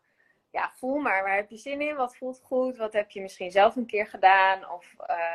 ja, 0.51 0.73
voel 0.75 0.99
maar. 0.99 1.23
Waar 1.23 1.37
heb 1.37 1.51
je 1.51 1.57
zin 1.57 1.81
in? 1.81 1.97
Wat 1.97 2.17
voelt 2.17 2.41
goed? 2.43 2.77
Wat 2.77 2.93
heb 2.93 3.11
je 3.11 3.21
misschien 3.21 3.51
zelf 3.51 3.77
een 3.77 3.87
keer 3.87 4.07
gedaan? 4.07 4.71
Of, 4.71 4.95
uh, 5.11 5.35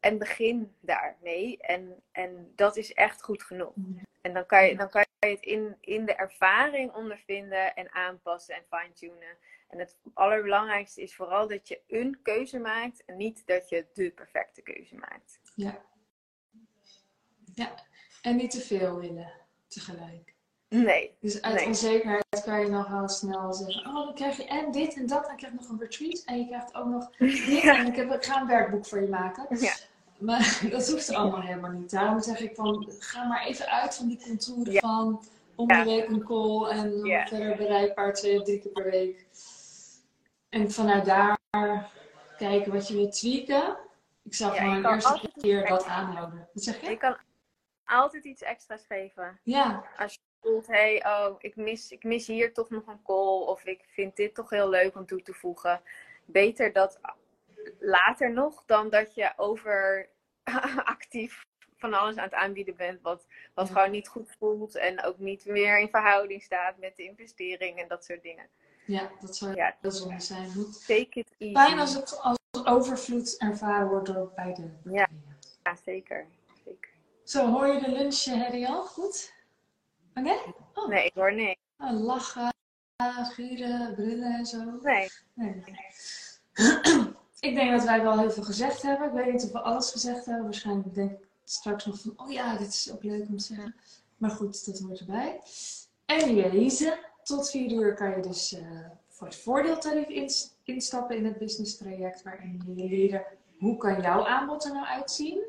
en 0.00 0.18
begin 0.18 0.76
daarmee. 0.80 1.58
En, 1.58 2.02
en 2.12 2.52
dat 2.56 2.76
is 2.76 2.92
echt 2.92 3.22
goed 3.22 3.42
genoeg. 3.42 3.74
En 4.20 4.32
dan 4.32 4.46
kan 4.46 4.66
je, 4.66 4.76
dan 4.76 4.90
kan 4.90 5.06
je 5.18 5.26
het 5.26 5.42
in, 5.42 5.76
in 5.80 6.04
de 6.04 6.14
ervaring 6.14 6.94
ondervinden 6.94 7.74
en 7.74 7.92
aanpassen 7.92 8.54
en 8.54 8.64
fine-tunen. 8.68 9.36
En 9.68 9.78
het 9.78 9.96
allerbelangrijkste 10.14 11.02
is 11.02 11.14
vooral 11.14 11.48
dat 11.48 11.68
je 11.68 11.80
een 11.86 12.18
keuze 12.22 12.58
maakt 12.58 13.04
en 13.04 13.16
niet 13.16 13.46
dat 13.46 13.68
je 13.68 13.86
de 13.94 14.10
perfecte 14.10 14.62
keuze 14.62 14.94
maakt. 14.94 15.40
Ja. 15.54 15.84
Ja, 17.54 17.74
en 18.22 18.36
niet 18.36 18.50
te 18.50 18.60
veel 18.60 19.00
willen 19.00 19.32
tegelijk. 19.68 20.34
Nee. 20.68 21.16
Dus 21.20 21.42
uit 21.42 21.66
onzekerheid 21.66 22.42
kan 22.44 22.60
je 22.60 22.68
nog 22.68 22.88
wel 22.88 23.08
snel 23.08 23.52
zeggen: 23.52 23.86
Oh, 23.86 23.94
dan 23.94 24.14
krijg 24.14 24.36
je 24.36 24.44
en 24.44 24.70
dit 24.70 24.94
en 24.94 25.06
dat. 25.06 25.26
Dan 25.26 25.36
krijg 25.36 25.52
je 25.52 25.58
nog 25.58 25.68
een 25.68 25.78
retreat. 25.78 26.22
En 26.24 26.38
je 26.38 26.46
krijgt 26.46 26.74
ook 26.74 26.86
nog 26.86 27.10
dit. 27.16 27.62
En 27.64 27.86
ik, 27.86 27.96
heb, 27.96 28.12
ik 28.12 28.24
ga 28.24 28.40
een 28.40 28.46
werkboek 28.46 28.86
voor 28.86 29.00
je 29.00 29.08
maken. 29.08 29.58
Ja. 29.60 29.72
Maar 30.20 30.60
dat 30.70 30.90
hoeft 30.90 31.14
allemaal 31.14 31.40
helemaal 31.40 31.70
niet. 31.70 31.90
Daarom 31.90 32.20
zeg 32.20 32.40
ik 32.40 32.54
van, 32.54 32.92
ga 32.98 33.26
maar 33.26 33.46
even 33.46 33.66
uit 33.66 33.94
van 33.94 34.08
die 34.08 34.22
contouren 34.22 34.74
van 34.74 35.24
om 35.54 35.66
de 35.66 35.84
week 35.84 36.08
een 36.08 36.24
call 36.24 36.66
en 36.68 37.00
verder 37.28 37.56
bereikbaar 37.56 38.14
twee 38.14 38.38
of 38.38 38.44
drie 38.44 38.60
keer 38.60 38.72
per 38.72 38.90
week. 38.90 39.26
En 40.48 40.70
vanuit 40.70 41.04
daar 41.04 41.38
kijken 42.36 42.72
wat 42.72 42.88
je 42.88 42.94
wil 42.94 43.10
tweaken. 43.10 43.76
Ik 44.22 44.34
zou 44.34 44.56
gewoon 44.56 44.82
de 44.82 44.88
eerste 44.88 45.30
keer 45.40 45.66
dat 45.66 45.84
aanhouden. 45.84 46.48
Wat 46.52 46.62
zeg 46.62 46.80
je? 46.80 46.90
Je 46.90 46.96
kan 46.96 47.16
altijd 47.84 48.24
iets 48.24 48.42
extra's 48.42 48.84
geven. 48.88 49.40
Ja. 49.42 49.84
Als 49.96 50.18
voelt, 50.40 50.66
hey, 50.66 51.04
oh, 51.06 51.34
ik 51.38 51.56
mis, 51.56 51.90
ik 51.90 52.04
mis 52.04 52.26
hier 52.26 52.52
toch 52.52 52.70
nog 52.70 52.86
een 52.86 53.02
call. 53.02 53.46
Of 53.46 53.64
ik 53.64 53.84
vind 53.86 54.16
dit 54.16 54.34
toch 54.34 54.50
heel 54.50 54.68
leuk 54.68 54.96
om 54.96 55.06
toe 55.06 55.22
te 55.22 55.34
voegen. 55.34 55.80
Beter 56.24 56.72
dat 56.72 56.98
later 57.78 58.32
nog 58.32 58.62
dan 58.66 58.90
dat 58.90 59.14
je 59.14 59.32
over 59.36 60.08
actief 60.84 61.44
van 61.76 61.94
alles 61.94 62.16
aan 62.16 62.24
het 62.24 62.34
aanbieden 62.34 62.76
bent. 62.76 63.00
Wat, 63.02 63.26
wat 63.54 63.68
Ja. 63.68 63.72
gewoon 63.74 63.90
niet 63.90 64.08
goed 64.08 64.36
voelt. 64.38 64.74
En 64.76 65.02
ook 65.04 65.18
niet 65.18 65.44
meer 65.44 65.78
in 65.78 65.88
verhouding 65.88 66.42
staat 66.42 66.78
met 66.78 66.96
de 66.96 67.02
investering 67.04 67.78
en 67.78 67.88
dat 67.88 68.04
soort 68.04 68.22
dingen. 68.22 68.48
Ja, 68.86 69.10
dat 69.20 69.36
zou 69.36 69.54
Ja, 69.54 69.76
heel 69.80 69.90
zonde 69.90 70.20
zijn. 70.20 70.50
Moet- 70.54 70.86
take 70.86 71.08
it 71.10 71.34
easy. 71.38 71.54
Fijn 71.54 71.78
als 71.78 71.94
het 71.94 72.20
als 72.20 72.38
overvloed 72.64 73.36
ervaren 73.38 73.88
wordt 73.88 74.06
door 74.06 74.32
beide. 74.34 74.70
Ja. 74.84 75.08
Ja, 75.62 75.76
zeker. 75.84 76.26
zeker. 76.64 76.90
Zo, 77.24 77.50
hoor 77.50 77.66
je 77.66 77.80
de 77.80 77.90
lunchherrie 77.90 78.68
al? 78.68 78.82
Goed? 78.84 79.32
Nee? 80.14 80.38
Oh, 80.74 80.88
Nee, 80.88 81.04
ik 81.06 81.14
hoor 81.14 81.34
nee. 81.34 81.58
oh, 81.78 82.00
lachen, 82.02 82.52
gieren, 83.22 83.94
brullen 83.94 84.32
en 84.34 84.46
zo. 84.46 84.78
Nee. 84.82 85.08
Nee. 85.34 85.64
Ik 87.40 87.54
denk 87.54 87.70
dat 87.70 87.84
wij 87.84 88.02
wel 88.02 88.18
heel 88.18 88.30
veel 88.30 88.42
gezegd 88.42 88.82
hebben. 88.82 89.06
Ik 89.08 89.12
weet 89.14 89.32
niet 89.32 89.44
of 89.44 89.52
we 89.52 89.60
alles 89.60 89.90
gezegd 89.90 90.24
hebben. 90.26 90.44
Waarschijnlijk 90.44 90.94
denk 90.94 91.10
ik 91.10 91.28
straks 91.44 91.86
nog 91.86 92.00
van, 92.00 92.12
oh 92.16 92.30
ja, 92.30 92.56
dit 92.56 92.68
is 92.68 92.92
ook 92.92 93.02
leuk 93.02 93.28
om 93.28 93.36
te 93.36 93.44
zeggen. 93.44 93.74
Maar 94.16 94.30
goed, 94.30 94.66
dat 94.66 94.78
hoort 94.78 95.00
erbij. 95.00 95.40
Anyways, 96.06 96.84
tot 97.22 97.50
vier 97.50 97.72
uur 97.72 97.94
kan 97.94 98.10
je 98.10 98.22
dus 98.22 98.52
eh, 98.52 98.62
voor 99.08 99.26
het 99.26 99.36
voordeeltarief 99.36 100.08
ins- 100.08 100.54
instappen 100.64 101.16
in 101.16 101.24
het 101.24 101.38
business 101.38 101.76
traject. 101.76 102.22
Waarin 102.22 102.62
je 102.66 102.74
leren 102.74 103.24
hoe 103.58 103.76
kan 103.76 104.00
jouw 104.00 104.26
aanbod 104.26 104.64
er 104.64 104.72
nou 104.72 104.86
uitzien. 104.86 105.44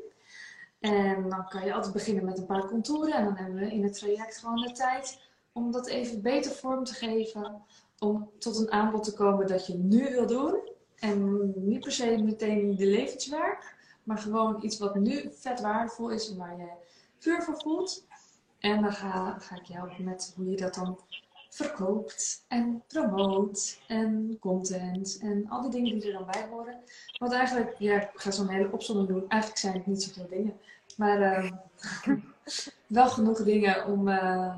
En 0.80 1.28
dan 1.28 1.48
kan 1.48 1.64
je 1.64 1.74
altijd 1.74 1.92
beginnen 1.92 2.24
met 2.24 2.38
een 2.38 2.46
paar 2.46 2.66
contouren. 2.66 3.12
En 3.14 3.24
dan 3.24 3.36
hebben 3.36 3.54
we 3.54 3.72
in 3.72 3.82
het 3.84 3.98
traject 3.98 4.38
gewoon 4.38 4.60
de 4.60 4.72
tijd 4.72 5.20
om 5.52 5.72
dat 5.72 5.86
even 5.86 6.22
beter 6.22 6.52
vorm 6.52 6.84
te 6.84 6.94
geven. 6.94 7.62
Om 7.98 8.30
tot 8.38 8.58
een 8.58 8.70
aanbod 8.70 9.04
te 9.04 9.12
komen 9.12 9.46
dat 9.46 9.66
je 9.66 9.74
nu 9.74 10.10
wil 10.10 10.26
doen. 10.26 10.70
En 11.02 11.52
niet 11.56 11.80
per 11.80 11.92
se 11.92 12.22
meteen 12.22 12.76
de 12.76 12.86
levenswerk. 12.86 13.74
Maar 14.02 14.18
gewoon 14.18 14.58
iets 14.64 14.78
wat 14.78 14.94
nu 14.94 15.30
vet 15.32 15.60
waardevol 15.60 16.10
is 16.10 16.30
en 16.30 16.36
waar 16.36 16.56
je 16.56 16.68
vuur 17.18 17.42
voor 17.42 17.60
voelt. 17.60 18.06
En 18.58 18.82
dan 18.82 18.92
ga, 18.92 19.38
ga 19.38 19.56
ik 19.56 19.64
jou 19.64 19.86
helpen 19.86 20.04
met 20.04 20.32
hoe 20.36 20.50
je 20.50 20.56
dat 20.56 20.74
dan 20.74 20.98
verkoopt 21.48 22.44
en 22.48 22.82
promoot 22.86 23.80
en 23.86 24.36
content 24.40 25.18
en 25.20 25.48
al 25.48 25.60
die 25.60 25.70
dingen 25.70 25.98
die 25.98 26.12
er 26.12 26.18
dan 26.18 26.30
bij 26.30 26.46
horen. 26.50 26.80
Want 27.18 27.32
eigenlijk, 27.32 27.74
ja, 27.78 28.00
ik 28.00 28.10
ga 28.14 28.30
zo'n 28.30 28.48
hele 28.48 28.72
opzomming 28.72 29.08
doen. 29.08 29.28
Eigenlijk 29.28 29.60
zijn 29.60 29.74
het 29.74 29.86
niet 29.86 30.02
zoveel 30.02 30.28
dingen. 30.28 30.58
Maar 30.96 31.20
eh, 31.20 31.52
wel 32.86 33.08
genoeg 33.08 33.42
dingen 33.42 33.86
om. 33.86 34.08
eh, 34.08 34.54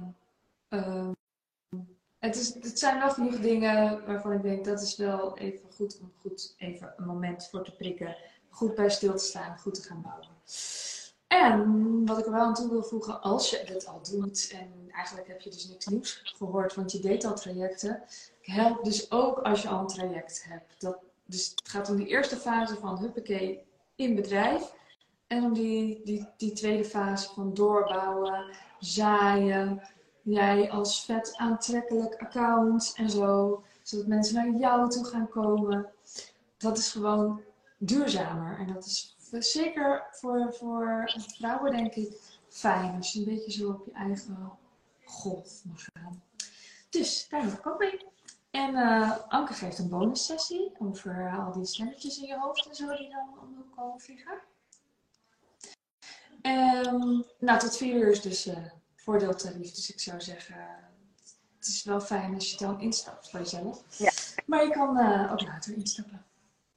eh, 0.68 1.09
het, 2.25 2.37
is, 2.37 2.55
het 2.55 2.79
zijn 2.79 2.99
wel 2.99 3.11
genoeg 3.11 3.41
dingen 3.41 4.07
waarvan 4.07 4.33
ik 4.33 4.43
denk 4.43 4.64
dat 4.64 4.81
is 4.81 4.97
wel 4.97 5.39
even 5.39 5.72
goed 5.77 5.99
om 6.01 6.12
goed 6.20 6.55
even 6.59 6.95
een 6.97 7.07
moment 7.07 7.49
voor 7.51 7.64
te 7.64 7.77
prikken. 7.77 8.16
Goed 8.49 8.75
bij 8.75 8.91
stil 8.91 9.14
te 9.14 9.25
staan, 9.25 9.59
goed 9.59 9.75
te 9.75 9.83
gaan 9.83 10.03
bouwen. 10.03 10.29
En 11.27 12.07
wat 12.07 12.18
ik 12.18 12.25
er 12.25 12.33
wel 12.33 12.41
aan 12.41 12.55
toe 12.55 12.70
wil 12.70 12.83
voegen, 12.83 13.20
als 13.20 13.51
je 13.51 13.62
het 13.64 13.87
al 13.87 14.01
doet, 14.11 14.51
en 14.53 14.91
eigenlijk 14.91 15.29
heb 15.29 15.41
je 15.41 15.51
dus 15.51 15.68
niks 15.68 15.87
nieuws 15.87 16.20
gehoord, 16.37 16.75
want 16.75 16.93
je 16.93 17.01
deed 17.01 17.25
al 17.25 17.35
trajecten, 17.35 18.03
helpt 18.41 18.85
dus 18.85 19.11
ook 19.11 19.39
als 19.39 19.62
je 19.62 19.68
al 19.68 19.81
een 19.81 19.87
traject 19.87 20.45
hebt. 20.49 20.81
Dat, 20.81 20.97
dus 21.25 21.51
het 21.51 21.68
gaat 21.68 21.91
om 21.91 21.97
die 21.97 22.07
eerste 22.07 22.37
fase 22.37 22.75
van 22.77 22.99
huppakee 22.99 23.62
in 23.95 24.14
bedrijf. 24.14 24.72
En 25.27 25.45
om 25.45 25.55
die, 25.55 26.01
die, 26.05 26.29
die 26.37 26.53
tweede 26.53 26.85
fase 26.85 27.33
van 27.35 27.55
doorbouwen, 27.55 28.57
zaaien. 28.79 29.83
Jij 30.25 30.70
als 30.70 31.05
vet 31.05 31.37
aantrekkelijk 31.37 32.14
account 32.14 32.93
en 32.97 33.11
zo. 33.11 33.62
Zodat 33.83 34.07
mensen 34.07 34.35
naar 34.35 34.61
jou 34.61 34.91
toe 34.91 35.05
gaan 35.05 35.29
komen. 35.29 35.87
Dat 36.57 36.79
is 36.79 36.93
gewoon 36.93 37.41
duurzamer. 37.79 38.59
En 38.59 38.72
dat 38.72 38.85
is 38.87 39.16
zeker 39.39 40.07
voor, 40.11 40.55
voor 40.55 41.12
vrouwen 41.37 41.72
denk 41.72 41.95
ik 41.95 42.41
fijn. 42.49 42.95
Als 42.97 43.12
je 43.12 43.18
een 43.18 43.25
beetje 43.25 43.53
zo 43.53 43.68
op 43.68 43.85
je 43.85 43.93
eigen 43.93 44.51
golf 45.05 45.64
mag 45.64 45.85
gaan. 45.93 46.22
Dus 46.91 47.29
daar 47.29 47.43
heb 47.43 47.53
ik 47.53 47.66
ook 47.66 47.79
mee. 47.79 48.07
En 48.51 48.75
eh, 48.75 49.18
Anke 49.29 49.53
geeft 49.53 49.79
een 49.79 49.89
bonussessie 49.89 50.72
over 50.79 51.35
al 51.39 51.53
die 51.53 51.64
stemmetjes 51.64 52.18
in 52.18 52.27
je 52.27 52.39
hoofd 52.39 52.66
en 52.66 52.75
zo 52.75 52.97
die 52.97 53.11
dan 53.11 53.39
om 53.43 53.51
de 53.51 53.57
hoek 53.57 53.77
komen 53.77 54.01
vliegen. 54.01 54.39
Ehm, 56.43 57.20
nou, 57.39 57.59
tot 57.59 57.77
vier 57.77 57.95
uur 57.95 58.11
is 58.11 58.20
dus 58.20 58.47
eh 58.47 58.64
voordeeltarief. 59.05 59.70
Dus 59.74 59.92
ik 59.92 60.00
zou 60.00 60.20
zeggen, 60.20 60.57
het 61.59 61.66
is 61.66 61.84
wel 61.84 62.00
fijn 62.00 62.34
als 62.34 62.50
je 62.50 62.57
dan 62.57 62.80
instapt 62.80 63.30
voor 63.30 63.38
jezelf. 63.40 63.82
Ja. 63.98 64.11
Maar 64.46 64.64
je 64.64 64.70
kan 64.70 64.98
eh, 64.98 65.32
ook 65.32 65.40
later 65.42 65.74
instappen. 65.74 66.24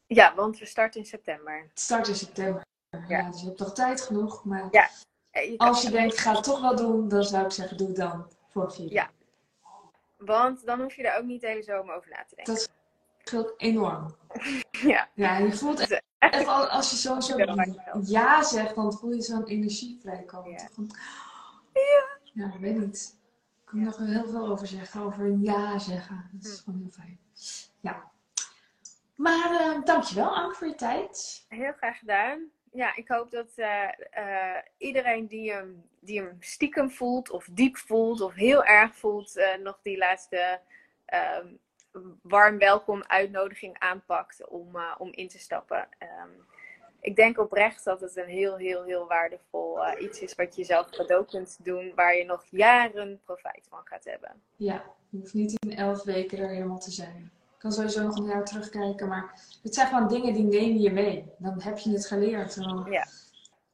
Ja, 0.08 0.36
want 0.36 0.60
we 0.60 0.66
starten 0.66 1.00
in 1.00 1.06
september. 1.06 1.60
Het 1.70 1.80
start 1.80 2.08
in 2.08 2.16
september. 2.16 2.66
Ja. 2.90 3.06
Ja. 3.08 3.30
dus 3.30 3.40
je 3.42 3.46
hebt 3.48 3.60
nog 3.60 3.74
tijd 3.74 4.02
genoeg. 4.02 4.44
Maar 4.46 4.68
Ja. 4.72 4.90
Eh, 5.32 5.52
je 5.52 5.58
als 5.58 5.82
je 5.82 5.90
denkt, 5.90 6.14
ik 6.14 6.20
ga 6.20 6.34
het 6.34 6.44
toch 6.44 6.62
wel 6.62 6.76
doen, 6.76 7.08
dan 7.08 7.24
zou 7.24 7.46
ik 7.46 7.52
zeggen, 7.52 7.78
doe 7.78 7.88
het 7.88 7.96
dan 7.96 8.32
voor 8.50 8.74
vier. 8.74 8.92
Ja. 8.92 9.10
Want 10.18 10.66
dan 10.66 10.82
hoef 10.82 10.96
je 10.96 11.04
er 11.04 11.18
ook 11.20 11.26
niet 11.26 11.42
de 11.42 11.48
hele 11.48 11.64
zomer 11.64 11.96
over 11.96 12.10
na 12.10 12.26
te 12.28 12.36
denken. 12.36 12.54
Dat 12.54 12.70
scheelt 13.24 13.54
enorm. 13.58 14.16
Ja. 14.72 15.10
Ja, 15.14 15.38
je 15.38 15.54
voelt 15.54 16.02
echt 16.20 16.48
al- 16.48 16.68
als 16.68 16.90
je 16.92 16.98
zo, 16.98 17.20
zo 17.20 17.38
Ja, 18.04 18.44
zegt, 18.44 18.76
dan 18.76 18.94
voel 18.94 19.12
je 19.12 19.22
zo'n 19.22 19.46
energie 19.46 19.98
vrijkomen. 20.02 20.52
Ja. 20.52 20.68
Ja. 21.74 22.17
Ja, 22.38 22.54
ik 22.54 22.60
weet 22.60 22.78
niet. 22.78 23.18
Ik 23.62 23.66
kan 23.66 23.80
er 23.80 23.86
nog 23.86 23.98
heel 23.98 24.28
veel 24.28 24.48
over 24.48 24.68
zeggen, 24.68 25.02
over 25.02 25.26
een 25.26 25.42
ja 25.44 25.80
zeggen. 25.80 26.30
Dat 26.34 26.44
is 26.52 26.58
Hm. 26.58 26.64
gewoon 26.64 26.80
heel 26.80 26.92
fijn. 26.92 27.20
Ja. 27.80 28.12
Maar 29.16 29.52
eh, 29.60 29.84
dankjewel, 29.84 30.36
Anke, 30.36 30.56
voor 30.56 30.68
je 30.68 30.76
tijd. 30.76 31.46
Heel 31.50 31.74
graag 31.74 31.98
gedaan. 32.00 32.50
Ja, 32.72 32.96
ik 32.96 33.08
hoop 33.08 33.32
dat 33.32 33.52
eh, 33.56 33.84
eh, 34.10 34.64
iedereen 34.78 35.28
die 35.28 35.52
hem, 35.52 35.84
die 36.00 36.22
hem 36.22 36.38
stiekem 36.40 36.92
voelt, 36.92 37.30
of 37.30 37.48
diep 37.52 37.78
voelt, 37.78 38.22
of 38.22 38.34
heel 38.34 38.64
erg 38.66 38.96
voelt, 38.96 39.48
nog 39.64 39.80
die 39.82 39.98
laatste 39.98 40.60
ehm, 41.06 41.48
warm 42.22 42.58
welkom 42.58 43.04
uitnodiging 43.04 43.80
aanpakt 43.80 44.48
om, 44.48 44.78
om 44.98 45.12
in 45.12 45.28
te 45.28 45.40
stappen. 45.40 45.88
Ehm, 45.98 46.30
ik 47.02 47.16
denk 47.16 47.40
oprecht 47.40 47.84
dat 47.84 48.02
het 48.02 48.18
een 48.18 48.28
heel, 48.28 48.56
heel, 48.56 48.84
heel 48.84 49.08
waardevol 49.08 49.86
eh, 49.86 50.02
iets 50.04 50.20
is 50.20 50.36
wat 50.36 50.56
je 50.56 50.64
zelf 50.64 50.90
cadeau 50.90 51.26
kunt 51.26 51.58
doen, 51.64 51.92
waar 51.96 52.16
je 52.16 52.26
nog 52.26 52.44
jaren 52.50 53.20
profijt 53.26 53.66
van 53.70 53.80
gaat 53.84 54.04
hebben. 54.06 54.32
Ja, 54.56 54.84
je 55.10 55.18
hoeft 55.20 55.34
niet 55.34 55.54
in 55.60 55.76
elf 55.78 56.04
weken 56.04 56.38
er 56.38 56.50
helemaal 56.50 56.80
te 56.80 56.92
zijn. 56.92 57.32
Ik 57.54 57.64
kan 57.64 57.72
sowieso 57.72 58.04
nog 58.04 58.18
een 58.18 58.26
jaar 58.26 58.46
terugkijken, 58.46 59.08
maar 59.08 59.42
het 59.64 59.74
zijn 59.74 59.88
gewoon 59.88 60.08
dingen 60.08 60.34
die 60.34 60.44
neem 60.44 60.76
je 60.78 60.92
mee. 60.92 61.26
Dan 61.38 61.62
heb 61.62 61.78
je 61.78 61.90
het 61.92 62.06
geleerd. 62.08 62.56
Dan- 62.56 62.88
Ja. 62.92 63.08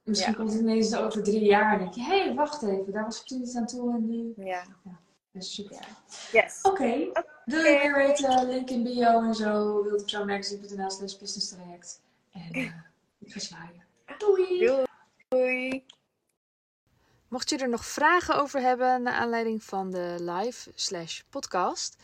Misschien 0.03 0.31
Ja. 0.31 0.37
komt 0.37 0.51
het 0.51 0.61
ineens 0.61 0.95
over 0.95 1.23
drie 1.23 1.43
jaar 1.43 1.73
en 1.73 1.79
denk 1.79 1.93
je, 1.93 2.01
hé, 2.01 2.23
hey, 2.23 2.33
wacht 2.33 2.63
even, 2.63 2.91
daar 2.91 3.03
was 3.03 3.19
ik 3.21 3.25
toen 3.27 3.39
niet 3.39 3.55
aan 3.55 3.65
toe 3.65 3.93
en 3.93 4.09
nu. 4.09 4.33
Ja. 4.45 4.63
Super. 5.37 5.77
Yes. 6.31 6.59
Oké, 6.61 7.11
wil 7.45 7.63
je 7.63 7.79
meer 7.83 7.93
weten? 7.93 8.47
Link 8.49 8.69
in 8.69 8.83
bio 8.83 9.21
en 9.21 9.33
zo. 9.35 9.83
Wilt 9.83 10.01
op 10.01 10.09
zo'n 10.09 10.25
magazine.nl 10.25 10.89
slash 10.89 11.17
business 11.17 11.49
traject. 11.49 12.01
En 12.31 12.49
eh, 12.51 12.71
ik. 13.25 14.17
Doei! 14.17 14.85
Doei. 15.27 15.85
Mocht 17.27 17.49
je 17.49 17.57
er 17.57 17.69
nog 17.69 17.85
vragen 17.85 18.35
over 18.35 18.61
hebben 18.61 19.01
naar 19.01 19.13
aanleiding 19.13 19.63
van 19.63 19.91
de 19.91 20.15
live 20.19 20.71
slash 20.75 21.21
podcast, 21.29 21.95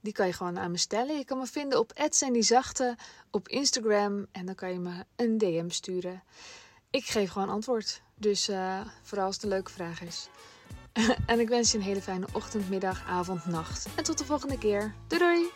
die 0.00 0.12
kan 0.12 0.26
je 0.26 0.32
gewoon 0.32 0.58
aan 0.58 0.70
me 0.70 0.76
stellen. 0.76 1.18
Je 1.18 1.24
kan 1.24 1.38
me 1.38 1.46
vinden 1.46 1.78
op 1.78 1.92
@sandyzachte 2.08 2.96
op 3.30 3.48
Instagram 3.48 4.26
en 4.32 4.46
dan 4.46 4.54
kan 4.54 4.72
je 4.72 4.78
me 4.78 5.04
een 5.16 5.38
DM 5.38 5.68
sturen. 5.68 6.22
Ik 6.90 7.04
geef 7.04 7.30
gewoon 7.30 7.48
antwoord. 7.48 8.02
Dus 8.14 8.48
eh, 8.48 8.80
vooral 9.02 9.26
als 9.26 9.34
het 9.34 9.44
een 9.44 9.50
leuke 9.50 9.70
vraag 9.70 10.02
is. 10.02 10.28
en 11.26 11.40
ik 11.40 11.48
wens 11.48 11.72
je 11.72 11.78
een 11.78 11.84
hele 11.84 12.02
fijne 12.02 12.26
ochtend, 12.32 12.68
middag, 12.68 13.06
avond, 13.06 13.46
nacht. 13.46 13.86
En 13.96 14.04
tot 14.04 14.18
de 14.18 14.24
volgende 14.24 14.58
keer. 14.58 14.94
Doei! 15.06 15.55